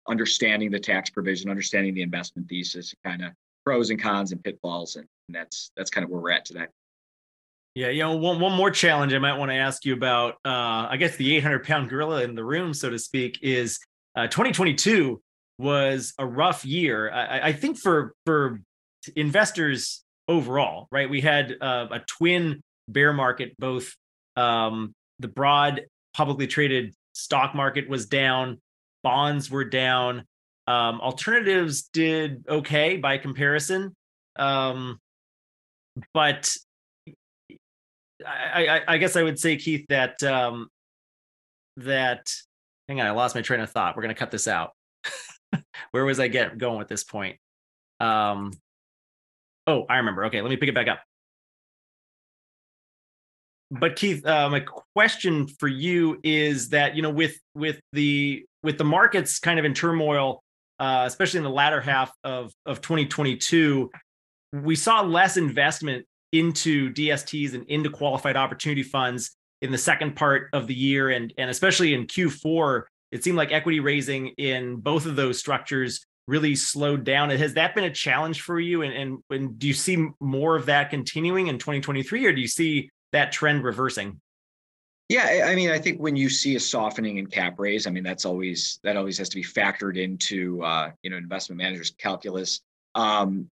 understanding 0.09 0.71
the 0.71 0.81
tax 0.81 1.11
provision, 1.11 1.51
understanding 1.51 1.95
the 1.95 2.03
investment 2.03 2.49
thesis, 2.49 2.95
kind 3.05 3.25
of 3.25 3.33
pros 3.65 3.91
and 3.91 4.01
cons 4.01 4.33
and 4.33 4.43
pitfalls, 4.43 4.97
and, 4.97 5.07
and 5.29 5.35
that's 5.35 5.71
that's 5.77 5.91
kind 5.91 6.05
of 6.05 6.11
where 6.11 6.21
we're 6.21 6.31
at 6.31 6.45
today. 6.45 6.67
Yeah, 7.75 7.89
you 7.89 8.03
know, 8.03 8.17
one, 8.17 8.41
one 8.41 8.53
more 8.53 8.71
challenge 8.71 9.15
I 9.15 9.19
might 9.19 9.39
want 9.39 9.51
to 9.53 9.57
ask 9.57 9.85
you 9.85 9.95
about, 9.95 10.35
uh, 10.45 10.89
I 10.91 10.97
guess 10.99 11.17
the 11.17 11.37
800 11.37 11.65
pound 11.65 11.89
gorilla 11.89 12.23
in 12.25 12.35
the 12.35 12.45
room, 12.45 12.75
so 12.75 12.91
to 12.91 12.99
speak, 12.99 13.39
is 13.43 13.79
uh, 14.17 14.27
2022 14.27 15.23
was 15.59 16.15
a 16.19 16.27
rough 16.27 16.65
year. 16.65 17.13
I, 17.13 17.49
I, 17.49 17.53
think 17.53 17.79
for 17.79 18.15
for 18.25 18.61
investors 19.15 20.03
overall, 20.27 20.89
right? 20.91 21.09
We 21.09 21.21
had 21.21 21.55
uh, 21.61 21.87
a 21.93 22.01
twin 22.01 22.63
bear 22.89 23.13
market. 23.13 23.57
Both 23.59 23.95
um, 24.37 24.95
the 25.19 25.29
broad 25.29 25.83
publicly 26.15 26.47
traded 26.47 26.95
stock 27.13 27.55
market 27.55 27.89
was 27.89 28.07
down, 28.07 28.61
bonds 29.03 29.51
were 29.51 29.65
down, 29.65 30.25
um, 30.67 31.01
alternatives 31.01 31.83
did 31.93 32.45
okay 32.49 32.97
by 32.97 33.19
comparison, 33.19 33.95
um, 34.37 34.99
but 36.15 36.55
I, 38.27 38.83
I, 38.87 38.99
guess 38.99 39.17
I 39.17 39.23
would 39.23 39.39
say, 39.39 39.57
Keith, 39.57 39.87
that 39.89 40.23
um, 40.23 40.69
that 41.77 42.31
hang 42.89 43.01
on, 43.01 43.07
I 43.07 43.11
lost 43.11 43.35
my 43.35 43.43
train 43.43 43.61
of 43.61 43.71
thought. 43.71 43.97
We're 43.97 44.03
gonna 44.03 44.15
cut 44.15 44.31
this 44.31 44.49
out. 44.49 44.73
Where 45.91 46.05
was 46.05 46.21
I 46.21 46.29
get 46.29 46.59
going 46.59 46.79
with 46.79 46.89
this 46.89 47.05
point? 47.05 47.39
Um, 47.99 48.53
oh, 49.67 49.85
I 49.89 49.99
remember. 49.99 50.27
Okay, 50.27 50.41
let 50.41 50.51
me 50.51 50.57
pick 50.57 50.69
it 50.69 50.75
back 50.75 50.89
up. 50.89 51.01
But 53.71 53.95
Keith, 53.97 54.27
uh, 54.27 54.49
my 54.51 54.65
question 54.95 55.47
for 55.47 55.69
you 55.69 56.19
is 56.25 56.71
that 56.71 56.97
you 56.97 57.03
know 57.03 57.11
with 57.11 57.39
with 57.55 57.81
the 57.93 58.45
with 58.63 58.79
the 58.79 58.85
markets 58.85 59.39
kind 59.39 59.59
of 59.59 59.65
in 59.65 59.75
turmoil, 59.75 60.43
uh, 60.79 61.05
especially 61.07 61.39
in 61.39 61.45
the 61.45 61.51
latter 61.51 61.81
half 61.81 62.13
of 62.25 62.53
of 62.67 62.81
2022, 62.81 63.91
we 64.53 64.75
saw 64.75 65.03
less 65.03 65.37
investment 65.37 66.05
into 66.33 66.93
DSTs 66.93 67.55
and 67.55 67.65
into 67.67 67.91
qualified 67.91 68.37
opportunity 68.37 68.83
funds 68.83 69.37
in 69.63 69.71
the 69.71 69.79
second 69.79 70.17
part 70.17 70.49
of 70.53 70.67
the 70.67 70.75
year. 70.75 71.11
And 71.11 71.33
and 71.37 71.51
especially 71.51 71.95
in 71.95 72.07
Q4 72.07 72.83
it 73.13 73.25
seemed 73.25 73.37
like 73.37 73.51
equity 73.51 73.81
raising 73.81 74.29
in 74.39 74.77
both 74.77 75.05
of 75.05 75.17
those 75.17 75.39
structures 75.39 76.07
really 76.29 76.55
slowed 76.55 77.05
down. 77.05 77.31
Has 77.31 77.55
that 77.55 77.75
been 77.75 77.85
a 77.85 77.91
challenge 77.93 78.43
for 78.43 78.61
you? 78.61 78.83
And, 78.83 78.93
and 78.93 79.19
and 79.31 79.59
do 79.59 79.67
you 79.67 79.75
see 79.75 80.09
more 80.21 80.57
of 80.57 80.67
that 80.67 80.91
continuing 80.91 81.49
in 81.49 81.59
2023 81.59 82.27
or 82.27 82.33
do 82.33 82.41
you 82.41 82.49
see 82.49 82.91
that 83.13 83.33
trend 83.33 83.65
reversing? 83.65 84.21
Yeah 85.09 85.49
i 85.49 85.57
mean 85.57 85.71
i 85.71 85.79
think 85.79 85.99
when 85.99 86.15
you 86.15 86.29
see 86.29 86.55
a 86.55 86.61
softening 86.61 87.19
in 87.19 87.27
cap 87.27 87.59
raise 87.59 87.89
i 87.89 87.91
mean 87.91 88.05
that's 88.05 88.25
always 88.25 88.79
that 88.85 88.97
always 88.97 89.19
has 89.19 89.29
to 89.31 89.35
be 89.35 89.43
factored 89.43 89.99
into 89.99 90.63
uh, 90.63 90.93
you 91.03 91.11
know 91.11 91.17
investment 91.17 91.59
managers 91.59 91.91
calculus. 91.99 92.61
Um, 92.95 93.51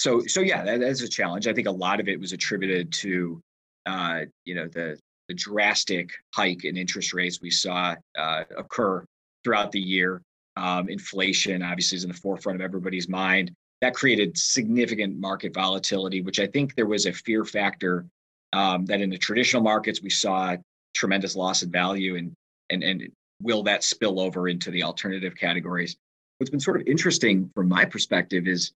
so 0.00 0.22
so 0.26 0.40
yeah, 0.40 0.64
that, 0.64 0.80
that's 0.80 1.02
a 1.02 1.08
challenge. 1.08 1.46
I 1.46 1.52
think 1.52 1.68
a 1.68 1.70
lot 1.70 2.00
of 2.00 2.08
it 2.08 2.18
was 2.18 2.32
attributed 2.32 2.90
to 2.94 3.38
uh, 3.84 4.20
you 4.46 4.54
know 4.54 4.66
the 4.66 4.98
the 5.28 5.34
drastic 5.34 6.12
hike 6.34 6.64
in 6.64 6.78
interest 6.78 7.12
rates 7.12 7.40
we 7.42 7.50
saw 7.50 7.94
uh, 8.18 8.44
occur 8.56 9.04
throughout 9.44 9.72
the 9.72 9.80
year. 9.80 10.22
Um, 10.56 10.88
inflation 10.88 11.62
obviously 11.62 11.96
is 11.96 12.04
in 12.04 12.08
the 12.08 12.16
forefront 12.16 12.56
of 12.56 12.64
everybody's 12.64 13.10
mind. 13.10 13.52
That 13.82 13.94
created 13.94 14.38
significant 14.38 15.18
market 15.18 15.52
volatility, 15.52 16.22
which 16.22 16.40
I 16.40 16.46
think 16.46 16.74
there 16.74 16.86
was 16.86 17.04
a 17.04 17.12
fear 17.12 17.44
factor 17.44 18.06
um, 18.54 18.86
that 18.86 19.02
in 19.02 19.10
the 19.10 19.18
traditional 19.18 19.62
markets 19.62 20.00
we 20.00 20.10
saw 20.10 20.56
tremendous 20.94 21.36
loss 21.36 21.60
of 21.60 21.68
value, 21.68 22.16
and 22.16 22.32
and 22.70 22.82
and 22.82 23.12
will 23.42 23.62
that 23.64 23.84
spill 23.84 24.18
over 24.18 24.48
into 24.48 24.70
the 24.70 24.82
alternative 24.82 25.36
categories? 25.36 25.94
What's 26.38 26.50
been 26.50 26.58
sort 26.58 26.80
of 26.80 26.86
interesting 26.86 27.50
from 27.54 27.68
my 27.68 27.84
perspective 27.84 28.48
is 28.48 28.72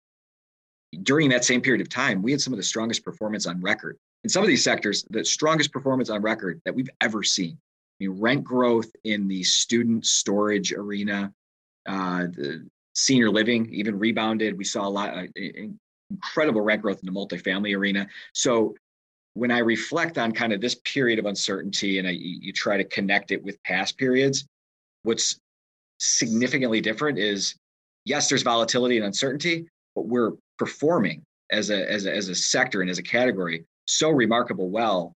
during 1.02 1.28
that 1.30 1.44
same 1.44 1.60
period 1.60 1.80
of 1.80 1.88
time, 1.88 2.22
we 2.22 2.32
had 2.32 2.40
some 2.40 2.52
of 2.52 2.56
the 2.56 2.62
strongest 2.62 3.04
performance 3.04 3.46
on 3.46 3.60
record. 3.60 3.96
In 4.24 4.30
some 4.30 4.42
of 4.42 4.48
these 4.48 4.64
sectors, 4.64 5.04
the 5.10 5.24
strongest 5.24 5.72
performance 5.72 6.10
on 6.10 6.20
record 6.20 6.60
that 6.64 6.74
we've 6.74 6.90
ever 7.00 7.22
seen. 7.22 7.56
I 8.00 8.04
mean, 8.04 8.20
rent 8.20 8.44
growth 8.44 8.90
in 9.04 9.28
the 9.28 9.42
student 9.42 10.04
storage 10.06 10.72
arena, 10.72 11.32
uh, 11.86 12.22
the 12.26 12.66
senior 12.94 13.30
living 13.30 13.72
even 13.72 13.98
rebounded. 13.98 14.58
We 14.58 14.64
saw 14.64 14.86
a 14.86 14.90
lot, 14.90 15.16
uh, 15.16 15.26
incredible 16.10 16.60
rent 16.60 16.82
growth 16.82 17.00
in 17.00 17.06
the 17.06 17.18
multifamily 17.18 17.76
arena. 17.76 18.06
So 18.34 18.74
when 19.34 19.50
I 19.50 19.58
reflect 19.58 20.18
on 20.18 20.32
kind 20.32 20.52
of 20.52 20.60
this 20.60 20.74
period 20.84 21.18
of 21.18 21.26
uncertainty 21.26 21.98
and 21.98 22.08
I, 22.08 22.10
you 22.10 22.52
try 22.52 22.76
to 22.76 22.84
connect 22.84 23.30
it 23.30 23.42
with 23.42 23.62
past 23.62 23.96
periods, 23.96 24.44
what's 25.04 25.38
significantly 25.98 26.80
different 26.80 27.18
is 27.18 27.54
yes, 28.04 28.28
there's 28.28 28.42
volatility 28.42 28.96
and 28.96 29.06
uncertainty, 29.06 29.66
but 29.94 30.06
we're 30.06 30.32
performing 30.60 31.22
as 31.50 31.70
a 31.70 31.90
as 31.90 32.04
a, 32.04 32.14
as 32.14 32.28
a 32.28 32.34
sector 32.34 32.82
and 32.82 32.90
as 32.90 32.98
a 32.98 33.02
category 33.02 33.64
so 33.86 34.10
remarkable 34.10 34.68
well 34.68 35.14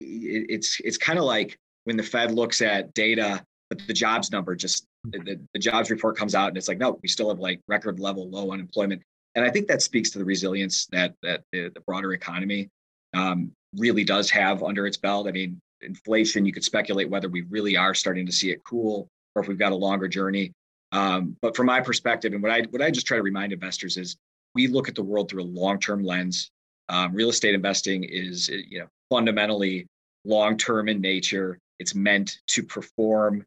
it, 0.00 0.46
it's 0.48 0.80
it's 0.84 0.96
kind 0.96 1.18
of 1.18 1.24
like 1.24 1.58
when 1.84 1.96
the 1.96 2.04
fed 2.04 2.30
looks 2.30 2.62
at 2.62 2.94
data 2.94 3.44
but 3.68 3.84
the 3.88 3.92
jobs 3.92 4.30
number 4.30 4.54
just 4.54 4.86
the, 5.10 5.40
the 5.52 5.58
jobs 5.58 5.90
report 5.90 6.16
comes 6.16 6.36
out 6.36 6.48
and 6.48 6.56
it's 6.56 6.68
like 6.68 6.78
no 6.78 7.00
we 7.02 7.08
still 7.08 7.28
have 7.28 7.40
like 7.40 7.60
record 7.66 7.98
level 7.98 8.30
low 8.30 8.52
unemployment. 8.52 9.02
And 9.34 9.44
i 9.44 9.50
think 9.50 9.66
that 9.66 9.82
speaks 9.82 10.10
to 10.10 10.18
the 10.20 10.24
resilience 10.24 10.86
that 10.92 11.14
that 11.24 11.42
the, 11.52 11.70
the 11.74 11.80
broader 11.80 12.12
economy 12.12 12.70
um, 13.12 13.50
really 13.76 14.04
does 14.04 14.30
have 14.30 14.62
under 14.62 14.86
its 14.86 14.96
belt. 14.96 15.26
I 15.26 15.32
mean 15.32 15.60
inflation 15.82 16.46
you 16.46 16.52
could 16.52 16.64
speculate 16.64 17.10
whether 17.10 17.28
we 17.28 17.42
really 17.42 17.76
are 17.76 17.92
starting 17.92 18.24
to 18.26 18.32
see 18.32 18.50
it 18.50 18.62
cool 18.64 19.08
or 19.34 19.42
if 19.42 19.48
we've 19.48 19.58
got 19.58 19.72
a 19.72 19.76
longer 19.76 20.08
journey. 20.08 20.52
Um, 20.92 21.36
but 21.42 21.56
from 21.56 21.66
my 21.66 21.80
perspective 21.80 22.32
and 22.32 22.42
what 22.42 22.52
i 22.52 22.62
what 22.70 22.80
i 22.80 22.90
just 22.90 23.06
try 23.06 23.16
to 23.16 23.22
remind 23.22 23.52
investors 23.52 23.96
is 23.96 24.16
we 24.56 24.66
look 24.66 24.88
at 24.88 24.94
the 24.94 25.02
world 25.02 25.28
through 25.28 25.42
a 25.42 25.52
long-term 25.62 26.02
lens. 26.02 26.50
Um, 26.88 27.14
real 27.14 27.28
estate 27.28 27.54
investing 27.54 28.04
is, 28.04 28.48
you 28.48 28.78
know, 28.80 28.86
fundamentally 29.10 29.86
long-term 30.24 30.88
in 30.88 31.00
nature. 31.00 31.58
It's 31.78 31.94
meant 31.94 32.38
to 32.54 32.62
perform 32.62 33.44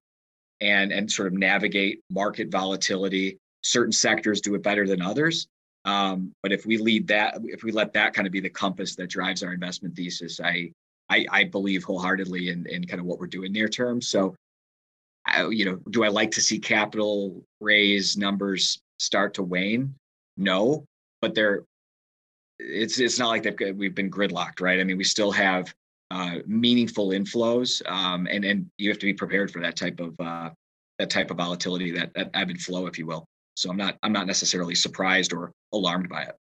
and 0.62 0.92
and 0.92 1.12
sort 1.12 1.28
of 1.28 1.34
navigate 1.34 2.02
market 2.10 2.50
volatility. 2.52 3.38
Certain 3.64 3.92
sectors 3.92 4.40
do 4.40 4.56
it 4.56 4.64
better 4.64 4.86
than 4.88 5.02
others. 5.02 5.48
Um, 5.86 6.32
but 6.44 6.52
if 6.52 6.66
we 6.66 6.78
lead 6.78 7.08
that, 7.08 7.40
if 7.44 7.64
we 7.64 7.72
let 7.72 7.94
that 7.94 8.14
kind 8.14 8.28
of 8.28 8.32
be 8.32 8.42
the 8.42 8.50
compass 8.50 8.96
that 8.96 9.08
drives 9.08 9.42
our 9.44 9.54
investment 9.54 9.96
thesis, 9.96 10.40
I 10.40 10.72
I, 11.10 11.26
I 11.32 11.44
believe 11.46 11.84
wholeheartedly 11.84 12.50
in, 12.50 12.68
in 12.68 12.86
kind 12.86 13.00
of 13.00 13.06
what 13.08 13.20
we're 13.20 13.28
doing 13.28 13.52
near 13.52 13.68
term. 13.68 14.00
So, 14.02 14.36
I, 15.26 15.48
you 15.48 15.66
know, 15.66 15.80
do 15.90 16.04
I 16.04 16.10
like 16.10 16.32
to 16.32 16.42
see 16.42 16.60
capital 16.60 17.42
raise 17.60 18.16
numbers 18.16 18.80
start 19.00 19.34
to 19.36 19.44
wane? 19.44 19.96
No, 20.38 20.86
but 21.22 21.36
they're 21.36 21.64
it's 22.60 23.00
it's 23.00 23.20
not 23.20 23.30
like 23.30 23.44
they've 23.44 23.76
we've 23.76 23.96
been 23.96 24.12
gridlocked, 24.12 24.62
right? 24.62 24.80
I 24.80 24.84
mean, 24.84 24.98
we 24.98 25.04
still 25.04 25.32
have 25.32 25.74
uh, 26.12 26.36
meaningful 26.46 27.10
inflows, 27.10 27.88
um, 27.90 28.28
and 28.30 28.44
and 28.44 28.70
you 28.78 28.90
have 28.90 29.00
to 29.00 29.06
be 29.06 29.14
prepared 29.14 29.52
for 29.52 29.62
that 29.62 29.76
type 29.76 30.00
of 30.00 30.20
uh, 30.20 30.50
that 30.98 31.10
type 31.10 31.32
of 31.32 31.38
volatility, 31.38 31.92
that 31.92 32.14
that 32.16 32.30
ebb 32.34 32.50
and 32.50 32.62
flow, 32.62 32.88
if 32.88 33.00
you 33.00 33.06
will. 33.06 33.26
So 33.56 33.70
I'm 33.70 33.78
not 33.78 33.98
I'm 34.04 34.12
not 34.12 34.28
necessarily 34.28 34.76
surprised 34.76 35.34
or 35.34 35.52
alarmed 35.74 36.10
by 36.10 36.24
it. 36.24 36.36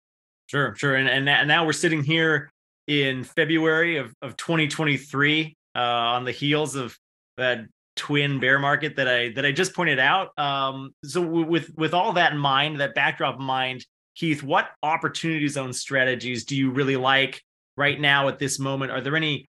Sure, 0.48 0.76
sure. 0.76 0.96
And, 0.96 1.10
and, 1.10 1.28
and 1.28 1.48
now 1.48 1.66
we're 1.66 1.74
sitting 1.74 2.04
here 2.04 2.50
in 2.88 3.26
February 3.26 3.98
of, 3.98 4.14
of 4.22 4.38
2023 4.38 5.56
uh, 5.76 5.80
on 5.80 6.24
the 6.24 6.32
heels 6.32 6.76
of 6.76 6.98
that 7.36 7.66
twin 7.98 8.40
bear 8.40 8.60
market 8.60 8.96
that 8.96 9.08
I 9.08 9.30
that 9.30 9.46
I 9.46 9.52
just 9.52 9.74
pointed 9.74 10.00
out. 10.00 10.38
Um, 10.40 10.94
so 11.04 11.22
with 11.22 11.72
with 11.76 11.94
all 11.94 12.14
that 12.14 12.32
in 12.32 12.38
mind, 12.38 12.80
that 12.80 12.96
backdrop 12.96 13.40
in 13.40 13.44
mind, 13.44 13.86
Keith, 14.18 14.42
what 14.42 14.72
opportunity 14.82 15.48
zone 15.48 15.72
strategies 15.72 16.44
do 16.44 16.56
you 16.56 16.72
really 16.72 16.96
like 16.96 17.44
right 17.78 18.00
now 18.00 18.28
at 18.28 18.40
this 18.40 18.58
moment? 18.58 18.92
Are 18.92 19.00
there 19.00 19.16
any 19.16 19.48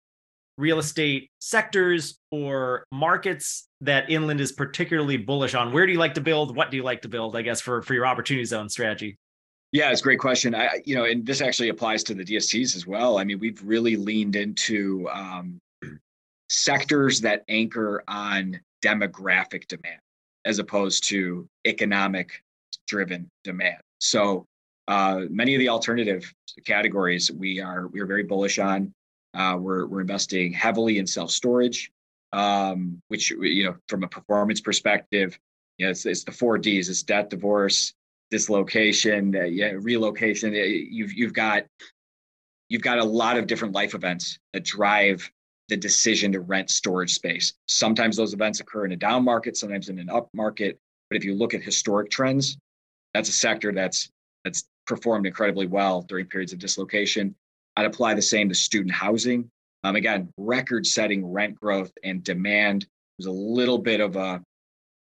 real 0.59 0.79
estate 0.79 1.31
sectors 1.41 2.19
or 2.31 2.85
markets 2.93 3.69
that 3.81 4.11
Inland 4.11 4.39
is 4.39 4.53
particularly 4.53 5.17
bullish 5.17 5.55
on? 5.55 5.73
Where 5.73 5.87
do 5.87 5.93
you 5.93 5.99
like 5.99 6.13
to 6.15 6.21
build? 6.21 6.55
What 6.55 6.71
do 6.71 6.77
you 6.77 6.83
like 6.83 7.01
to 7.03 7.09
build? 7.09 7.37
I 7.37 7.43
guess 7.43 7.63
for 7.63 7.81
for 7.81 7.95
your 7.95 8.05
opportunity 8.05 8.45
zone 8.45 8.69
strategy. 8.69 9.17
Yeah, 9.73 9.91
it's 9.91 10.03
a 10.03 10.05
great 10.05 10.19
question. 10.19 10.55
I, 10.55 10.83
you 10.85 10.95
know, 10.95 11.05
and 11.05 11.25
this 11.25 11.41
actually 11.41 11.71
applies 11.71 12.05
to 12.05 12.15
the 12.15 12.25
DSTs 12.25 12.77
as 12.77 12.87
well. 12.87 13.19
I 13.19 13.25
mean, 13.25 13.39
we've 13.39 13.63
really 13.63 13.97
leaned 13.97 14.37
into 14.37 15.09
um, 15.09 15.59
sectors 16.51 17.23
that 17.23 17.45
anchor 17.49 18.03
on 18.09 18.61
demographic 18.85 19.69
demand 19.69 20.01
as 20.45 20.59
opposed 20.59 21.05
to 21.05 21.47
economic 21.67 22.43
driven 22.87 23.29
demand. 23.45 23.81
So 24.01 24.47
uh, 24.91 25.21
many 25.31 25.55
of 25.55 25.61
the 25.61 25.69
alternative 25.69 26.35
categories 26.67 27.31
we 27.31 27.61
are 27.61 27.87
we 27.87 28.01
are 28.01 28.07
very 28.07 28.25
bullish 28.25 28.59
on. 28.59 28.93
Uh, 29.35 29.57
we're 29.57 29.87
we're 29.87 30.01
investing 30.01 30.53
heavily 30.53 30.99
in 30.99 31.07
self 31.07 31.31
storage, 31.31 31.93
um, 32.33 33.01
which 33.07 33.31
you 33.31 33.63
know 33.63 33.77
from 33.87 34.03
a 34.03 34.09
performance 34.09 34.61
perspective, 34.61 35.39
you 35.79 35.87
know, 35.87 35.91
it's, 35.91 36.07
it's 36.07 36.25
the 36.25 36.33
four 36.33 36.59
Ds: 36.59 36.89
it's 36.89 37.05
debt, 37.05 37.31
divorce, 37.31 37.95
dislocation, 38.33 39.37
uh, 39.37 39.45
yeah, 39.45 39.71
relocation. 39.77 40.53
Uh, 40.53 40.57
you've 40.57 41.13
you've 41.13 41.35
got 41.35 41.67
you've 42.69 42.83
got 42.83 42.99
a 42.99 43.05
lot 43.05 43.37
of 43.37 43.47
different 43.47 43.73
life 43.73 43.95
events 43.95 44.41
that 44.55 44.65
drive 44.65 45.31
the 45.69 45.77
decision 45.77 46.33
to 46.33 46.41
rent 46.41 46.69
storage 46.69 47.15
space. 47.15 47.53
Sometimes 47.69 48.17
those 48.17 48.35
events 48.35 48.59
occur 48.59 48.87
in 48.87 48.91
a 48.91 48.97
down 48.97 49.23
market, 49.23 49.57
sometimes 49.57 49.89
in 49.89 50.01
an 50.01 50.11
up 50.11 50.29
market. 50.35 50.81
But 51.09 51.17
if 51.17 51.25
you 51.25 51.35
look 51.35 51.55
at 51.55 51.63
historic 51.63 52.11
trends, 52.11 52.59
that's 53.15 53.29
a 53.29 53.33
sector 53.33 53.71
that's 53.71 54.11
that's 54.45 54.65
performed 54.91 55.25
incredibly 55.25 55.67
well 55.67 56.03
during 56.03 56.27
periods 56.27 56.53
of 56.53 56.59
dislocation. 56.59 57.33
I'd 57.77 57.87
apply 57.87 58.15
the 58.15 58.23
same 58.23 58.49
to 58.49 58.55
student 58.57 58.93
housing. 58.93 59.49
Um, 59.85 59.95
again, 59.95 60.33
record-setting 60.37 61.25
rent 61.25 61.55
growth 61.55 61.93
and 62.03 62.25
demand. 62.25 62.87
There's 63.17 63.27
a 63.27 63.31
little 63.31 63.79
bit 63.79 64.01
of 64.01 64.17
a 64.17 64.43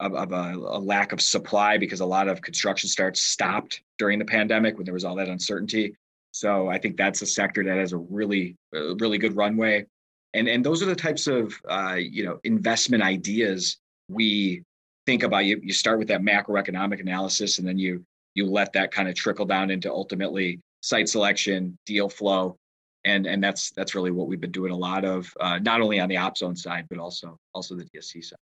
of, 0.01 0.15
of 0.15 0.31
a, 0.31 0.55
a, 0.55 0.79
lack 0.79 1.11
of 1.11 1.21
supply 1.21 1.77
because 1.77 1.99
a 1.99 2.07
lot 2.07 2.29
of 2.29 2.41
construction 2.41 2.89
starts 2.89 3.21
stopped 3.21 3.83
during 3.99 4.21
the 4.21 4.25
pandemic 4.25 4.77
when 4.77 4.85
there 4.85 4.95
was 4.95 5.05
all 5.05 5.17
that 5.17 5.29
uncertainty. 5.29 5.97
So 6.31 6.69
I 6.69 6.79
think 6.79 6.97
that's 6.97 7.21
a 7.23 7.27
sector 7.27 7.65
that 7.65 7.79
has 7.79 7.93
a 7.93 7.97
really, 7.97 8.55
really 8.73 9.19
good 9.19 9.35
runway. 9.35 9.87
And, 10.35 10.47
and 10.47 10.65
those 10.65 10.85
are 10.85 10.87
the 10.87 10.95
types 10.95 11.27
of 11.27 11.53
uh, 11.69 11.97
you 11.99 12.25
know 12.25 12.39
investment 12.45 13.03
ideas 13.03 13.79
we 14.09 14.63
think 15.07 15.25
about. 15.25 15.47
You, 15.47 15.59
you 15.63 15.73
start 15.73 15.99
with 15.99 16.09
that 16.09 16.21
macroeconomic 16.21 17.01
analysis 17.01 17.59
and 17.59 17.67
then 17.67 17.79
you 17.79 18.05
you 18.39 18.47
let 18.47 18.73
that 18.73 18.93
kind 18.93 19.09
of 19.09 19.17
trickle 19.17 19.45
down 19.45 19.71
into 19.71 19.91
ultimately 19.91 20.61
site 20.81 21.09
selection, 21.09 21.77
deal 21.85 22.09
flow, 22.09 22.57
and 23.05 23.27
and 23.27 23.43
that's 23.43 23.73
that's 23.73 23.95
really 23.97 24.13
what 24.13 24.29
we've 24.29 24.41
been 24.41 24.53
doing 24.53 24.73
a 24.73 24.77
lot 24.77 25.05
of, 25.05 25.31
uh, 25.41 25.59
not 25.59 25.81
only 25.81 25.99
on 25.99 26.09
the 26.09 26.17
op 26.17 26.39
zone 26.39 26.57
side 26.57 26.87
but 26.89 26.99
also 26.99 27.37
also 27.53 27.75
the 27.75 27.85
DST 27.85 28.25
side. 28.25 28.39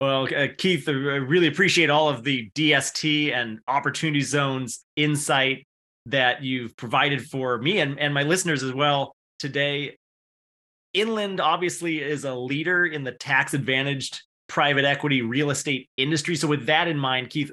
Well, 0.00 0.28
uh, 0.36 0.48
Keith, 0.58 0.86
I 0.86 0.92
really 0.92 1.46
appreciate 1.46 1.88
all 1.88 2.10
of 2.10 2.24
the 2.24 2.50
DST 2.54 3.32
and 3.32 3.60
opportunity 3.66 4.20
zones 4.20 4.84
insight 4.96 5.66
that 6.06 6.42
you've 6.42 6.76
provided 6.76 7.26
for 7.26 7.56
me 7.56 7.78
and, 7.78 7.98
and 7.98 8.12
my 8.12 8.24
listeners 8.24 8.62
as 8.62 8.74
well 8.74 9.14
today. 9.38 9.96
Inland 10.92 11.40
obviously 11.40 12.02
is 12.02 12.24
a 12.24 12.34
leader 12.34 12.84
in 12.84 13.02
the 13.02 13.12
tax 13.12 13.54
advantaged 13.54 14.22
private 14.48 14.84
equity 14.84 15.22
real 15.22 15.50
estate 15.50 15.88
industry. 15.96 16.36
So, 16.36 16.48
with 16.48 16.66
that 16.66 16.86
in 16.86 16.98
mind, 16.98 17.30
Keith, 17.30 17.50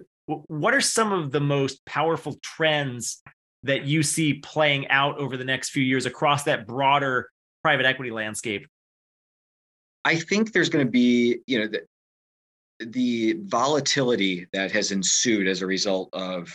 what 0.48 0.74
are 0.74 0.82
some 0.82 1.12
of 1.12 1.32
the 1.32 1.40
most 1.40 1.86
powerful 1.86 2.38
trends 2.42 3.22
that 3.64 3.84
you 3.84 4.04
see 4.04 4.36
playing 4.36 4.88
out 4.90 5.18
over 5.18 5.38
the 5.38 5.46
next 5.46 5.70
few 5.70 5.84
years 5.84 6.06
across 6.06 6.44
that 6.44 6.68
broader 6.68 7.30
private 7.64 7.86
equity 7.86 8.12
landscape? 8.12 8.68
I 10.04 10.16
think 10.16 10.52
there's 10.52 10.70
going 10.70 10.86
to 10.86 10.92
be, 10.92 11.40
you 11.46 11.60
know, 11.60 11.68
the, 11.68 11.86
the 12.86 13.38
volatility 13.44 14.48
that 14.54 14.72
has 14.72 14.92
ensued 14.92 15.48
as 15.48 15.62
a 15.62 15.68
result 15.68 16.10
of 16.14 16.52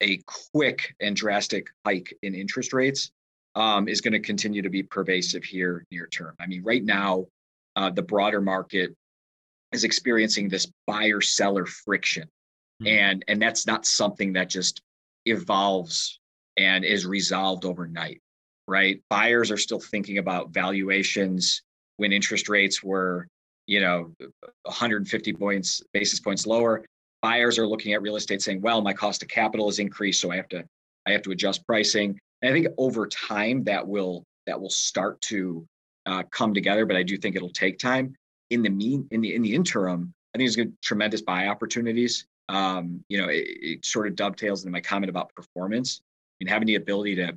a 0.00 0.20
quick 0.52 0.94
and 1.00 1.16
drastic 1.16 1.68
hike 1.84 2.14
in 2.22 2.34
interest 2.34 2.72
rates 2.72 3.10
um, 3.54 3.88
is 3.88 4.00
going 4.00 4.12
to 4.12 4.20
continue 4.20 4.62
to 4.62 4.70
be 4.70 4.82
pervasive 4.82 5.44
here 5.44 5.84
near 5.90 6.06
term. 6.06 6.34
I 6.40 6.46
mean, 6.46 6.62
right 6.62 6.84
now, 6.84 7.26
uh, 7.76 7.90
the 7.90 8.02
broader 8.02 8.40
market 8.40 8.94
is 9.72 9.84
experiencing 9.84 10.48
this 10.48 10.70
buyer 10.86 11.20
seller 11.20 11.66
friction, 11.66 12.28
mm-hmm. 12.82 12.88
and 12.88 13.24
and 13.28 13.40
that's 13.40 13.66
not 13.66 13.86
something 13.86 14.32
that 14.34 14.48
just 14.48 14.82
evolves 15.26 16.20
and 16.56 16.84
is 16.84 17.06
resolved 17.06 17.64
overnight, 17.64 18.20
right? 18.68 19.00
Buyers 19.08 19.50
are 19.50 19.56
still 19.56 19.80
thinking 19.80 20.18
about 20.18 20.50
valuations 20.50 21.62
when 21.96 22.12
interest 22.12 22.48
rates 22.48 22.82
were 22.82 23.26
you 23.66 23.80
know 23.80 24.12
150 24.64 25.32
points 25.34 25.82
basis 25.92 26.20
points 26.20 26.46
lower 26.46 26.84
buyers 27.20 27.58
are 27.58 27.66
looking 27.66 27.92
at 27.92 28.02
real 28.02 28.16
estate 28.16 28.42
saying 28.42 28.60
well 28.60 28.82
my 28.82 28.92
cost 28.92 29.22
of 29.22 29.28
capital 29.28 29.68
has 29.68 29.78
increased 29.78 30.20
so 30.20 30.30
i 30.30 30.36
have 30.36 30.48
to 30.48 30.64
i 31.06 31.12
have 31.12 31.22
to 31.22 31.30
adjust 31.30 31.66
pricing 31.66 32.18
and 32.42 32.50
i 32.50 32.52
think 32.52 32.66
over 32.78 33.06
time 33.06 33.62
that 33.64 33.86
will 33.86 34.24
that 34.46 34.60
will 34.60 34.70
start 34.70 35.20
to 35.20 35.64
uh, 36.06 36.22
come 36.30 36.52
together 36.52 36.84
but 36.84 36.96
i 36.96 37.02
do 37.02 37.16
think 37.16 37.36
it'll 37.36 37.50
take 37.50 37.78
time 37.78 38.14
in 38.50 38.62
the 38.62 38.70
mean 38.70 39.06
in 39.12 39.20
the 39.20 39.34
in 39.34 39.42
the 39.42 39.54
interim 39.54 40.12
i 40.34 40.38
think 40.38 40.48
there's 40.48 40.56
going 40.56 40.68
to 40.68 40.76
tremendous 40.82 41.22
buy 41.22 41.46
opportunities 41.46 42.26
um, 42.52 43.02
you 43.08 43.18
know 43.18 43.28
it, 43.28 43.44
it 43.46 43.84
sort 43.84 44.06
of 44.06 44.14
dovetails 44.14 44.62
into 44.62 44.72
my 44.72 44.80
comment 44.80 45.10
about 45.10 45.34
performance 45.34 46.00
and 46.40 46.48
having 46.48 46.66
the 46.66 46.76
ability 46.76 47.16
to 47.16 47.36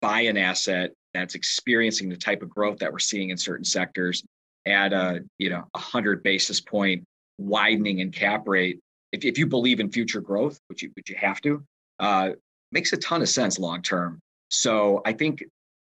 buy 0.00 0.20
an 0.20 0.36
asset 0.36 0.92
that's 1.14 1.34
experiencing 1.34 2.08
the 2.08 2.16
type 2.16 2.42
of 2.42 2.50
growth 2.50 2.78
that 2.78 2.92
we're 2.92 2.98
seeing 2.98 3.30
in 3.30 3.36
certain 3.36 3.64
sectors 3.64 4.22
at 4.66 4.92
a 4.92 5.24
you 5.38 5.50
know 5.50 5.64
a 5.74 5.78
hundred 5.78 6.22
basis 6.22 6.60
point 6.60 7.04
widening 7.38 7.98
in 7.98 8.10
cap 8.10 8.46
rate, 8.46 8.80
if, 9.12 9.24
if 9.24 9.38
you 9.38 9.46
believe 9.46 9.80
in 9.80 9.90
future 9.90 10.20
growth, 10.20 10.58
which 10.68 10.82
you 10.82 10.90
which 10.94 11.10
you 11.10 11.16
have 11.16 11.40
to, 11.42 11.62
uh, 11.98 12.30
makes 12.72 12.92
a 12.92 12.96
ton 12.96 13.22
of 13.22 13.28
sense 13.28 13.58
long 13.58 13.82
term. 13.82 14.20
So 14.50 15.02
I 15.04 15.12
think 15.12 15.44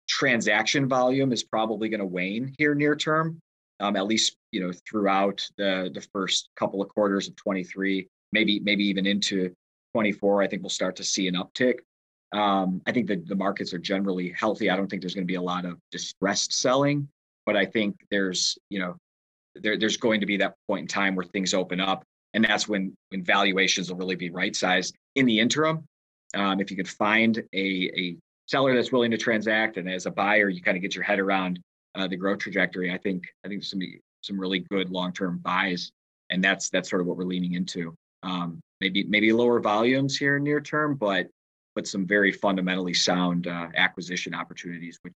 transaction 0.08 0.88
volume 0.88 1.32
is 1.32 1.44
probably 1.44 1.88
going 1.88 2.00
to 2.00 2.06
wane 2.06 2.54
here 2.58 2.74
near 2.74 2.96
term, 2.96 3.38
um, 3.80 3.96
at 3.96 4.06
least 4.06 4.36
you 4.52 4.60
know 4.60 4.72
throughout 4.88 5.46
the 5.56 5.90
the 5.92 6.06
first 6.12 6.48
couple 6.56 6.82
of 6.82 6.88
quarters 6.88 7.28
of 7.28 7.36
23, 7.36 8.08
maybe 8.32 8.60
maybe 8.60 8.84
even 8.84 9.06
into 9.06 9.52
24. 9.94 10.42
I 10.42 10.48
think 10.48 10.62
we'll 10.62 10.70
start 10.70 10.96
to 10.96 11.04
see 11.04 11.28
an 11.28 11.34
uptick. 11.34 11.76
Um, 12.32 12.82
I 12.86 12.92
think 12.92 13.08
that 13.08 13.26
the 13.26 13.34
markets 13.34 13.72
are 13.72 13.78
generally 13.78 14.34
healthy. 14.36 14.68
I 14.68 14.76
don't 14.76 14.88
think 14.88 15.02
there's 15.02 15.14
going 15.14 15.26
to 15.26 15.30
be 15.30 15.36
a 15.36 15.42
lot 15.42 15.64
of 15.64 15.78
distressed 15.90 16.52
selling 16.52 17.08
but 17.48 17.56
I 17.56 17.64
think 17.64 17.96
there's, 18.10 18.58
you 18.68 18.78
know, 18.78 18.96
there, 19.54 19.78
there's 19.78 19.96
going 19.96 20.20
to 20.20 20.26
be 20.26 20.36
that 20.36 20.52
point 20.68 20.82
in 20.82 20.86
time 20.86 21.14
where 21.16 21.24
things 21.24 21.54
open 21.54 21.80
up. 21.80 22.04
And 22.34 22.44
that's 22.44 22.68
when, 22.68 22.94
when 23.08 23.24
valuations 23.24 23.88
will 23.88 23.96
really 23.96 24.16
be 24.16 24.28
right 24.28 24.54
sized. 24.54 24.94
In 25.14 25.24
the 25.24 25.40
interim, 25.40 25.86
um, 26.34 26.60
if 26.60 26.70
you 26.70 26.76
could 26.76 26.86
find 26.86 27.38
a, 27.54 27.90
a 27.96 28.18
seller 28.44 28.74
that's 28.74 28.92
willing 28.92 29.10
to 29.12 29.16
transact, 29.16 29.78
and 29.78 29.88
as 29.88 30.04
a 30.04 30.10
buyer, 30.10 30.50
you 30.50 30.60
kind 30.60 30.76
of 30.76 30.82
get 30.82 30.94
your 30.94 31.04
head 31.04 31.20
around 31.20 31.58
uh, 31.94 32.06
the 32.06 32.18
growth 32.18 32.40
trajectory. 32.40 32.92
I 32.92 32.98
think 32.98 33.24
I 33.46 33.48
think 33.48 33.64
some 33.64 33.80
some 34.20 34.38
really 34.38 34.58
good 34.58 34.90
long 34.90 35.14
term 35.14 35.38
buys, 35.38 35.90
and 36.28 36.44
that's 36.44 36.68
that's 36.68 36.90
sort 36.90 37.00
of 37.00 37.06
what 37.06 37.16
we're 37.16 37.24
leaning 37.24 37.54
into. 37.54 37.94
Um, 38.22 38.60
maybe 38.80 39.04
maybe 39.04 39.32
lower 39.32 39.60
volumes 39.60 40.16
here 40.16 40.36
in 40.36 40.44
near 40.44 40.60
term, 40.60 40.96
but 40.96 41.28
but 41.74 41.86
some 41.86 42.06
very 42.06 42.32
fundamentally 42.32 42.94
sound 42.94 43.46
uh, 43.46 43.68
acquisition 43.76 44.34
opportunities, 44.34 44.98
which 45.02 45.14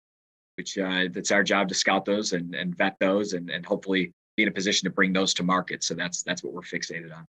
which 0.57 0.77
uh, 0.77 1.07
our 1.33 1.43
job 1.43 1.69
to 1.69 1.73
scout 1.73 2.03
those 2.03 2.33
and, 2.33 2.53
and 2.53 2.77
vet 2.77 2.97
those 2.99 3.31
and, 3.31 3.49
and 3.49 3.65
hopefully 3.65 4.11
be 4.35 4.43
in 4.43 4.49
a 4.49 4.51
position 4.51 4.89
to 4.89 4.93
bring 4.93 5.13
those 5.13 5.33
to 5.33 5.43
market. 5.43 5.83
So 5.85 5.93
that's 5.93 6.21
that's 6.23 6.43
what 6.43 6.53
we're 6.53 6.61
fixated 6.61 7.15
on. 7.15 7.25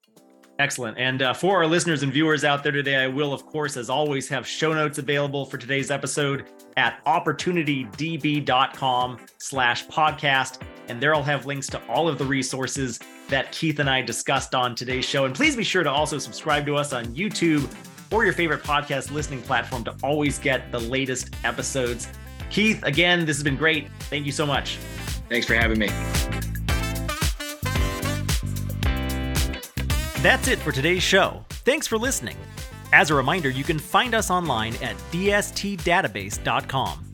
Excellent. 0.59 0.99
And 0.99 1.23
uh, 1.23 1.33
for 1.33 1.57
our 1.57 1.65
listeners 1.65 2.03
and 2.03 2.13
viewers 2.13 2.43
out 2.43 2.61
there 2.61 2.71
today, 2.71 2.97
I 2.97 3.07
will, 3.07 3.33
of 3.33 3.43
course, 3.43 3.75
as 3.75 3.89
always, 3.89 4.29
have 4.29 4.47
show 4.47 4.71
notes 4.71 4.99
available 4.99 5.47
for 5.47 5.57
today's 5.57 5.89
episode 5.89 6.45
at 6.77 7.03
opportunitydb.com 7.05 9.17
slash 9.39 9.87
podcast. 9.87 10.61
And 10.89 11.01
there 11.01 11.15
I'll 11.15 11.23
have 11.23 11.47
links 11.47 11.65
to 11.69 11.83
all 11.87 12.07
of 12.07 12.19
the 12.19 12.25
resources 12.25 12.99
that 13.29 13.51
Keith 13.51 13.79
and 13.79 13.89
I 13.89 14.03
discussed 14.03 14.53
on 14.53 14.75
today's 14.75 15.05
show. 15.05 15.25
And 15.25 15.33
please 15.33 15.55
be 15.55 15.63
sure 15.63 15.81
to 15.81 15.89
also 15.89 16.19
subscribe 16.19 16.67
to 16.67 16.75
us 16.75 16.93
on 16.93 17.07
YouTube 17.07 17.67
or 18.13 18.23
your 18.23 18.33
favorite 18.33 18.63
podcast 18.63 19.11
listening 19.11 19.41
platform 19.41 19.83
to 19.83 19.95
always 20.03 20.39
get 20.39 20.71
the 20.71 20.79
latest 20.79 21.35
episodes. 21.43 22.07
Keith, 22.49 22.81
again, 22.83 23.25
this 23.25 23.35
has 23.35 23.43
been 23.43 23.57
great. 23.57 23.89
Thank 24.01 24.25
you 24.25 24.31
so 24.31 24.45
much. 24.45 24.77
Thanks 25.27 25.47
for 25.47 25.55
having 25.55 25.79
me. 25.79 25.87
That's 30.21 30.47
it 30.47 30.59
for 30.59 30.71
today's 30.71 31.03
show. 31.03 31.43
Thanks 31.49 31.87
for 31.87 31.97
listening. 31.97 32.37
As 32.93 33.09
a 33.09 33.15
reminder, 33.15 33.49
you 33.49 33.63
can 33.63 33.79
find 33.79 34.13
us 34.13 34.29
online 34.29 34.75
at 34.75 34.95
dstdatabase.com. 35.11 37.05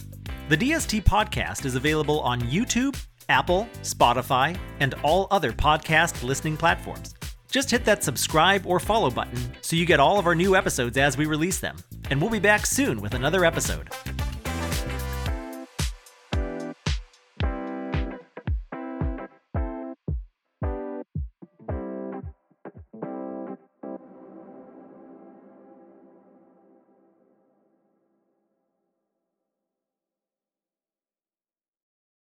The 0.49 0.57
DST 0.57 1.03
podcast 1.03 1.65
is 1.65 1.75
available 1.75 2.19
on 2.19 2.41
YouTube, 2.41 3.01
Apple, 3.29 3.67
Spotify, 3.81 4.57
and 4.79 4.93
all 5.03 5.27
other 5.31 5.53
podcast 5.53 6.23
listening 6.23 6.57
platforms. 6.57 7.15
Just 7.51 7.71
hit 7.71 7.85
that 7.85 8.03
subscribe 8.03 8.65
or 8.65 8.79
follow 8.79 9.09
button 9.09 9.39
so 9.61 9.75
you 9.75 9.85
get 9.85 9.99
all 9.99 10.19
of 10.19 10.27
our 10.27 10.35
new 10.35 10.55
episodes 10.55 10.97
as 10.97 11.17
we 11.17 11.25
release 11.25 11.59
them. 11.59 11.77
And 12.09 12.21
we'll 12.21 12.29
be 12.29 12.39
back 12.39 12.65
soon 12.65 13.01
with 13.01 13.13
another 13.15 13.43
episode. 13.43 13.89